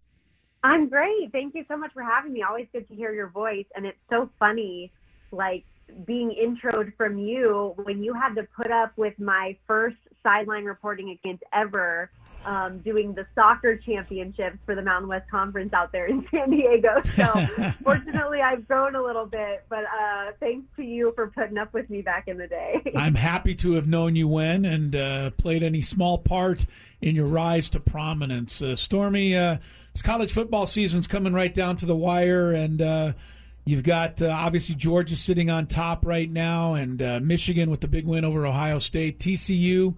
I'm 0.63 0.89
great. 0.89 1.31
Thank 1.33 1.55
you 1.55 1.65
so 1.69 1.77
much 1.77 1.93
for 1.95 2.03
having 2.03 2.33
me. 2.33 2.43
Always 2.43 2.67
good 2.73 2.89
to 2.89 2.95
hear 2.95 3.13
your 3.13 3.29
voice. 3.29 3.67
And 3.75 3.87
it's 3.87 3.99
so 4.11 4.29
funny, 4.39 4.93
like 5.31 5.65
being 6.05 6.31
introed 6.31 6.95
from 6.97 7.19
you 7.19 7.73
when 7.83 8.03
you 8.03 8.13
had 8.13 8.35
to 8.35 8.47
put 8.57 8.71
up 8.71 8.93
with 8.97 9.19
my 9.19 9.57
first 9.67 9.97
sideline 10.23 10.65
reporting 10.65 11.11
against 11.11 11.43
ever 11.55 12.11
um, 12.45 12.79
doing 12.79 13.15
the 13.15 13.27
soccer 13.35 13.77
championships 13.77 14.59
for 14.65 14.75
the 14.75 14.83
Mountain 14.83 15.09
West 15.09 15.31
Conference 15.31 15.73
out 15.73 15.93
there 15.93 16.07
in 16.07 16.27
San 16.31 16.51
Diego. 16.51 17.03
So 17.17 17.73
fortunately, 17.85 18.41
I've 18.41 18.67
grown 18.67 18.95
a 18.95 19.03
little 19.03 19.27
bit, 19.27 19.65
but 19.69 19.85
uh, 19.85 20.33
thanks 20.41 20.67
to 20.77 20.83
you 20.83 21.13
for 21.15 21.29
putting 21.29 21.59
up 21.59 21.73
with 21.73 21.91
me 21.91 22.03
back 22.03 22.29
in 22.29 22.39
the 22.39 22.47
day. 22.47 22.83
I'm 22.97 23.15
happy 23.15 23.55
to 23.57 23.73
have 23.73 23.87
known 23.87 24.17
you 24.17 24.29
when 24.29 24.65
and 24.65 24.95
uh, 24.95 25.31
played 25.31 25.63
any 25.63 25.83
small 25.83 26.19
part 26.19 26.67
in 27.01 27.15
your 27.15 27.27
rise 27.27 27.69
to 27.71 27.81
prominence. 27.81 28.61
Uh, 28.63 28.77
Stormy, 28.77 29.37
uh, 29.37 29.59
this 29.93 30.03
college 30.03 30.33
football 30.33 30.67
season's 30.67 31.07
coming 31.07 31.33
right 31.33 31.53
down 31.53 31.77
to 31.77 31.87
the 31.87 31.97
wire, 31.97 32.53
and 32.53 32.83
uh, 32.83 33.13
You've 33.69 33.85
got 33.85 34.23
uh, 34.23 34.29
obviously 34.29 34.77
Georgia 34.77 35.15
sitting 35.15 35.51
on 35.51 35.67
top 35.67 36.07
right 36.07 36.31
now, 36.31 36.73
and 36.73 37.03
uh, 37.03 37.21
Michigan 37.23 37.71
with 37.71 37.83
the 37.83 37.87
big 37.87 38.07
win 38.07 38.25
over 38.25 38.47
Ohio 38.47 38.79
State. 38.79 39.19
TCU 39.19 39.95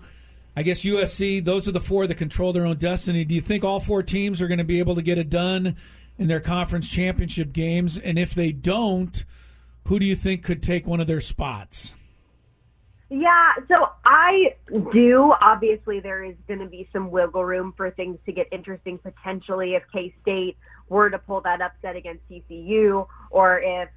I 0.56 0.62
guess 0.62 0.82
USC, 0.82 1.44
those 1.44 1.68
are 1.68 1.72
the 1.72 1.80
four 1.80 2.06
that 2.06 2.16
control 2.16 2.52
their 2.52 2.66
own 2.66 2.76
destiny. 2.76 3.24
Do 3.24 3.34
you 3.34 3.40
think 3.40 3.64
all 3.64 3.80
four 3.80 4.02
teams 4.02 4.40
are 4.40 4.48
going 4.48 4.58
to 4.58 4.64
be 4.64 4.78
able 4.78 4.94
to 4.96 5.02
get 5.02 5.18
it 5.18 5.30
done 5.30 5.76
in 6.18 6.26
their 6.28 6.40
conference 6.40 6.88
championship 6.88 7.52
games? 7.52 7.96
And 7.96 8.18
if 8.18 8.34
they 8.34 8.52
don't, 8.52 9.24
who 9.86 9.98
do 9.98 10.06
you 10.06 10.16
think 10.16 10.44
could 10.44 10.62
take 10.62 10.86
one 10.86 11.00
of 11.00 11.06
their 11.06 11.20
spots? 11.20 11.94
Yeah, 13.08 13.52
so 13.66 13.88
I 14.04 14.54
do. 14.92 15.34
Obviously, 15.40 15.98
there 15.98 16.22
is 16.22 16.36
going 16.46 16.60
to 16.60 16.66
be 16.66 16.88
some 16.92 17.10
wiggle 17.10 17.44
room 17.44 17.74
for 17.76 17.90
things 17.90 18.18
to 18.26 18.32
get 18.32 18.46
interesting 18.52 18.98
potentially 18.98 19.74
if 19.74 19.82
K 19.92 20.14
State 20.22 20.56
were 20.88 21.10
to 21.10 21.18
pull 21.18 21.40
that 21.40 21.60
upset 21.60 21.96
against 21.96 22.22
TCU 22.28 23.06
or 23.30 23.60
if 23.60 23.88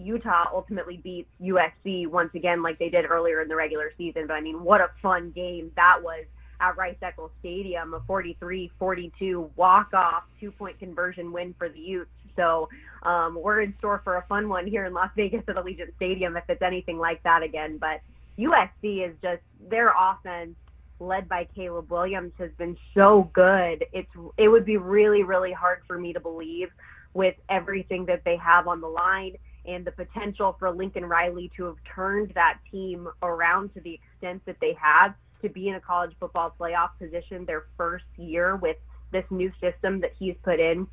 Utah 0.00 0.48
ultimately 0.52 0.96
beats 0.98 1.28
USC 1.40 2.06
once 2.06 2.30
again, 2.34 2.62
like 2.62 2.78
they 2.78 2.88
did 2.88 3.04
earlier 3.04 3.40
in 3.40 3.48
the 3.48 3.56
regular 3.56 3.92
season. 3.96 4.26
But 4.26 4.34
I 4.34 4.40
mean, 4.40 4.62
what 4.62 4.80
a 4.80 4.90
fun 5.02 5.30
game 5.30 5.72
that 5.76 6.02
was 6.02 6.24
at 6.60 6.76
Rice 6.76 6.96
Eccles 7.02 7.30
Stadium, 7.40 7.94
a 7.94 8.00
43-42 8.00 9.50
walk-off 9.56 10.24
two-point 10.38 10.78
conversion 10.78 11.32
win 11.32 11.54
for 11.58 11.68
the 11.68 11.80
Utes. 11.80 12.10
So 12.36 12.68
um, 13.02 13.38
we're 13.40 13.62
in 13.62 13.74
store 13.78 14.00
for 14.04 14.16
a 14.16 14.22
fun 14.28 14.48
one 14.48 14.66
here 14.66 14.84
in 14.84 14.92
Las 14.92 15.10
Vegas 15.16 15.42
at 15.48 15.56
Allegiant 15.56 15.94
Stadium 15.96 16.36
if 16.36 16.44
it's 16.48 16.62
anything 16.62 16.98
like 16.98 17.22
that 17.22 17.42
again. 17.42 17.78
But 17.78 18.00
USC 18.38 19.08
is 19.08 19.14
just 19.22 19.42
their 19.68 19.92
offense 19.98 20.54
led 21.00 21.28
by 21.28 21.48
Caleb 21.54 21.90
Williams 21.90 22.32
has 22.38 22.50
been 22.58 22.76
so 22.94 23.30
good. 23.32 23.84
It's 23.92 24.10
it 24.36 24.48
would 24.48 24.66
be 24.66 24.76
really 24.76 25.22
really 25.22 25.52
hard 25.52 25.80
for 25.86 25.98
me 25.98 26.12
to 26.12 26.20
believe 26.20 26.70
with 27.14 27.34
everything 27.48 28.06
that 28.06 28.22
they 28.24 28.36
have 28.36 28.68
on 28.68 28.80
the 28.80 28.88
line 28.88 29.36
and 29.66 29.84
the 29.84 29.92
potential 29.92 30.56
for 30.58 30.70
Lincoln 30.70 31.04
Riley 31.04 31.50
to 31.56 31.64
have 31.64 31.76
turned 31.94 32.32
that 32.34 32.58
team 32.70 33.08
around 33.22 33.74
to 33.74 33.80
the 33.80 33.94
extent 33.94 34.42
that 34.46 34.56
they 34.60 34.76
have 34.80 35.14
to 35.42 35.48
be 35.48 35.68
in 35.68 35.74
a 35.74 35.80
college 35.80 36.12
football 36.18 36.54
playoff 36.58 36.90
position 36.98 37.44
their 37.44 37.66
first 37.76 38.04
year 38.16 38.56
with 38.56 38.76
this 39.12 39.24
new 39.30 39.50
system 39.60 40.00
that 40.00 40.12
he's 40.18 40.34
put 40.42 40.60
in. 40.60 40.86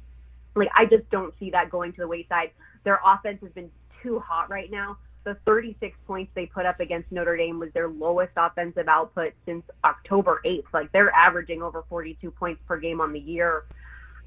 Like, 0.55 0.69
I 0.75 0.85
just 0.85 1.09
don't 1.11 1.33
see 1.39 1.51
that 1.51 1.69
going 1.69 1.93
to 1.93 2.01
the 2.01 2.07
wayside. 2.07 2.51
Their 2.83 2.99
offense 3.05 3.39
has 3.43 3.51
been 3.51 3.69
too 4.01 4.19
hot 4.19 4.49
right 4.49 4.71
now. 4.71 4.97
The 5.23 5.35
36 5.45 5.95
points 6.07 6.31
they 6.35 6.45
put 6.45 6.65
up 6.65 6.79
against 6.79 7.11
Notre 7.11 7.35
Dame 7.35 7.59
was 7.59 7.69
their 7.73 7.89
lowest 7.89 8.31
offensive 8.37 8.87
output 8.87 9.33
since 9.45 9.63
October 9.83 10.41
8th. 10.45 10.63
Like, 10.73 10.91
they're 10.93 11.11
averaging 11.11 11.61
over 11.61 11.83
42 11.89 12.31
points 12.31 12.61
per 12.67 12.79
game 12.79 13.01
on 13.01 13.13
the 13.13 13.19
year. 13.19 13.65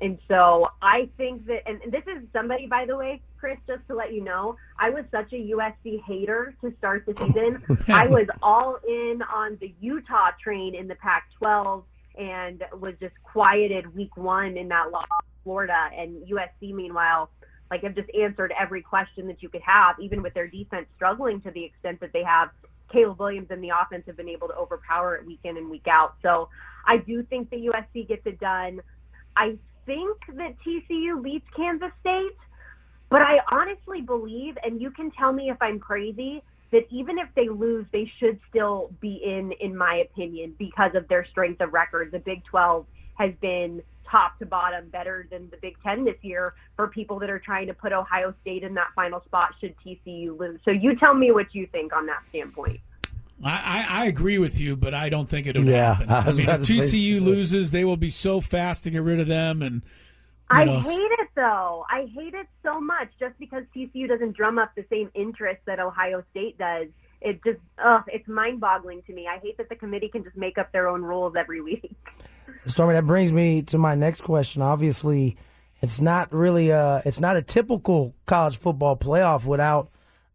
And 0.01 0.19
so 0.29 0.69
I 0.81 1.11
think 1.19 1.47
that, 1.47 1.63
and 1.67 1.81
this 1.93 2.03
is 2.07 2.23
somebody, 2.33 2.67
by 2.67 2.87
the 2.87 2.97
way, 2.97 3.21
Chris, 3.39 3.59
just 3.67 3.87
to 3.89 3.95
let 3.95 4.13
you 4.13 4.25
know, 4.25 4.57
I 4.79 4.91
was 4.91 5.05
such 5.11 5.33
a 5.33 5.37
USC 5.37 6.03
hater 6.07 6.55
to 6.63 6.73
start 6.79 7.05
the 7.07 7.15
season. 7.19 7.63
I 7.89 8.07
was 8.07 8.27
all 8.43 8.79
in 8.87 9.21
on 9.23 9.59
the 9.61 9.75
Utah 9.81 10.31
train 10.43 10.75
in 10.75 10.89
the 10.89 10.95
Pac 10.95 11.25
12 11.39 11.85
and 12.17 12.65
was 12.81 12.95
just 13.01 13.15
quieted 13.23 13.95
week 13.95 14.17
one 14.17 14.57
in 14.57 14.69
that 14.69 14.91
loss 14.91 15.05
to 15.05 15.27
Florida. 15.45 15.91
And 15.95 16.27
USC, 16.27 16.73
meanwhile, 16.75 17.31
like 17.71 17.83
have 17.83 17.95
just 17.95 18.11
answered 18.19 18.53
every 18.59 18.83
question 18.83 19.27
that 19.29 19.43
you 19.43 19.51
could 19.51 19.63
have, 19.63 19.97
even 20.01 20.23
with 20.23 20.33
their 20.33 20.49
defense 20.49 20.87
struggling 20.97 21.41
to 21.43 21.51
the 21.51 21.65
extent 21.65 22.01
that 22.01 22.13
they 22.13 22.25
have. 22.25 22.51
Caleb 22.91 23.21
Williams 23.21 23.47
and 23.51 23.63
the 23.63 23.71
offense 23.71 24.03
have 24.07 24.17
been 24.17 24.29
able 24.29 24.49
to 24.49 24.55
overpower 24.55 25.15
it 25.15 25.25
week 25.25 25.39
in 25.45 25.57
and 25.57 25.71
week 25.71 25.87
out. 25.89 26.17
So 26.23 26.49
I 26.87 26.97
do 26.97 27.23
think 27.23 27.51
the 27.51 27.69
USC 27.69 28.09
gets 28.09 28.27
it 28.27 28.41
done. 28.41 28.81
I 29.37 29.57
think 29.87 30.19
that 30.35 30.57
TCU 30.67 31.23
beats 31.23 31.47
Kansas 31.57 31.91
State, 32.01 32.37
but 33.09 33.23
I 33.23 33.39
honestly 33.51 34.01
believe, 34.01 34.57
and 34.63 34.81
you 34.81 34.91
can 34.91 35.11
tell 35.11 35.33
me 35.33 35.51
if 35.51 35.57
I'm 35.61 35.79
crazy, 35.79 36.43
that 36.73 36.87
even 36.91 37.19
if 37.19 37.29
they 37.35 37.49
lose, 37.49 37.85
they 37.93 38.11
should 38.19 38.39
still 38.49 38.91
be 39.01 39.21
in, 39.25 39.53
in 39.61 39.77
my 39.77 39.97
opinion, 39.97 40.55
because 40.59 40.93
of 40.95 41.09
their 41.09 41.27
strength 41.27 41.61
of 41.61 41.73
record. 41.73 42.13
The 42.13 42.21
Big 42.21 42.45
12 42.45 42.87
has 43.15 43.33
been 43.41 43.83
top 44.09 44.39
to 44.39 44.47
bottom 44.47 44.89
better 44.89 45.27
than 45.31 45.49
the 45.51 45.57
Big 45.57 45.75
Ten 45.83 46.05
this 46.05 46.17
year 46.23 46.55
for 46.77 46.89
people 46.89 47.19
that 47.19 47.31
are 47.31 47.39
trying 47.39 47.67
to 47.67 47.75
put 47.75 47.93
Ohio 47.93 48.35
State 48.41 48.63
in 48.63 48.75
that 48.75 48.89
final 48.95 49.23
spot 49.25 49.55
should 49.61 49.75
TCU 49.85 50.39
lose. 50.39 50.61
So 50.65 50.71
you 50.71 50.97
tell 50.97 51.15
me 51.15 51.33
what 51.33 51.55
you 51.55 51.67
think 51.71 51.93
on 51.93 52.07
that 52.07 52.23
standpoint. 52.31 52.81
I, 53.43 53.87
I, 53.89 54.07
agree 54.07 54.39
with 54.39 54.61
you, 54.61 54.77
but 54.77 54.93
I 54.93 55.09
don't 55.09 55.29
think 55.29 55.47
it'll 55.47 55.65
yeah, 55.65 55.95
happen. 55.95 56.11
I, 56.11 56.19
I 56.19 56.33
mean, 56.33 56.49
if 56.49 56.61
TCU 56.61 57.23
loses, 57.23 57.71
they 57.71 57.85
will 57.85 57.97
be 57.97 58.11
so 58.11 58.41
fast 58.41 58.85
to 58.85 58.91
get 58.91 59.03
rid 59.03 59.19
of 59.19 59.29
them. 59.29 59.63
And 59.63 59.83
I 60.51 60.65
know. 60.65 60.81
hate 60.81 60.99
it 60.99 61.29
though. 61.35 61.85
I 61.89 62.07
hate 62.15 62.35
it 62.35 62.47
so 62.63 62.81
much 62.81 63.09
just 63.19 63.39
because 63.39 63.63
TCU 63.75 64.09
doesn't 64.09 64.37
drum 64.37 64.59
up 64.59 64.73
the 64.77 64.85
same 64.91 65.11
interest 65.15 65.61
that 65.67 65.81
Ohio 65.81 66.23
State 66.33 66.59
does. 66.59 66.89
It 67.23 67.41
just, 67.45 67.61
ugh, 67.83 68.03
it's 68.09 68.27
mind-boggling 68.29 69.03
to 69.07 69.13
me. 69.13 69.27
I 69.27 69.39
hate 69.41 69.59
that 69.59 69.69
the 69.69 69.75
committee 69.77 70.09
can 70.09 70.25
just 70.25 70.37
make 70.37 70.59
up 70.59 70.73
their 70.73 70.89
own 70.89 71.03
rules 71.03 71.35
every 71.39 71.61
week. 71.63 71.91
Stormy, 72.67 72.95
that 72.95 73.07
brings 73.07 73.33
me 73.33 73.63
to 73.63 73.79
my 73.79 73.95
next 73.95 74.23
question. 74.23 74.61
Obviously, 74.61 75.37
it's 75.81 76.01
not 76.01 76.33
really 76.33 76.71
a, 76.71 77.03
it's 77.05 77.21
not 77.21 77.37
a 77.37 77.43
typical 77.43 78.15
college 78.27 78.59
football 78.59 78.97
playoff 78.97 79.45
without 79.45 79.91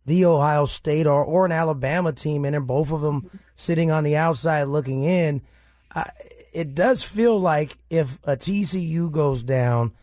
the 0.05 0.25
Ohio 0.25 0.65
State 0.65 1.07
or, 1.07 1.23
or 1.23 1.45
an 1.45 1.51
Alabama 1.51 2.13
team, 2.13 2.45
and 2.45 2.53
then 2.53 2.63
both 2.63 2.91
of 2.91 3.01
them 3.01 3.29
sitting 3.55 3.91
on 3.91 4.03
the 4.03 4.15
outside 4.15 4.63
looking 4.63 5.03
in. 5.03 5.41
Uh, 5.93 6.03
it 6.53 6.75
does 6.75 7.03
feel 7.03 7.39
like 7.39 7.77
if 7.89 8.17
a 8.23 8.37
TCU 8.37 9.11
goes 9.11 9.43
down, 9.43 9.93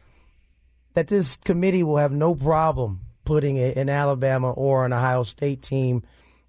that 0.94 1.08
this 1.08 1.36
committee 1.36 1.82
will 1.82 1.96
have 1.96 2.12
no 2.12 2.34
problem 2.34 3.00
putting 3.24 3.56
a, 3.56 3.72
an 3.74 3.88
Alabama 3.88 4.50
or 4.50 4.84
an 4.84 4.92
Ohio 4.92 5.22
State 5.22 5.62
team 5.62 6.02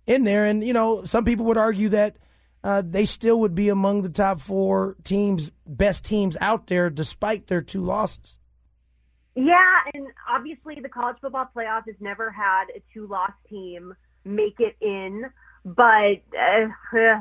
in 0.06 0.24
there. 0.24 0.46
And, 0.46 0.64
you 0.64 0.74
know, 0.74 1.06
some 1.06 1.26
people 1.26 1.46
would 1.46 1.58
argue 1.58 1.90
that 1.90 2.18
uh, 2.64 2.82
they 2.86 3.06
still 3.06 3.40
would 3.42 3.56
be 3.56 3.70
among 3.70 4.02
the 4.02 4.10
top 4.10 4.40
four 4.40 4.96
teams, 5.04 5.52
best 5.66 6.04
teams 6.04 6.38
out 6.42 6.68
there, 6.68 6.90
despite 6.90 7.48
their 7.48 7.62
two 7.62 7.84
losses. 7.84 8.38
Yeah, 9.36 9.80
and 9.94 10.08
obviously 10.30 10.76
the 10.82 10.90
college 10.90 11.18
football 11.20 11.50
playoff 11.56 11.86
has 11.88 11.96
never 12.00 12.30
had 12.30 12.66
a 12.76 12.82
two-loss 12.94 13.32
team 13.50 13.96
make 14.26 14.60
it 14.60 14.76
in. 14.82 15.26
But 15.66 16.22
uh, 16.38 16.68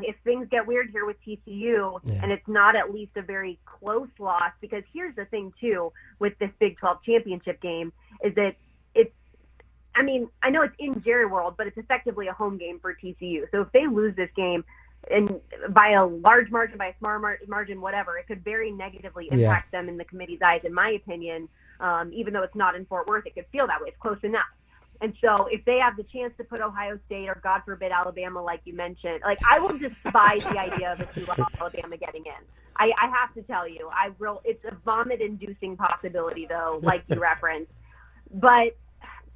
if 0.02 0.16
things 0.24 0.48
get 0.50 0.66
weird 0.66 0.90
here 0.90 1.06
with 1.06 1.16
TCU, 1.26 2.00
yeah. 2.04 2.20
and 2.22 2.32
it's 2.32 2.46
not 2.48 2.74
at 2.74 2.92
least 2.92 3.12
a 3.16 3.22
very 3.22 3.58
close 3.64 4.08
loss, 4.18 4.50
because 4.60 4.82
here's 4.92 5.14
the 5.14 5.26
thing 5.26 5.52
too 5.60 5.92
with 6.18 6.36
this 6.40 6.50
Big 6.58 6.76
12 6.78 6.98
championship 7.04 7.60
game 7.60 7.92
is 8.24 8.34
that 8.34 8.56
it's. 8.94 9.14
I 9.94 10.02
mean, 10.02 10.28
I 10.42 10.50
know 10.50 10.62
it's 10.62 10.74
in 10.78 11.02
Jerry 11.04 11.26
World, 11.26 11.54
but 11.56 11.68
it's 11.68 11.78
effectively 11.78 12.26
a 12.26 12.32
home 12.32 12.58
game 12.58 12.80
for 12.80 12.94
TCU. 12.94 13.44
So 13.52 13.60
if 13.60 13.72
they 13.72 13.86
lose 13.86 14.16
this 14.16 14.30
game, 14.34 14.64
and 15.08 15.40
by 15.70 15.90
a 15.90 16.04
large 16.04 16.50
margin, 16.50 16.78
by 16.78 16.88
a 16.88 16.98
small 16.98 17.20
margin, 17.46 17.80
whatever, 17.80 18.16
it 18.16 18.26
could 18.26 18.42
very 18.42 18.72
negatively 18.72 19.28
impact 19.30 19.68
yeah. 19.72 19.80
them 19.80 19.88
in 19.88 19.96
the 19.96 20.04
committee's 20.04 20.40
eyes, 20.44 20.62
in 20.64 20.74
my 20.74 20.90
opinion. 20.90 21.48
Um, 21.82 22.12
even 22.14 22.32
though 22.32 22.42
it's 22.42 22.54
not 22.54 22.76
in 22.76 22.86
Fort 22.86 23.06
Worth, 23.06 23.26
it 23.26 23.34
could 23.34 23.46
feel 23.52 23.66
that 23.66 23.82
way. 23.82 23.88
It's 23.88 23.98
close 24.00 24.18
enough. 24.22 24.46
And 25.02 25.14
so 25.20 25.48
if 25.50 25.64
they 25.64 25.78
have 25.78 25.96
the 25.96 26.04
chance 26.04 26.32
to 26.38 26.44
put 26.44 26.60
Ohio 26.60 26.96
State 27.06 27.28
or 27.28 27.38
God 27.42 27.62
forbid 27.64 27.90
Alabama, 27.90 28.40
like 28.40 28.60
you 28.64 28.72
mentioned, 28.72 29.20
like 29.24 29.38
I 29.44 29.58
will 29.58 29.76
despise 29.76 30.44
the 30.44 30.56
idea 30.56 30.92
of 30.92 31.00
a 31.00 31.06
two 31.06 31.26
Alabama 31.60 31.96
getting 31.96 32.24
in. 32.24 32.46
I, 32.76 32.92
I 33.00 33.08
have 33.08 33.34
to 33.34 33.42
tell 33.42 33.68
you, 33.68 33.90
I 33.92 34.10
real 34.20 34.40
it's 34.44 34.64
a 34.64 34.76
vomit 34.84 35.20
inducing 35.20 35.76
possibility 35.76 36.46
though, 36.48 36.78
like 36.82 37.02
you 37.08 37.16
referenced. 37.20 37.72
But 38.32 38.76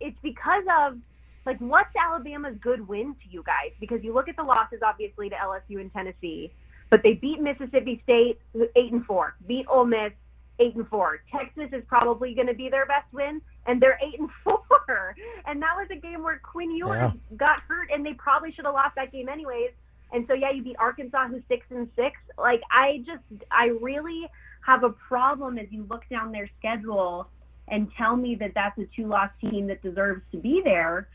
it's 0.01 0.17
because 0.23 0.65
of 0.81 0.99
like 1.45 1.59
what's 1.59 1.91
Alabama's 1.97 2.57
good 2.61 2.87
win 2.87 3.17
to 3.25 3.29
you 3.29 3.43
guys? 3.45 3.73
Because 3.81 4.05
you 4.05 4.15
look 4.15 4.29
at 4.29 4.37
the 4.37 4.45
losses 4.45 4.81
obviously 4.87 5.31
to 5.31 5.35
LSU 5.35 5.81
and 5.81 5.93
Tennessee, 5.93 6.53
but 6.91 7.03
they 7.03 7.15
beat 7.15 7.41
Mississippi 7.41 8.01
State 8.05 8.39
eight 8.77 8.93
and 8.93 9.05
four, 9.05 9.35
beat 9.49 9.67
Ole 9.69 9.87
Miss, 9.87 10.13
eight 10.59 10.75
and 10.75 10.89
four. 10.89 11.21
Texas 11.31 11.69
is 11.73 11.85
probably 11.87 12.35
going 12.35 12.47
to 12.47 12.55
be 12.55 12.69
their 12.69 12.87
best 12.87 13.13
win, 13.13 13.41
and 13.67 13.81
they're 13.81 13.99
eight 14.03 14.19
and 14.19 14.29
four. 14.45 15.17
And 15.47 15.61
that 15.63 15.75
was 15.77 15.89
a 15.91 15.97
game 15.97 16.23
where 16.23 16.41
Quinn 16.43 16.71
Ewers 16.71 17.13
yeah. 17.15 17.37
got 17.37 17.61
hurt, 17.63 17.91
and 17.93 18.05
they 18.05 18.15
probably 18.15 18.53
should 18.53 18.65
have 18.65 18.75
lost 18.75 18.95
that 18.97 19.13
game 19.13 19.29
anyways. 19.29 19.71
And 20.13 20.25
so 20.29 20.35
yeah, 20.35 20.53
you 20.53 20.63
beat 20.63 20.77
Arkansas, 20.79 21.29
who's 21.29 21.43
six 21.49 21.67
and 21.71 21.89
six. 21.97 22.17
Like 22.39 22.63
I 22.71 23.03
just, 23.07 23.45
I 23.51 23.67
really 23.81 24.27
have 24.65 24.85
a 24.85 24.91
problem 24.91 25.59
as 25.59 25.67
you 25.71 25.87
look 25.89 26.03
down 26.09 26.33
their 26.33 26.49
schedule 26.59 27.29
and 27.69 27.91
tell 27.97 28.17
me 28.17 28.37
that 28.37 28.53
that's 28.55 28.79
a 28.79 28.87
two-loss 28.95 29.31
team 29.41 29.67
that 29.67 29.83
deserves 29.83 30.23
to 30.33 30.39
be 30.39 30.63
there, 30.65 31.09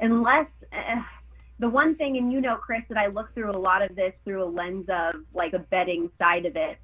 unless. 0.00 0.46
Uh, 0.72 1.02
the 1.60 1.68
one 1.68 1.96
thing, 1.96 2.16
and 2.16 2.32
you 2.32 2.40
know, 2.40 2.54
Chris, 2.54 2.82
that 2.88 2.96
I 2.96 3.08
look 3.08 3.34
through 3.34 3.50
a 3.50 3.58
lot 3.58 3.82
of 3.82 3.96
this 3.96 4.12
through 4.24 4.44
a 4.44 4.46
lens 4.46 4.86
of 4.88 5.16
like 5.34 5.54
a 5.54 5.58
betting 5.58 6.08
side 6.16 6.46
of 6.46 6.54
it 6.54 6.78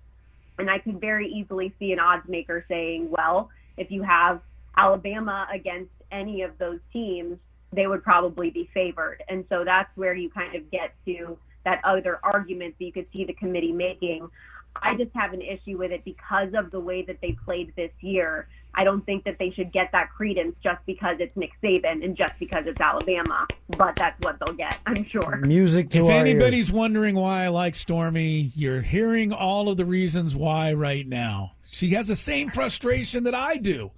and 0.58 0.70
I 0.70 0.78
could 0.78 1.00
very 1.00 1.28
easily 1.28 1.74
see 1.78 1.92
an 1.92 1.98
odds 1.98 2.28
maker 2.28 2.64
saying, 2.68 3.10
well, 3.10 3.50
if 3.76 3.90
you 3.90 4.02
have 4.02 4.40
Alabama 4.76 5.46
against 5.52 5.90
any 6.12 6.42
of 6.42 6.56
those 6.58 6.78
teams, 6.92 7.38
they 7.72 7.86
would 7.86 8.02
probably 8.02 8.50
be 8.50 8.68
favored. 8.72 9.22
And 9.28 9.44
so 9.48 9.64
that's 9.64 9.94
where 9.96 10.14
you 10.14 10.30
kind 10.30 10.54
of 10.54 10.70
get 10.70 10.94
to 11.06 11.36
that 11.64 11.80
other 11.84 12.20
argument 12.22 12.76
that 12.78 12.84
you 12.84 12.92
could 12.92 13.06
see 13.12 13.24
the 13.24 13.32
committee 13.32 13.72
making. 13.72 14.28
I 14.76 14.96
just 14.96 15.10
have 15.14 15.32
an 15.32 15.42
issue 15.42 15.78
with 15.78 15.92
it 15.92 16.04
because 16.04 16.48
of 16.54 16.70
the 16.70 16.80
way 16.80 17.02
that 17.02 17.20
they 17.20 17.36
played 17.44 17.72
this 17.76 17.90
year. 18.00 18.48
I 18.74 18.82
don't 18.82 19.06
think 19.06 19.24
that 19.24 19.38
they 19.38 19.50
should 19.52 19.72
get 19.72 19.90
that 19.92 20.10
credence 20.10 20.56
just 20.62 20.84
because 20.84 21.16
it's 21.20 21.36
Nick 21.36 21.52
Saban 21.62 22.04
and 22.04 22.16
just 22.16 22.32
because 22.40 22.64
it's 22.66 22.80
Alabama, 22.80 23.46
but 23.68 23.94
that's 23.96 24.20
what 24.24 24.36
they'll 24.40 24.54
get, 24.56 24.78
I'm 24.84 25.04
sure. 25.04 25.36
Music 25.36 25.90
to 25.90 26.04
If 26.06 26.10
anybody's 26.10 26.68
ears. 26.70 26.72
wondering 26.72 27.14
why 27.14 27.44
I 27.44 27.48
like 27.48 27.76
Stormy, 27.76 28.52
you're 28.56 28.82
hearing 28.82 29.32
all 29.32 29.68
of 29.68 29.76
the 29.76 29.84
reasons 29.84 30.34
why 30.34 30.72
right 30.72 31.06
now. 31.06 31.52
She 31.70 31.90
has 31.90 32.08
the 32.08 32.16
same 32.16 32.50
frustration 32.50 33.22
that 33.24 33.34
I 33.34 33.56
do. 33.58 33.92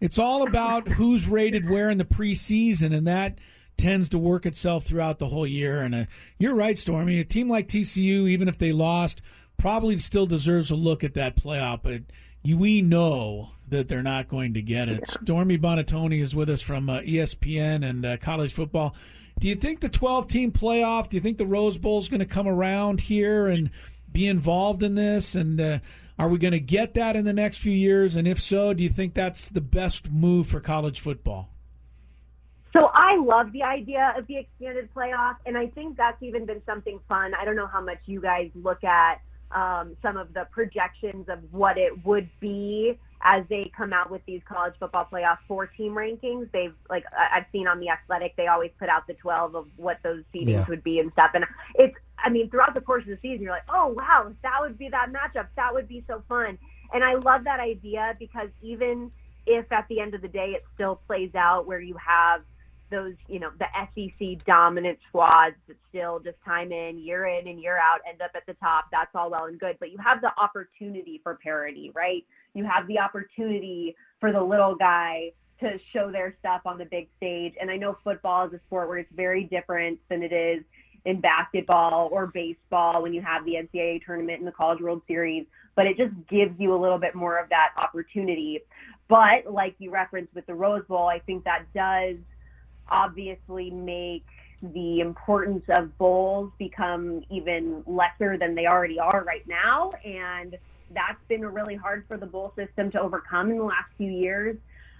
It's 0.00 0.18
all 0.18 0.46
about 0.46 0.88
who's 0.88 1.26
rated 1.28 1.70
where 1.70 1.88
in 1.88 1.98
the 1.98 2.04
preseason, 2.04 2.94
and 2.94 3.06
that 3.06 3.38
tends 3.76 4.08
to 4.08 4.18
work 4.18 4.44
itself 4.44 4.84
throughout 4.84 5.18
the 5.18 5.28
whole 5.28 5.46
year. 5.46 5.82
And 5.82 5.94
uh, 5.94 6.04
you're 6.38 6.54
right, 6.54 6.76
Stormy. 6.76 7.20
A 7.20 7.24
team 7.24 7.48
like 7.48 7.68
TCU, 7.68 8.28
even 8.28 8.48
if 8.48 8.58
they 8.58 8.72
lost, 8.72 9.22
probably 9.58 9.98
still 9.98 10.26
deserves 10.26 10.70
a 10.70 10.74
look 10.74 11.04
at 11.04 11.14
that 11.14 11.36
playoff, 11.36 11.80
but 11.82 12.02
we 12.44 12.82
know 12.82 13.50
that 13.68 13.88
they're 13.88 14.02
not 14.02 14.28
going 14.28 14.54
to 14.54 14.62
get 14.62 14.88
it. 14.88 15.08
Stormy 15.22 15.58
Buonantony 15.58 16.22
is 16.22 16.34
with 16.34 16.48
us 16.48 16.60
from 16.60 16.88
uh, 16.88 17.00
ESPN 17.00 17.88
and 17.88 18.06
uh, 18.06 18.16
college 18.18 18.52
football. 18.52 18.94
Do 19.40 19.48
you 19.48 19.56
think 19.56 19.80
the 19.80 19.88
12 19.88 20.28
team 20.28 20.52
playoff, 20.52 21.08
do 21.08 21.16
you 21.16 21.20
think 21.20 21.38
the 21.38 21.46
Rose 21.46 21.76
Bowl 21.76 21.98
is 21.98 22.08
going 22.08 22.20
to 22.20 22.26
come 22.26 22.46
around 22.46 23.02
here 23.02 23.48
and 23.48 23.70
be 24.10 24.26
involved 24.26 24.82
in 24.82 24.94
this? 24.94 25.34
And 25.34 25.60
uh, 25.60 25.78
are 26.18 26.28
we 26.28 26.38
going 26.38 26.52
to 26.52 26.60
get 26.60 26.94
that 26.94 27.16
in 27.16 27.24
the 27.24 27.32
next 27.32 27.58
few 27.58 27.72
years? 27.72 28.14
And 28.14 28.26
if 28.26 28.40
so, 28.40 28.72
do 28.72 28.82
you 28.82 28.88
think 28.88 29.14
that's 29.14 29.48
the 29.48 29.60
best 29.60 30.10
move 30.10 30.46
for 30.46 30.60
college 30.60 31.00
football? 31.00 31.50
So 32.72 32.90
I 32.92 33.16
love 33.16 33.52
the 33.52 33.62
idea 33.62 34.14
of 34.16 34.26
the 34.26 34.36
expanded 34.36 34.90
playoff, 34.94 35.36
and 35.46 35.56
I 35.56 35.68
think 35.68 35.96
that's 35.96 36.22
even 36.22 36.44
been 36.44 36.62
something 36.66 37.00
fun. 37.08 37.32
I 37.34 37.46
don't 37.46 37.56
know 37.56 37.66
how 37.66 37.80
much 37.80 37.98
you 38.04 38.20
guys 38.20 38.50
look 38.54 38.84
at 38.84 39.20
um, 39.52 39.96
some 40.02 40.16
of 40.16 40.32
the 40.34 40.46
projections 40.50 41.28
of 41.28 41.38
what 41.50 41.78
it 41.78 42.04
would 42.04 42.28
be 42.40 42.98
as 43.22 43.44
they 43.48 43.70
come 43.76 43.92
out 43.92 44.10
with 44.10 44.22
these 44.26 44.40
college 44.48 44.74
football 44.78 45.06
playoff 45.10 45.38
four 45.48 45.66
team 45.66 45.92
rankings. 45.92 46.50
They've 46.52 46.74
like 46.90 47.04
I've 47.16 47.46
seen 47.52 47.66
on 47.66 47.80
the 47.80 47.88
Athletic, 47.88 48.36
they 48.36 48.46
always 48.46 48.70
put 48.78 48.88
out 48.88 49.06
the 49.06 49.14
twelve 49.14 49.54
of 49.54 49.66
what 49.76 49.98
those 50.02 50.22
seedings 50.34 50.50
yeah. 50.50 50.66
would 50.68 50.84
be 50.84 50.98
and 51.00 51.12
stuff. 51.12 51.30
And 51.34 51.44
it's 51.76 51.94
I 52.18 52.28
mean 52.28 52.50
throughout 52.50 52.74
the 52.74 52.80
course 52.80 53.02
of 53.04 53.08
the 53.08 53.18
season, 53.22 53.42
you're 53.42 53.52
like, 53.52 53.68
oh 53.68 53.88
wow, 53.88 54.32
that 54.42 54.58
would 54.60 54.78
be 54.78 54.88
that 54.90 55.08
matchup. 55.12 55.46
That 55.56 55.72
would 55.72 55.88
be 55.88 56.04
so 56.06 56.22
fun. 56.28 56.58
And 56.92 57.02
I 57.02 57.14
love 57.14 57.44
that 57.44 57.60
idea 57.60 58.14
because 58.18 58.48
even 58.62 59.10
if 59.46 59.70
at 59.72 59.86
the 59.88 60.00
end 60.00 60.14
of 60.14 60.22
the 60.22 60.28
day 60.28 60.50
it 60.56 60.64
still 60.74 61.00
plays 61.06 61.34
out 61.34 61.66
where 61.66 61.80
you 61.80 61.96
have 61.96 62.42
those, 62.90 63.14
you 63.28 63.38
know, 63.38 63.50
the 63.58 63.66
SEC 63.94 64.44
dominant 64.46 64.98
squads 65.08 65.56
that 65.68 65.76
still 65.88 66.20
just 66.20 66.36
time 66.44 66.72
in, 66.72 66.98
year 66.98 67.26
in 67.26 67.48
and 67.48 67.60
year 67.60 67.78
out 67.78 68.00
end 68.08 68.22
up 68.22 68.30
at 68.34 68.46
the 68.46 68.54
top. 68.54 68.86
That's 68.90 69.10
all 69.14 69.30
well 69.30 69.46
and 69.46 69.58
good. 69.58 69.76
But 69.80 69.90
you 69.90 69.98
have 69.98 70.20
the 70.20 70.30
opportunity 70.38 71.20
for 71.22 71.34
parity, 71.42 71.90
right? 71.94 72.24
You 72.54 72.64
have 72.64 72.86
the 72.86 72.98
opportunity 72.98 73.96
for 74.20 74.32
the 74.32 74.42
little 74.42 74.74
guy 74.74 75.32
to 75.60 75.78
show 75.92 76.10
their 76.12 76.34
stuff 76.38 76.62
on 76.66 76.78
the 76.78 76.84
big 76.84 77.08
stage. 77.16 77.54
And 77.60 77.70
I 77.70 77.76
know 77.76 77.96
football 78.04 78.46
is 78.46 78.52
a 78.52 78.60
sport 78.66 78.88
where 78.88 78.98
it's 78.98 79.12
very 79.14 79.44
different 79.44 79.98
than 80.08 80.22
it 80.22 80.32
is 80.32 80.62
in 81.04 81.20
basketball 81.20 82.08
or 82.12 82.26
baseball 82.26 83.02
when 83.02 83.14
you 83.14 83.22
have 83.22 83.44
the 83.44 83.54
NCAA 83.54 84.04
tournament 84.04 84.38
and 84.38 84.46
the 84.46 84.52
College 84.52 84.80
World 84.80 85.02
Series, 85.06 85.46
but 85.76 85.86
it 85.86 85.96
just 85.96 86.12
gives 86.28 86.58
you 86.58 86.74
a 86.74 86.76
little 86.76 86.98
bit 86.98 87.14
more 87.14 87.38
of 87.38 87.48
that 87.50 87.70
opportunity. 87.76 88.60
But 89.08 89.50
like 89.50 89.76
you 89.78 89.90
referenced 89.90 90.34
with 90.34 90.46
the 90.46 90.54
Rose 90.54 90.84
Bowl, 90.88 91.06
I 91.06 91.20
think 91.20 91.44
that 91.44 91.64
does– 91.74 92.16
obviously 92.88 93.70
make 93.70 94.24
the 94.62 95.00
importance 95.00 95.64
of 95.68 95.96
bowls 95.98 96.50
become 96.58 97.22
even 97.30 97.82
lesser 97.86 98.38
than 98.38 98.54
they 98.54 98.66
already 98.66 98.98
are 98.98 99.22
right 99.24 99.46
now. 99.46 99.92
And 100.04 100.56
that's 100.94 101.18
been 101.28 101.44
really 101.44 101.74
hard 101.74 102.04
for 102.08 102.16
the 102.16 102.26
bowl 102.26 102.52
system 102.56 102.90
to 102.92 103.00
overcome 103.00 103.50
in 103.50 103.58
the 103.58 103.64
last 103.64 103.90
few 103.96 104.10
years. 104.10 104.56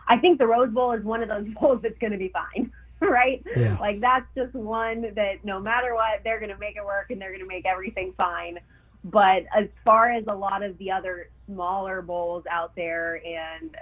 I 0.09 0.19
think 0.19 0.39
the 0.39 0.47
Rose 0.47 0.73
Bowl 0.73 0.93
is 0.93 1.05
one 1.05 1.23
of 1.23 1.29
those 1.29 1.47
bowls 1.61 1.81
that's 1.83 1.99
going 1.99 2.13
to 2.13 2.19
be 2.19 2.29
fine, 2.29 2.71
right? 3.01 3.45
Yeah. 3.57 3.77
Like 3.81 4.01
that's 4.01 4.27
just 4.35 4.55
one 4.55 5.15
that 5.15 5.45
no 5.45 5.61
matter 5.61 5.95
what, 5.95 6.23
they're 6.25 6.39
going 6.39 6.53
to 6.53 6.59
make 6.59 6.77
it 6.77 6.85
work 6.85 7.11
and 7.11 7.21
they're 7.21 7.31
going 7.31 7.41
to 7.41 7.47
make 7.47 7.67
everything 7.67 8.13
fine. 8.17 8.59
But 9.05 9.45
as 9.57 9.69
far 9.85 10.11
as 10.11 10.25
a 10.27 10.35
lot 10.35 10.65
of 10.65 10.77
the 10.79 10.91
other 10.91 11.31
smaller 11.47 12.03
bowls 12.03 12.45
out 12.51 12.75
there, 12.75 13.23
and 13.25 13.77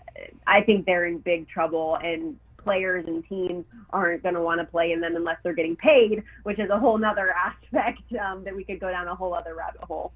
I 0.47 0.61
think 0.61 0.85
they're 0.85 1.07
in 1.07 1.19
big 1.19 1.49
trouble. 1.49 1.97
And 2.03 2.39
players 2.65 3.05
and 3.07 3.27
teams 3.29 3.65
aren't 3.91 4.23
going 4.23 4.35
to 4.35 4.41
want 4.41 4.61
to 4.61 4.65
play 4.65 4.93
in 4.93 5.01
them 5.01 5.15
unless 5.15 5.37
they're 5.43 5.55
getting 5.55 5.77
paid, 5.77 6.23
which 6.43 6.59
is 6.59 6.71
a 6.71 6.79
whole 6.79 6.99
nother 6.99 7.33
aspect 7.47 8.03
um, 8.15 8.43
that 8.45 8.57
we 8.57 8.65
could 8.65 8.81
go 8.81 8.91
down 8.91 9.07
a 9.07 9.15
whole 9.15 9.35
other 9.35 9.55
rabbit 9.55 9.83
hole. 9.83 10.13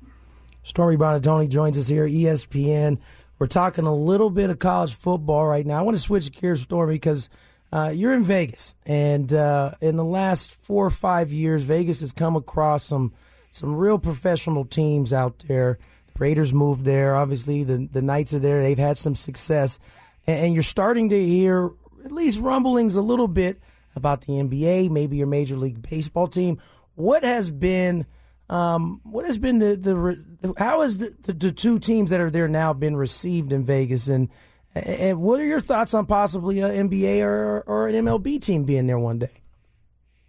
Stormy 0.64 0.96
Buonantony 0.96 1.48
joins 1.48 1.78
us 1.78 1.88
here, 1.88 2.06
ESPN. 2.06 2.98
We're 3.38 3.46
talking 3.46 3.86
a 3.86 3.94
little 3.94 4.30
bit 4.30 4.50
of 4.50 4.58
college 4.58 4.94
football 4.94 5.46
right 5.46 5.64
now. 5.64 5.78
I 5.78 5.82
want 5.82 5.96
to 5.96 6.02
switch 6.02 6.32
gears, 6.32 6.62
Stormy, 6.62 6.94
because 6.94 7.28
uh, 7.72 7.90
you're 7.90 8.12
in 8.12 8.24
Vegas, 8.24 8.74
and 8.86 9.32
uh, 9.32 9.72
in 9.80 9.96
the 9.96 10.04
last 10.04 10.54
four 10.54 10.86
or 10.86 10.90
five 10.90 11.32
years, 11.32 11.62
Vegas 11.62 12.00
has 12.00 12.12
come 12.12 12.34
across 12.34 12.84
some 12.84 13.12
some 13.50 13.74
real 13.74 13.98
professional 13.98 14.64
teams 14.64 15.12
out 15.12 15.44
there. 15.48 15.78
The 16.14 16.18
Raiders 16.18 16.52
moved 16.52 16.84
there. 16.84 17.14
Obviously, 17.14 17.64
the 17.64 17.88
the 17.92 18.02
Knights 18.02 18.32
are 18.32 18.38
there. 18.38 18.62
They've 18.62 18.78
had 18.78 18.96
some 18.96 19.14
success, 19.14 19.78
and, 20.26 20.38
and 20.46 20.54
you're 20.54 20.62
starting 20.62 21.10
to 21.10 21.24
hear 21.24 21.70
at 22.08 22.14
least 22.14 22.40
rumblings 22.40 22.96
a 22.96 23.02
little 23.02 23.28
bit 23.28 23.60
about 23.94 24.22
the 24.22 24.32
NBA, 24.32 24.90
maybe 24.90 25.18
your 25.18 25.26
Major 25.26 25.56
League 25.56 25.82
Baseball 25.82 26.26
team. 26.26 26.58
What 26.94 27.22
has 27.22 27.50
been 27.50 28.06
um, 28.48 29.02
what 29.04 29.26
has 29.26 29.36
been 29.36 29.58
the, 29.58 29.76
the 29.76 30.54
how 30.56 30.80
has 30.80 30.96
the, 30.96 31.14
the, 31.22 31.34
the, 31.34 31.52
two 31.52 31.78
teams 31.78 32.08
that 32.08 32.20
are 32.20 32.30
there 32.30 32.48
now 32.48 32.72
been 32.72 32.96
received 32.96 33.52
in 33.52 33.62
Vegas, 33.62 34.08
and 34.08 34.30
and 34.74 35.20
what 35.20 35.38
are 35.38 35.44
your 35.44 35.60
thoughts 35.60 35.92
on 35.92 36.06
possibly 36.06 36.60
an 36.60 36.88
NBA 36.88 37.20
or 37.20 37.60
or 37.66 37.88
an 37.88 37.94
MLB 37.94 38.40
team 38.40 38.64
being 38.64 38.86
there 38.86 38.98
one 38.98 39.18
day? 39.18 39.42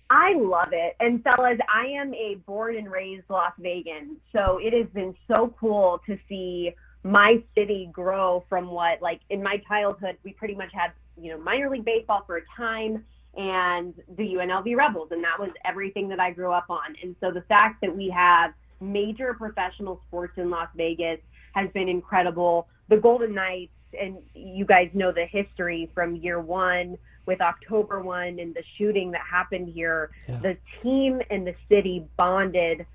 I 0.10 0.34
love 0.36 0.70
it, 0.74 0.98
and 1.00 1.24
fellas, 1.24 1.60
I 1.74 2.02
am 2.02 2.14
a 2.14 2.36
born 2.46 2.76
and 2.76 2.92
raised 2.92 3.24
Las 3.30 3.54
Vegan, 3.58 4.18
so 4.34 4.60
it 4.62 4.74
has 4.74 4.92
been 4.94 5.16
so 5.30 5.56
cool 5.58 6.02
to 6.06 6.18
see 6.28 6.74
my 7.04 7.42
city 7.56 7.90
grow 7.94 8.44
from 8.50 8.70
what 8.70 9.02
like 9.02 9.22
in 9.30 9.42
my 9.42 9.62
childhood 9.68 10.18
we 10.24 10.34
pretty 10.34 10.56
much 10.56 10.72
had 10.74 10.92
you 11.22 11.32
know 11.32 11.38
minor 11.38 11.70
league 11.70 11.86
baseball 11.86 12.24
for 12.26 12.38
a 12.38 12.41
time 12.55 13.03
and 13.38 13.93
the 14.17 14.24
UNLV 14.24 14.76
Rebels, 14.76 15.09
and 15.11 15.24
that 15.24 15.39
was 15.39 15.51
everything 15.63 16.09
that 16.09 16.20
I 16.20 16.32
grew 16.32 16.51
up 16.51 16.65
on. 16.70 16.95
And 17.03 17.15
so 17.22 17.32
the 17.32 17.43
fact 17.43 17.82
that 17.82 17.95
we 17.95 18.09
have 18.09 18.53
major 18.82 19.34
professional 19.34 20.01
sports 20.07 20.34
in 20.38 20.49
Las 20.49 20.70
Vegas 20.76 21.20
has 21.53 21.70
been 21.74 21.88
incredible. 21.89 22.67
The 22.89 22.97
Golden 22.97 23.36
Knights, 23.36 23.72
and 23.99 24.17
you 24.34 24.65
guys 24.65 24.89
know 24.93 25.11
the 25.11 25.26
history 25.26 25.89
from 25.93 26.15
year 26.15 26.39
one 26.39 26.97
with 27.26 27.41
October 27.41 28.01
1 28.01 28.39
and 28.39 28.55
the 28.55 28.63
shooting 28.78 29.11
that 29.11 29.22
happened 29.22 29.70
here. 29.72 30.09
Yeah. 30.28 30.39
The 30.39 30.57
team 30.82 31.22
and 31.30 31.45
the 31.45 31.55
city 31.70 32.05
bonded 32.17 32.86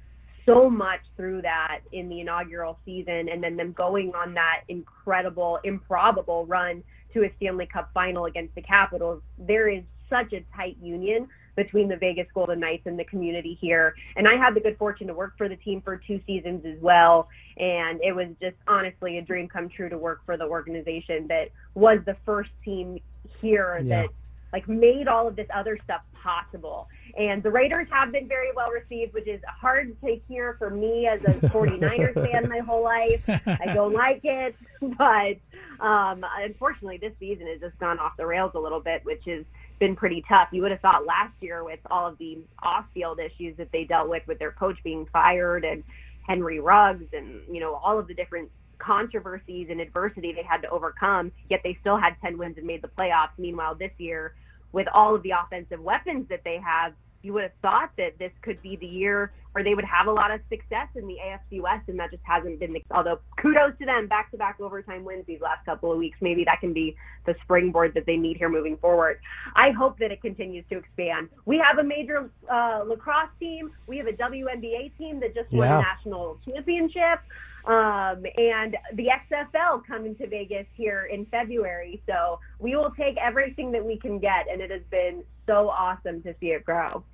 so 0.45 0.69
much 0.69 1.01
through 1.17 1.43
that 1.43 1.81
in 1.93 2.09
the 2.09 2.21
inaugural 2.21 2.79
season 2.85 3.29
and 3.29 3.43
then 3.43 3.57
them 3.57 3.73
going 3.73 4.13
on 4.15 4.35
that 4.35 4.63
incredible, 4.69 5.61
improbable 5.65 6.47
run 6.47 6.83
to 7.15 7.25
a 7.25 7.31
Stanley 7.37 7.67
Cup 7.67 7.91
final 7.95 8.27
against 8.27 8.55
the 8.55 8.63
Capitals. 8.63 9.23
There 9.39 9.69
is 9.69 9.83
such 10.11 10.33
a 10.33 10.45
tight 10.55 10.77
union 10.83 11.29
between 11.57 11.89
the 11.89 11.97
Vegas 11.97 12.27
Golden 12.35 12.59
Knights 12.61 12.83
and 12.87 12.99
the 12.99 13.05
community 13.05 13.57
here. 13.61 13.95
And 14.17 14.27
I 14.29 14.37
had 14.37 14.55
the 14.55 14.61
good 14.61 14.77
fortune 14.77 15.07
to 15.07 15.15
work 15.15 15.35
for 15.39 15.49
the 15.49 15.57
team 15.57 15.81
for 15.81 15.97
two 15.97 16.21
seasons 16.27 16.65
as 16.67 16.77
well. 16.83 17.29
And 17.57 18.01
it 18.03 18.13
was 18.15 18.27
just 18.43 18.57
honestly 18.67 19.19
a 19.19 19.23
dream 19.23 19.49
come 19.49 19.69
true 19.69 19.89
to 19.89 19.97
work 19.97 20.21
for 20.27 20.37
the 20.37 20.45
organization 20.45 21.29
that 21.29 21.51
was 21.75 22.01
the 22.07 22.17
first 22.27 22.51
team 22.65 22.99
here 23.41 23.79
Yeah. 23.83 24.03
that 24.03 24.11
like 24.53 24.69
made 24.69 25.09
all 25.09 25.27
of 25.29 25.35
this 25.37 25.49
other 25.55 25.77
stuff 25.83 26.03
possible. 26.21 26.89
And 27.19 27.43
the 27.43 27.51
Raiders 27.51 27.87
have 27.91 28.11
been 28.13 28.27
very 28.29 28.53
well 28.55 28.71
received, 28.71 29.13
which 29.15 29.27
is 29.29 29.41
hard 29.49 29.97
to 30.05 30.21
hear 30.29 30.55
for 30.59 30.71
me 30.71 31.07
as 31.07 31.21
a 31.25 31.33
49ers 31.49 32.15
fan 32.15 32.49
my 32.49 32.59
whole 32.59 32.83
life. 32.83 33.23
I 33.29 33.73
don't 33.75 33.93
like 33.95 34.21
it, 34.25 34.55
but 34.99 35.37
um, 35.81 36.25
unfortunately, 36.43 36.99
this 36.99 37.13
season 37.19 37.47
has 37.47 37.61
just 37.61 37.79
gone 37.79 37.99
off 37.99 38.13
the 38.17 38.27
rails 38.27 38.53
a 38.55 38.59
little 38.59 38.81
bit, 38.81 39.05
which 39.05 39.23
has 39.27 39.45
been 39.79 39.97
pretty 39.97 40.25
tough. 40.29 40.49
You 40.53 40.63
would 40.63 40.71
have 40.71 40.81
thought 40.81 41.07
last 41.07 41.35
year 41.41 41.65
with 41.65 41.81
all 41.91 42.09
of 42.09 42.19
the 42.19 42.39
off-field 42.63 43.19
issues 43.19 43.57
that 43.57 43.71
they 43.73 43.85
dealt 43.85 44.09
with, 44.09 44.23
with 44.27 44.39
their 44.39 44.53
coach 44.53 44.77
being 44.85 45.07
fired 45.13 45.65
and 45.65 45.83
Henry 46.27 46.61
Ruggs, 46.61 47.05
and 47.13 47.41
you 47.51 47.61
know 47.61 47.75
all 47.75 47.99
of 47.99 48.09
the 48.09 48.15
different 48.15 48.51
controversies 48.79 49.69
and 49.71 49.81
adversity 49.81 50.33
they 50.33 50.43
had 50.43 50.63
to 50.63 50.69
overcome. 50.69 51.33
Yet 51.51 51.61
they 51.65 51.77
still 51.81 51.97
had 51.97 52.15
10 52.23 52.39
wins 52.39 52.57
and 52.59 52.67
made 52.67 52.83
the 52.83 52.89
playoffs. 52.89 53.31
Meanwhile, 53.39 53.77
this 53.77 53.93
year, 53.99 54.35
with 54.73 54.87
all 54.93 55.15
of 55.15 55.23
the 55.23 55.31
offensive 55.31 55.81
weapons 55.81 56.27
that 56.29 56.41
they 56.45 56.59
have, 56.65 56.93
you 57.25 57.33
would 57.33 57.43
have 57.43 57.53
thought 57.63 57.91
that 57.97 58.19
this 58.19 58.33
could 58.43 58.61
be 58.63 58.77
the 58.77 58.87
year 58.87 59.33
where 59.53 59.63
they 59.63 59.75
would 59.75 59.85
have 59.85 60.09
a 60.09 60.13
lot 60.13 60.33
of 60.33 60.41
success 60.49 60.89
in 60.97 61.07
the 61.07 61.17
AFC 61.25 61.63
West, 61.63 61.89
and 61.89 61.99
that 61.99 62.11
just 62.11 62.23
hasn't 62.25 62.59
been 62.59 62.73
the 62.73 62.83
Although 62.91 63.21
kudos 63.41 63.79
to 63.79 63.87
them, 63.87 64.09
back-to-back 64.09 64.59
overtime 64.61 65.05
wins 65.05 65.25
these 65.27 65.41
last 65.41 65.65
couple 65.65 65.93
of 65.93 65.99
weeks. 65.99 66.19
Maybe 66.21 66.45
that 66.45 66.61
can 66.61 66.73
be 66.73 66.97
the 67.25 67.37
springboard 67.45 67.95
that 67.95 68.05
they 68.05 68.17
need 68.17 68.37
here 68.37 68.49
moving 68.49 68.77
forward. 68.77 69.21
I 69.55 69.71
hope 69.71 69.99
that 70.01 70.11
it 70.11 70.21
continues 70.21 70.65
to 70.71 70.79
expand. 70.79 71.29
We 71.47 71.57
have 71.59 71.79
a 71.79 71.85
major 71.85 72.31
uh, 72.53 72.83
lacrosse 72.85 73.31
team. 73.39 73.71
We 73.87 73.97
have 73.99 74.09
a 74.09 74.13
WNBA 74.13 74.99
team 74.99 75.21
that 75.21 75.35
just 75.35 75.53
won 75.53 75.69
a 75.69 75.81
national 75.81 76.39
championship. 76.45 77.21
Um, 77.65 78.27
and 78.37 78.77
the 78.93 79.09
XFL 79.31 79.87
coming 79.87 80.15
to 80.17 80.27
Vegas 80.27 80.67
here 80.75 81.09
in 81.11 81.27
February. 81.27 82.03
So 82.07 82.41
we 82.59 82.77
will 82.77 82.91
take 82.91 83.17
everything 83.17 83.73
that 83.73 83.85
we 83.85 83.99
can 83.99 84.19
get, 84.19 84.47
and 84.51 84.61
it 84.61 84.71
has 84.71 84.83
been 84.91 85.23
so 85.47 85.71
awesome 85.71 86.23
to 86.25 86.35
see 86.41 86.49
it 86.49 86.65
grow. 86.65 87.05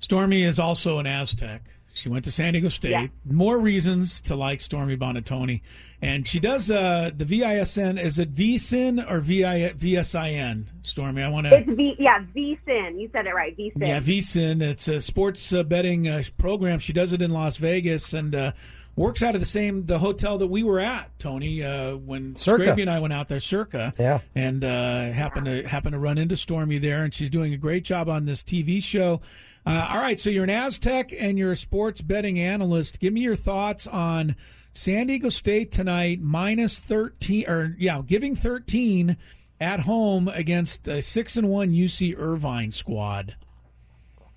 Stormy 0.00 0.42
is 0.44 0.58
also 0.58 0.98
an 0.98 1.06
Aztec. 1.06 1.62
She 1.92 2.08
went 2.08 2.24
to 2.24 2.30
San 2.30 2.54
Diego 2.54 2.68
State. 2.68 2.90
Yeah. 2.90 3.06
More 3.24 3.58
reasons 3.58 4.20
to 4.22 4.36
like 4.36 4.60
Stormy 4.60 4.96
Buonantony. 4.96 5.60
And 6.00 6.26
she 6.26 6.40
does 6.40 6.70
uh, 6.70 7.10
the 7.14 7.24
VISN. 7.24 7.98
Is 7.98 8.18
it 8.18 8.32
VSIN 8.32 9.04
or 9.10 9.20
VI, 9.20 9.74
VSIN? 9.76 10.66
Stormy, 10.82 11.22
I 11.22 11.28
want 11.28 11.46
to. 11.48 11.56
It's 11.56 11.68
V, 11.68 11.96
yeah, 11.98 12.24
VSIN. 12.34 12.98
You 12.98 13.10
said 13.12 13.26
it 13.26 13.34
right, 13.34 13.56
VSIN. 13.56 13.72
Yeah, 13.76 14.00
VSIN. 14.00 14.62
It's 14.62 14.88
a 14.88 15.00
sports 15.00 15.52
uh, 15.52 15.62
betting 15.62 16.08
uh, 16.08 16.22
program. 16.38 16.78
She 16.78 16.92
does 16.94 17.12
it 17.12 17.20
in 17.20 17.32
Las 17.32 17.58
Vegas 17.58 18.14
and 18.14 18.34
uh, 18.34 18.52
works 18.96 19.22
out 19.22 19.34
of 19.34 19.40
the 19.40 19.46
same 19.46 19.84
the 19.86 19.98
hotel 19.98 20.38
that 20.38 20.46
we 20.46 20.62
were 20.62 20.80
at, 20.80 21.10
Tony, 21.18 21.62
uh, 21.62 21.96
when 21.96 22.36
Circa. 22.36 22.62
Scrappy 22.62 22.82
and 22.82 22.90
I 22.90 23.00
went 23.00 23.12
out 23.12 23.28
there, 23.28 23.40
Circa. 23.40 23.92
Yeah. 23.98 24.20
And 24.34 24.64
uh, 24.64 25.12
happened 25.12 25.46
to 25.46 25.68
happened 25.68 25.92
to 25.92 25.98
run 25.98 26.16
into 26.16 26.36
Stormy 26.36 26.78
there, 26.78 27.02
and 27.02 27.12
she's 27.12 27.30
doing 27.30 27.52
a 27.52 27.58
great 27.58 27.84
job 27.84 28.08
on 28.08 28.24
this 28.24 28.42
TV 28.42 28.82
show. 28.82 29.20
Uh, 29.66 29.86
all 29.90 29.98
right, 29.98 30.18
so 30.18 30.30
you're 30.30 30.44
an 30.44 30.50
Aztec 30.50 31.12
and 31.16 31.38
you're 31.38 31.52
a 31.52 31.56
sports 31.56 32.00
betting 32.00 32.38
analyst. 32.38 32.98
Give 32.98 33.12
me 33.12 33.20
your 33.20 33.36
thoughts 33.36 33.86
on 33.86 34.34
San 34.72 35.06
Diego 35.08 35.28
State 35.28 35.70
tonight, 35.72 36.20
minus 36.20 36.78
thirteen, 36.78 37.48
or 37.48 37.76
yeah, 37.78 38.00
giving 38.06 38.34
thirteen 38.36 39.16
at 39.60 39.80
home 39.80 40.28
against 40.28 40.88
a 40.88 41.02
six 41.02 41.36
and 41.36 41.48
one 41.50 41.70
UC 41.72 42.14
Irvine 42.18 42.72
squad. 42.72 43.36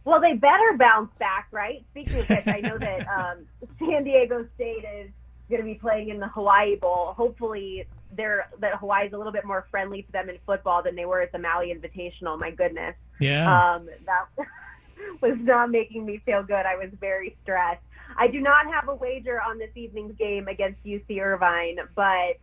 Well, 0.05 0.19
they 0.19 0.34
better 0.34 0.76
bounce 0.78 1.11
back, 1.17 1.47
right? 1.51 1.82
Speaking 1.91 2.19
of 2.19 2.30
which, 2.30 2.45
I 2.47 2.59
know 2.59 2.78
that 2.78 3.07
um, 3.17 3.45
San 3.80 4.03
Diego 4.03 4.45
State 4.55 4.84
is 4.99 5.09
going 5.49 5.61
to 5.61 5.65
be 5.65 5.76
playing 5.76 6.09
in 6.09 6.19
the 6.19 6.28
Hawaii 6.28 6.76
Bowl. 6.76 7.13
Hopefully, 7.15 7.86
they're 8.17 8.47
that 8.59 8.76
Hawaii's 8.76 9.13
a 9.13 9.17
little 9.17 9.32
bit 9.32 9.45
more 9.45 9.65
friendly 9.71 10.01
to 10.01 10.11
them 10.11 10.30
in 10.30 10.38
football 10.45 10.84
than 10.84 10.95
they 10.97 11.05
were 11.05 11.21
at 11.21 11.32
the 11.32 11.39
Maui 11.39 11.74
Invitational. 11.74 12.38
My 12.38 12.51
goodness, 12.51 12.95
Yeah. 13.21 13.76
um, 13.76 13.86
that 14.05 14.26
was 15.22 15.38
not 15.39 15.72
making 15.72 16.06
me 16.06 16.22
feel 16.26 16.44
good. 16.44 16.66
I 16.66 16.76
was 16.76 16.89
very 17.00 17.36
stressed. 17.44 17.82
I 18.18 18.28
do 18.28 18.39
not 18.41 18.68
have 18.72 18.89
a 18.89 18.96
wager 18.96 19.41
on 19.41 19.58
this 19.58 19.72
evening's 19.76 20.16
game 20.18 20.48
against 20.48 20.84
UC 20.84 21.20
Irvine, 21.20 21.78
but 21.96 22.38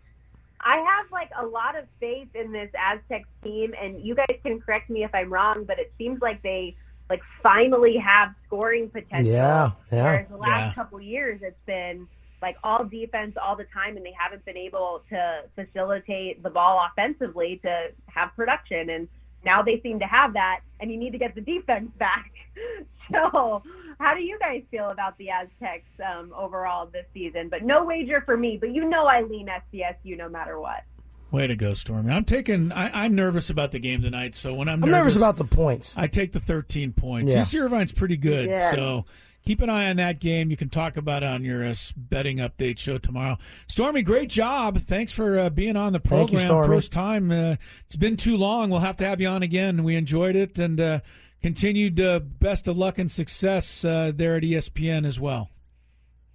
I 0.62 0.76
have 0.76 1.10
like 1.12 1.30
a 1.38 1.46
lot 1.46 1.76
of 1.78 1.84
faith 2.00 2.28
in 2.34 2.52
this 2.52 2.70
Aztecs 2.78 3.28
team, 3.42 3.72
and 3.80 4.00
you 4.04 4.14
guys 4.14 4.36
can 4.44 4.60
correct 4.60 4.90
me 4.90 5.04
if 5.04 5.14
I'm 5.14 5.32
wrong, 5.32 5.64
but 5.64 5.78
it 5.78 5.92
seems 5.96 6.20
like 6.20 6.42
they 6.42 6.76
like 7.08 7.22
finally 7.42 7.96
have 7.96 8.34
scoring 8.46 8.88
potential. 8.90 9.32
Yeah, 9.32 9.70
yeah. 9.90 10.02
Whereas 10.04 10.28
the 10.28 10.36
last 10.36 10.68
Yeah. 10.68 10.74
couple 10.74 11.00
years, 11.00 11.40
it's 11.42 11.58
been 11.66 12.06
like 12.42 12.56
all 12.64 12.84
defense 12.84 13.36
all 13.42 13.56
the 13.56 13.64
time, 13.64 13.96
and 13.96 14.04
they 14.04 14.14
haven't 14.18 14.44
been 14.44 14.56
able 14.56 15.02
to 15.10 15.44
facilitate 15.54 16.42
the 16.42 16.50
ball 16.50 16.80
offensively 16.90 17.58
to 17.62 17.88
have 18.06 18.34
production. 18.36 18.90
And 18.90 19.08
now 19.44 19.62
they 19.62 19.80
seem 19.82 19.98
to 20.00 20.06
have 20.06 20.34
that, 20.34 20.60
and 20.80 20.90
you 20.90 20.98
need 20.98 21.12
to 21.12 21.18
get 21.18 21.34
the 21.34 21.40
defense 21.40 21.90
back. 21.98 22.32
so, 23.12 23.62
how 23.98 24.14
do 24.14 24.20
you 24.20 24.38
guys 24.38 24.62
feel 24.70 24.90
about 24.90 25.16
the 25.18 25.28
Aztecs 25.30 25.90
um, 26.04 26.32
overall 26.36 26.86
this 26.86 27.06
season? 27.14 27.48
But 27.48 27.62
no 27.62 27.84
wager 27.84 28.22
for 28.24 28.36
me. 28.36 28.58
But 28.60 28.72
you 28.72 28.88
know 28.88 29.06
I 29.06 29.22
lean 29.22 29.48
SDSU 29.48 30.16
no 30.16 30.28
matter 30.28 30.60
what. 30.60 30.84
Way 31.30 31.46
to 31.46 31.54
go, 31.54 31.74
Stormy. 31.74 32.12
I'm 32.12 32.24
taking. 32.24 32.72
I, 32.72 33.04
I'm 33.04 33.14
nervous 33.14 33.50
about 33.50 33.70
the 33.70 33.78
game 33.78 34.02
tonight. 34.02 34.34
So 34.34 34.52
when 34.52 34.68
I'm, 34.68 34.82
I'm 34.82 34.90
nervous 34.90 35.16
about 35.16 35.36
the 35.36 35.44
points. 35.44 35.94
I 35.96 36.08
take 36.08 36.32
the 36.32 36.40
13 36.40 36.92
points. 36.92 37.32
Yeah. 37.32 37.40
UC 37.40 37.60
Irvine's 37.60 37.92
pretty 37.92 38.16
good. 38.16 38.48
Yeah. 38.48 38.72
So 38.72 39.04
keep 39.44 39.60
an 39.60 39.70
eye 39.70 39.88
on 39.88 39.96
that 39.96 40.20
game. 40.20 40.50
You 40.50 40.56
can 40.56 40.68
talk 40.68 40.96
about 40.96 41.22
it 41.22 41.26
on 41.26 41.44
your 41.44 41.64
uh, 41.64 41.74
betting 41.96 42.38
update 42.38 42.78
show 42.78 42.98
tomorrow. 42.98 43.38
Stormy, 43.66 44.02
great 44.02 44.28
job. 44.30 44.80
Thanks 44.80 45.12
for 45.12 45.38
uh, 45.38 45.50
being 45.50 45.76
on 45.76 45.92
the 45.92 45.98
Thank 45.98 46.30
you, 46.30 46.38
program. 46.38 46.46
Stormy. 46.46 46.76
First 46.76 46.92
time. 46.92 47.30
Uh, 47.30 47.56
it's 47.86 47.96
been 47.96 48.16
too 48.16 48.36
long. 48.36 48.70
We'll 48.70 48.80
have 48.80 48.96
to 48.98 49.04
have 49.04 49.20
you 49.20 49.28
on 49.28 49.42
again. 49.42 49.84
We 49.84 49.96
enjoyed 49.96 50.36
it 50.36 50.58
and 50.58 50.80
uh, 50.80 51.00
continued 51.42 52.00
uh, 52.00 52.20
best 52.20 52.68
of 52.68 52.76
luck 52.76 52.98
and 52.98 53.10
success 53.10 53.84
uh, 53.84 54.12
there 54.14 54.36
at 54.36 54.42
ESPN 54.42 55.06
as 55.06 55.18
well. 55.18 55.48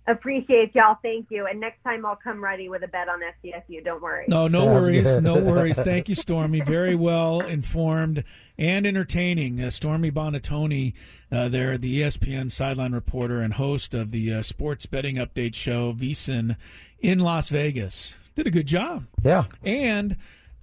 Appreciate 0.07 0.75
y'all. 0.75 0.97
Thank 1.01 1.27
you. 1.31 1.47
And 1.47 1.59
next 1.59 1.81
time 1.83 2.05
I'll 2.05 2.15
come 2.15 2.43
ready 2.43 2.69
with 2.69 2.83
a 2.83 2.87
bet 2.87 3.07
on 3.09 3.19
SDSU. 3.43 3.83
Don't 3.83 4.01
worry. 4.03 4.25
No, 4.27 4.47
no 4.47 4.65
Sounds 4.65 4.81
worries. 4.83 5.03
good. 5.03 5.23
No 5.23 5.35
worries. 5.39 5.79
Thank 5.79 6.09
you, 6.09 6.15
Stormy. 6.15 6.61
Very 6.61 6.95
well 6.95 7.39
informed 7.41 8.23
and 8.57 8.85
entertaining. 8.85 9.61
Uh, 9.63 9.71
Stormy 9.71 10.11
Buonantony, 10.11 10.93
uh, 11.31 11.47
there, 11.49 11.77
the 11.79 12.01
ESPN 12.01 12.51
sideline 12.51 12.91
reporter 12.93 13.41
and 13.41 13.55
host 13.55 13.95
of 13.95 14.11
the 14.11 14.31
uh, 14.31 14.41
sports 14.43 14.85
betting 14.85 15.15
update 15.15 15.55
show, 15.55 15.91
VSIN, 15.93 16.55
in 16.99 17.19
Las 17.19 17.49
Vegas. 17.49 18.13
Did 18.35 18.45
a 18.45 18.51
good 18.51 18.67
job. 18.67 19.05
Yeah. 19.23 19.45
And, 19.63 20.17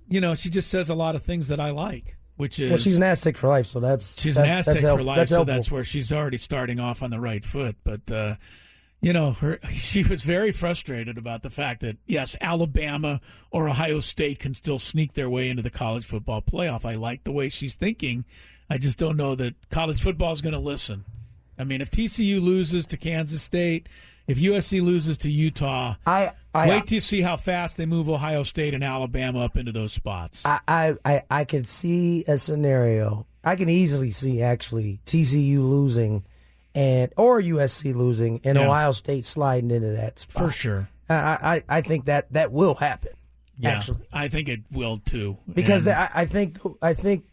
you 0.09 0.20
know, 0.20 0.36
she 0.36 0.51
just 0.51 0.70
says 0.70 0.88
a 0.88 0.95
lot 0.95 1.16
of 1.16 1.24
things 1.24 1.49
that 1.49 1.59
I 1.59 1.70
like, 1.70 2.16
which 2.36 2.61
is. 2.61 2.68
Well, 2.70 2.78
she's 2.78 2.97
an 2.97 3.03
Aztec 3.03 3.36
for 3.36 3.49
life, 3.49 3.66
so 3.66 3.80
that's 3.80 4.20
She's 4.20 4.36
that- 4.36 4.45
an 4.45 4.51
Aztec 4.51 4.74
that's 4.82 4.84
for 4.95 5.03
life, 5.03 5.16
that's 5.16 5.30
so 5.30 5.36
helpful. 5.38 5.55
that's 5.55 5.70
where 5.70 5.82
she's 5.82 6.12
already 6.12 6.38
starting 6.38 6.78
off 6.78 7.03
on 7.03 7.11
the 7.11 7.18
right 7.18 7.45
foot. 7.45 7.74
But 7.82 8.09
uh, 8.11 8.36
you 9.03 9.13
know, 9.13 9.33
her 9.33 9.59
she 9.73 10.05
was 10.05 10.23
very 10.23 10.53
frustrated 10.53 11.19
about 11.19 11.43
the 11.43 11.51
fact 11.51 11.83
that 11.83 11.99
yes, 12.07 12.37
Alabama 12.41 13.21
or 13.51 13.69
Ohio 13.69 14.01
State 14.01 14.39
can 14.39 14.55
still 14.55 14.79
sneak 14.79 15.15
their 15.15 15.29
way 15.29 15.51
into 15.51 15.63
the 15.63 15.71
college 15.71 16.07
football 16.07 16.41
playoff. 16.41 16.85
I 16.85 16.95
like 16.95 17.25
the 17.25 17.33
way 17.33 17.49
she's 17.49 17.75
thinking. 17.75 18.25
I 18.71 18.79
just 18.79 18.97
don't 18.97 19.17
know 19.17 19.35
that 19.35 19.55
college 19.71 20.01
football 20.01 20.33
is 20.33 20.41
going 20.41 20.55
to 20.55 20.61
listen. 20.61 21.05
I 21.59 21.65
mean, 21.65 21.81
if 21.81 21.91
TCU 21.91 22.41
loses 22.41 22.87
to 22.87 22.97
Kansas 22.97 23.43
State, 23.43 23.89
if 24.27 24.39
USC 24.39 24.81
loses 24.81 25.19
to 25.19 25.31
Utah, 25.31 25.97
I, 26.07 26.33
I 26.55 26.69
wait 26.69 26.87
to 26.87 27.01
see 27.01 27.23
how 27.23 27.37
fast 27.37 27.77
they 27.77 27.87
move 27.87 28.09
Ohio 28.09 28.45
State 28.45 28.73
and 28.73 28.85
Alabama 28.85 29.45
up 29.45 29.57
into 29.57 29.73
those 29.73 29.93
spots. 29.93 30.43
I, 30.45 30.61
I, 30.67 30.95
I, 31.05 31.23
I 31.29 31.45
could 31.45 31.69
see 31.69 32.25
a 32.29 32.39
scenario. 32.39 33.27
I 33.45 33.57
can 33.57 33.69
easily 33.69 34.13
see 34.13 34.41
actually 34.43 35.01
TCU 35.07 35.59
losing, 35.59 36.25
and 36.75 37.12
or 37.16 37.41
USC 37.41 37.95
losing, 37.95 38.41
and 38.45 38.57
Yeah. 38.57 38.66
Ohio 38.66 38.93
State 38.93 39.25
sliding 39.25 39.70
into 39.70 39.89
that 39.93 40.18
spot 40.18 40.45
For 40.45 40.51
sure. 40.51 40.89
I, 41.09 41.14
I, 41.16 41.62
I 41.68 41.81
think 41.83 42.07
that 42.07 42.33
that 42.33 42.53
will 42.53 42.75
happen. 42.77 43.12
Yeah, 43.59 43.77
Actually, 43.77 43.99
I 44.12 44.29
think 44.29 44.49
it 44.49 44.61
will 44.73 44.99
too. 45.05 45.37
because 45.53 45.87
And- 45.87 45.95
I, 45.97 46.11
I 46.14 46.25
think 46.27 46.59
I 46.81 46.95
think 46.95 47.25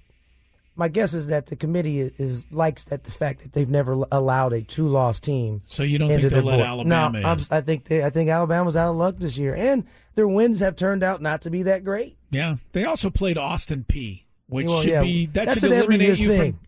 my 0.76 0.88
guess 0.88 1.14
is 1.14 1.28
that 1.28 1.48
the 1.48 1.56
committee 1.56 2.00
is, 2.00 2.12
is 2.18 2.46
likes 2.52 2.84
that 2.86 3.04
the 3.04 3.12
fact 3.12 3.42
that 3.44 3.54
they've 3.54 3.70
never 3.70 4.04
allowed 4.12 4.54
a 4.54 4.62
two 4.62 4.88
loss 4.88 5.20
team. 5.20 5.62
So 5.66 5.84
you 5.84 5.98
don't 5.98 6.08
think 6.10 6.22
they'll 6.22 6.44
let 6.44 6.58
board. 6.58 6.68
Alabama 6.68 7.20
No? 7.22 7.38
I 7.52 7.62
think 7.62 7.86
they, 7.86 8.04
I 8.04 8.10
think 8.10 8.30
Alabama's 8.30 8.78
out 8.78 8.92
of 8.92 8.96
luck 8.98 9.16
this 9.18 9.38
year, 9.38 9.56
and 9.56 9.86
their 10.16 10.28
wins 10.28 10.60
have 10.60 10.76
turned 10.76 11.04
out 11.04 11.22
not 11.22 11.42
to 11.44 11.50
be 11.50 11.64
that 11.64 11.84
great. 11.84 12.18
Yeah, 12.32 12.58
they 12.74 12.84
also 12.86 13.10
played 13.10 13.38
Austin 13.38 13.86
Peay, 13.88 14.24
which 14.48 14.68
Well, 14.68 14.82
should 14.82 14.90
yeah, 14.92 15.02
be 15.02 15.26
that 15.28 15.46
that's 15.48 15.62
should 15.62 15.72
eliminate 15.72 16.18
you 16.20 16.28
thing. 16.30 16.52
from 16.54 16.60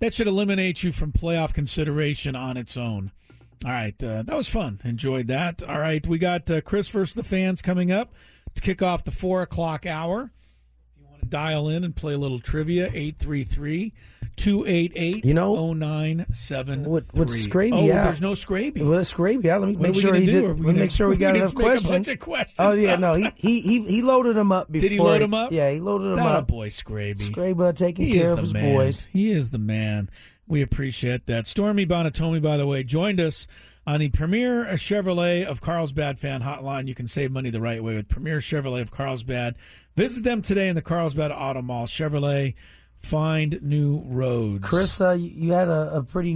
that 0.00 0.14
should 0.14 0.26
eliminate 0.26 0.82
you 0.82 0.92
from 0.92 1.12
playoff 1.12 1.52
consideration 1.52 2.34
on 2.36 2.56
its 2.56 2.76
own. 2.76 3.12
All 3.64 3.72
right, 3.72 4.00
uh, 4.02 4.22
that 4.22 4.36
was 4.36 4.48
fun. 4.48 4.80
Enjoyed 4.84 5.26
that. 5.28 5.62
All 5.62 5.80
right, 5.80 6.06
we 6.06 6.18
got 6.18 6.48
uh, 6.50 6.60
Chris 6.60 6.88
versus 6.88 7.14
the 7.14 7.24
fans 7.24 7.60
coming 7.60 7.90
up 7.90 8.12
to 8.54 8.62
kick 8.62 8.82
off 8.82 9.04
the 9.04 9.10
four 9.10 9.42
o'clock 9.42 9.84
hour. 9.84 10.30
If 10.94 11.00
you 11.00 11.08
want 11.08 11.17
to 11.17 11.17
dial 11.28 11.68
in 11.68 11.84
and 11.84 11.94
play 11.94 12.14
a 12.14 12.18
little 12.18 12.40
trivia, 12.40 12.86
833 12.86 13.92
288 14.36 15.24
You 15.24 15.34
know, 15.34 15.72
0973. 15.74 16.90
With, 16.90 17.12
with 17.14 17.28
Scraby 17.30 17.72
oh, 17.72 17.76
out. 17.76 18.00
Oh, 18.00 18.04
there's 18.04 18.20
no 18.20 18.32
Scraby. 18.32 18.88
With 18.88 19.00
Scraby 19.08 19.46
out, 19.46 19.60
let 19.60 19.68
me 19.68 19.76
What 19.76 19.90
make 19.90 20.00
sure 20.00 20.14
he 20.14 20.26
do? 20.26 20.32
did. 20.32 20.42
Let 20.44 20.56
me 20.58 20.62
gonna- 20.66 20.78
make 20.78 20.90
sure 20.90 21.08
we 21.08 21.16
got 21.16 21.36
enough 21.36 21.54
questions. 21.54 22.08
questions 22.20 22.56
Oh 22.58 22.72
yeah, 22.72 22.96
no, 22.96 23.14
he, 23.14 23.30
he 23.36 23.60
he 23.60 23.84
he 23.86 24.02
loaded 24.02 24.36
him 24.36 24.52
up 24.52 24.70
before. 24.70 24.82
Did 24.88 24.92
he 24.92 25.00
load 25.00 25.22
him 25.22 25.34
up? 25.34 25.50
Yeah, 25.52 25.70
he 25.70 25.80
loaded 25.80 26.10
them 26.10 26.16
That 26.16 26.26
up. 26.26 26.44
a 26.44 26.46
boy, 26.46 26.68
Scraby. 26.68 27.18
Scraby 27.30 27.68
uh, 27.68 27.72
taking 27.72 28.06
He 28.06 28.14
care 28.14 28.32
of 28.32 28.38
his 28.38 28.52
man. 28.52 28.74
boys. 28.74 29.06
He 29.12 29.30
is 29.30 29.50
the 29.50 29.58
man. 29.58 30.08
We 30.46 30.62
appreciate 30.62 31.26
that. 31.26 31.46
Stormy 31.46 31.84
Buonantony, 31.84 32.40
by 32.40 32.56
the 32.56 32.66
way, 32.66 32.82
joined 32.82 33.20
us 33.20 33.46
on 33.88 34.00
the 34.00 34.08
Premier 34.10 34.66
Chevrolet 34.74 35.46
of 35.46 35.62
Carlsbad 35.62 36.18
fan 36.18 36.42
hotline. 36.42 36.86
You 36.88 36.94
can 36.94 37.08
save 37.08 37.32
money 37.32 37.48
the 37.48 37.60
right 37.60 37.82
way 37.82 37.94
with 37.94 38.08
Premier 38.08 38.38
Chevrolet 38.40 38.82
of 38.82 38.90
Carlsbad. 38.90 39.54
Visit 39.96 40.24
them 40.24 40.42
today 40.42 40.68
in 40.68 40.74
the 40.74 40.82
Carlsbad 40.82 41.32
Auto 41.32 41.62
Mall. 41.62 41.86
Chevrolet, 41.86 42.54
find 42.98 43.58
new 43.62 44.02
roads. 44.06 44.62
Chris, 44.62 45.00
uh, 45.00 45.12
you 45.12 45.30
you 45.30 45.52
had 45.52 45.68
a, 45.68 45.96
a 45.96 46.02
pretty 46.02 46.32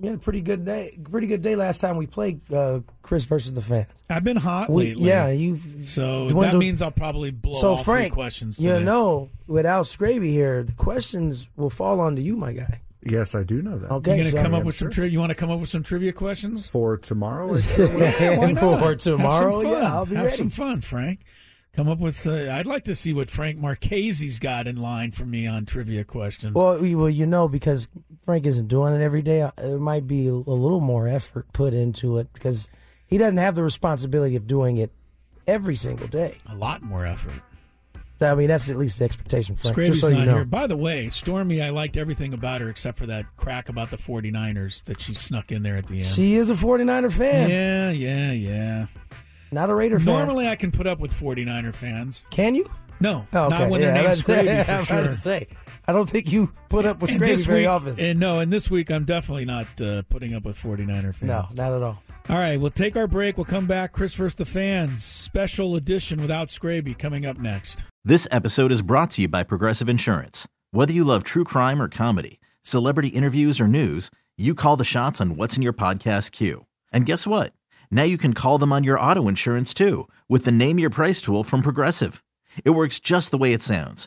you 0.00 0.10
had 0.10 0.14
a 0.14 0.18
pretty 0.18 0.42
good 0.42 0.64
day. 0.66 0.96
Pretty 1.10 1.26
good 1.26 1.40
day 1.42 1.56
last 1.56 1.80
time 1.80 1.96
we 1.96 2.06
played 2.06 2.40
uh, 2.52 2.80
Chris 3.02 3.24
versus 3.24 3.54
the 3.54 3.62
fans. 3.62 3.88
I've 4.10 4.22
been 4.24 4.36
hot 4.36 4.68
We- 4.70 4.88
lately. 4.90 5.08
yeah, 5.08 5.28
you. 5.30 5.58
So 5.86 6.24
that 6.28 6.34
dwindled- 6.34 6.60
means 6.60 6.82
I'll 6.82 6.90
probably 6.90 7.30
blow 7.30 7.60
so 7.60 7.68
all 7.76 7.82
Frank, 7.82 8.12
three 8.12 8.14
questions 8.14 8.58
you 8.60 8.72
today. 8.74 8.84
know, 8.84 9.30
without 9.46 9.86
Scraby 9.86 10.30
here, 10.30 10.62
the 10.64 10.72
questions 10.72 11.48
will 11.56 11.70
fall 11.70 11.98
onto 12.00 12.20
you, 12.20 12.36
my 12.36 12.52
guy. 12.52 12.82
Yes, 13.04 13.34
I 13.34 13.42
do 13.44 13.62
know 13.62 13.78
that. 13.78 13.90
Okay, 13.92 14.10
you 14.18 14.22
going 14.24 14.32
to 14.32 14.36
so- 14.38 14.42
come 14.42 14.54
up 14.54 14.60
Yeah, 14.60 14.64
with 14.66 14.76
some 14.76 14.90
trivia? 14.90 15.12
You 15.12 15.20
want 15.20 15.30
to 15.30 15.34
come 15.36 15.50
up 15.50 15.60
with 15.60 15.68
some 15.68 15.82
trivia 15.82 16.12
questions? 16.12 16.68
for 16.68 16.96
tomorrow. 16.96 17.56
Yeah, 17.56 18.38
why 18.38 18.50
not? 18.52 18.60
For 18.80 18.88
Have 18.90 18.98
tomorrow, 18.98 19.62
some 19.62 19.70
fun. 19.72 19.82
yeah, 19.82 19.92
I'll 19.94 20.06
be 20.06 20.14
Have 20.16 20.24
ready. 20.26 20.36
some 20.36 20.50
fun, 20.50 20.80
Frank. 20.80 21.20
Come 21.74 21.88
up 21.88 21.98
with. 22.00 22.26
Uh, 22.26 22.50
I'd 22.50 22.66
like 22.66 22.84
to 22.86 22.96
see 22.96 23.12
what 23.12 23.30
Frank 23.30 23.58
Marchese's 23.58 24.40
got 24.40 24.66
in 24.66 24.76
line 24.76 25.12
for 25.12 25.24
me 25.24 25.46
on 25.46 25.64
trivia 25.64 26.02
questions. 26.02 26.54
Well, 26.54 26.80
well, 26.96 27.08
you 27.10 27.24
know, 27.24 27.46
because 27.46 27.86
Frank 28.24 28.46
isn't 28.46 28.66
doing 28.66 28.94
it 28.94 29.00
every 29.00 29.22
day, 29.22 29.42
uh, 29.42 29.52
there 29.56 29.78
might 29.78 30.08
be 30.08 30.26
a, 30.26 30.32
a 30.32 30.34
little 30.34 30.80
more 30.80 31.06
effort 31.06 31.52
put 31.52 31.74
into 31.74 32.18
it 32.18 32.32
because 32.32 32.68
he 33.06 33.16
doesn't 33.16 33.36
have 33.36 33.54
the 33.54 33.62
responsibility 33.62 34.34
of 34.34 34.48
doing 34.48 34.76
it 34.78 34.90
every 35.46 35.76
single 35.76 36.08
day. 36.08 36.38
a 36.48 36.54
lot 36.56 36.82
more 36.82 37.06
effort. 37.06 37.42
I 38.20 38.34
mean, 38.34 38.48
that's 38.48 38.68
at 38.68 38.76
least 38.76 38.98
the 38.98 39.04
expectation, 39.04 39.54
Frank. 39.56 39.76
Just 39.76 40.00
so 40.00 40.08
you 40.08 40.24
know. 40.24 40.34
here. 40.34 40.44
By 40.44 40.66
the 40.66 40.76
way, 40.76 41.08
Stormy, 41.08 41.62
I 41.62 41.70
liked 41.70 41.96
everything 41.96 42.34
about 42.34 42.60
her 42.60 42.68
except 42.68 42.98
for 42.98 43.06
that 43.06 43.24
crack 43.36 43.68
about 43.68 43.90
the 43.90 43.96
49ers 43.96 44.82
that 44.84 45.00
she 45.00 45.14
snuck 45.14 45.52
in 45.52 45.62
there 45.62 45.76
at 45.76 45.86
the 45.86 45.98
end. 45.98 46.06
She 46.06 46.34
is 46.34 46.50
a 46.50 46.54
49er 46.54 47.12
fan, 47.12 47.48
yeah, 47.50 47.90
yeah, 47.90 48.32
yeah. 48.32 48.86
not 49.52 49.70
a 49.70 49.74
Raider 49.74 49.98
fan. 49.98 50.06
Normally, 50.06 50.48
I 50.48 50.56
can 50.56 50.72
put 50.72 50.86
up 50.86 50.98
with 50.98 51.12
49er 51.12 51.72
fans. 51.74 52.24
Can 52.30 52.54
you? 52.54 52.68
No, 53.00 53.24
Oh, 53.32 53.44
okay. 53.44 53.58
not 53.58 53.70
when 53.70 53.80
yeah, 53.80 53.92
their 53.92 54.02
I 54.02 54.06
name's 54.14 54.24
about 54.28 54.34
to 54.34 54.42
Scraby 54.42 54.46
say- 54.46 54.64
for 54.64 54.72
I 54.72 54.78
was 54.80 54.88
about 54.88 55.04
sure. 55.04 55.12
to 55.12 55.14
say, 55.14 55.46
I 55.88 55.92
don't 55.92 56.08
think 56.08 56.30
you 56.30 56.52
put 56.68 56.84
up 56.84 57.00
with 57.00 57.10
And 57.12 57.20
Scraby 57.20 57.46
very 57.46 57.60
week- 57.60 57.68
often. 57.68 57.98
And 57.98 58.20
no, 58.20 58.40
and 58.40 58.52
this 58.52 58.70
week 58.70 58.90
I'm 58.90 59.04
definitely 59.06 59.46
not 59.46 59.80
uh, 59.80 60.02
putting 60.10 60.34
up 60.34 60.44
with 60.44 60.58
49er 60.58 61.14
fans. 61.14 61.22
no, 61.22 61.46
not 61.54 61.72
at 61.72 61.82
all. 61.82 62.02
All 62.28 62.36
right, 62.36 62.60
we'll 62.60 62.70
take 62.70 62.94
our 62.94 63.06
break. 63.06 63.38
We'll 63.38 63.46
come 63.46 63.66
back. 63.66 63.92
Chris 63.92 64.14
versus 64.14 64.34
the 64.36 64.44
fans, 64.44 65.02
special 65.02 65.76
edition 65.76 66.20
without 66.20 66.48
Scraby 66.48 66.96
coming 66.98 67.24
up 67.24 67.38
next. 67.38 67.82
This 68.04 68.28
episode 68.30 68.70
is 68.70 68.82
brought 68.82 69.10
to 69.12 69.22
you 69.22 69.28
by 69.28 69.42
Progressive 69.44 69.88
Insurance. 69.88 70.46
Whether 70.72 70.92
you 70.92 71.04
love 71.04 71.24
true 71.24 71.44
crime 71.44 71.80
or 71.80 71.88
comedy, 71.88 72.38
celebrity 72.62 73.08
interviews 73.08 73.58
or 73.58 73.66
news, 73.66 74.10
you 74.36 74.54
call 74.54 74.76
the 74.76 74.84
shots 74.84 75.22
on 75.22 75.36
what's 75.36 75.56
in 75.56 75.62
your 75.62 75.72
podcast 75.72 76.32
queue. 76.32 76.66
And 76.92 77.06
guess 77.06 77.26
what? 77.26 77.54
Now 77.90 78.02
you 78.02 78.18
can 78.18 78.34
call 78.34 78.58
them 78.58 78.74
on 78.74 78.84
your 78.84 79.00
auto 79.00 79.26
insurance 79.26 79.72
too 79.72 80.06
with 80.28 80.44
the 80.44 80.52
Name 80.52 80.78
Your 80.78 80.90
Price 80.90 81.22
tool 81.22 81.42
from 81.44 81.62
Progressive. 81.62 82.22
It 82.62 82.70
works 82.70 83.00
just 83.00 83.30
the 83.30 83.38
way 83.38 83.54
it 83.54 83.62
sounds. 83.62 84.06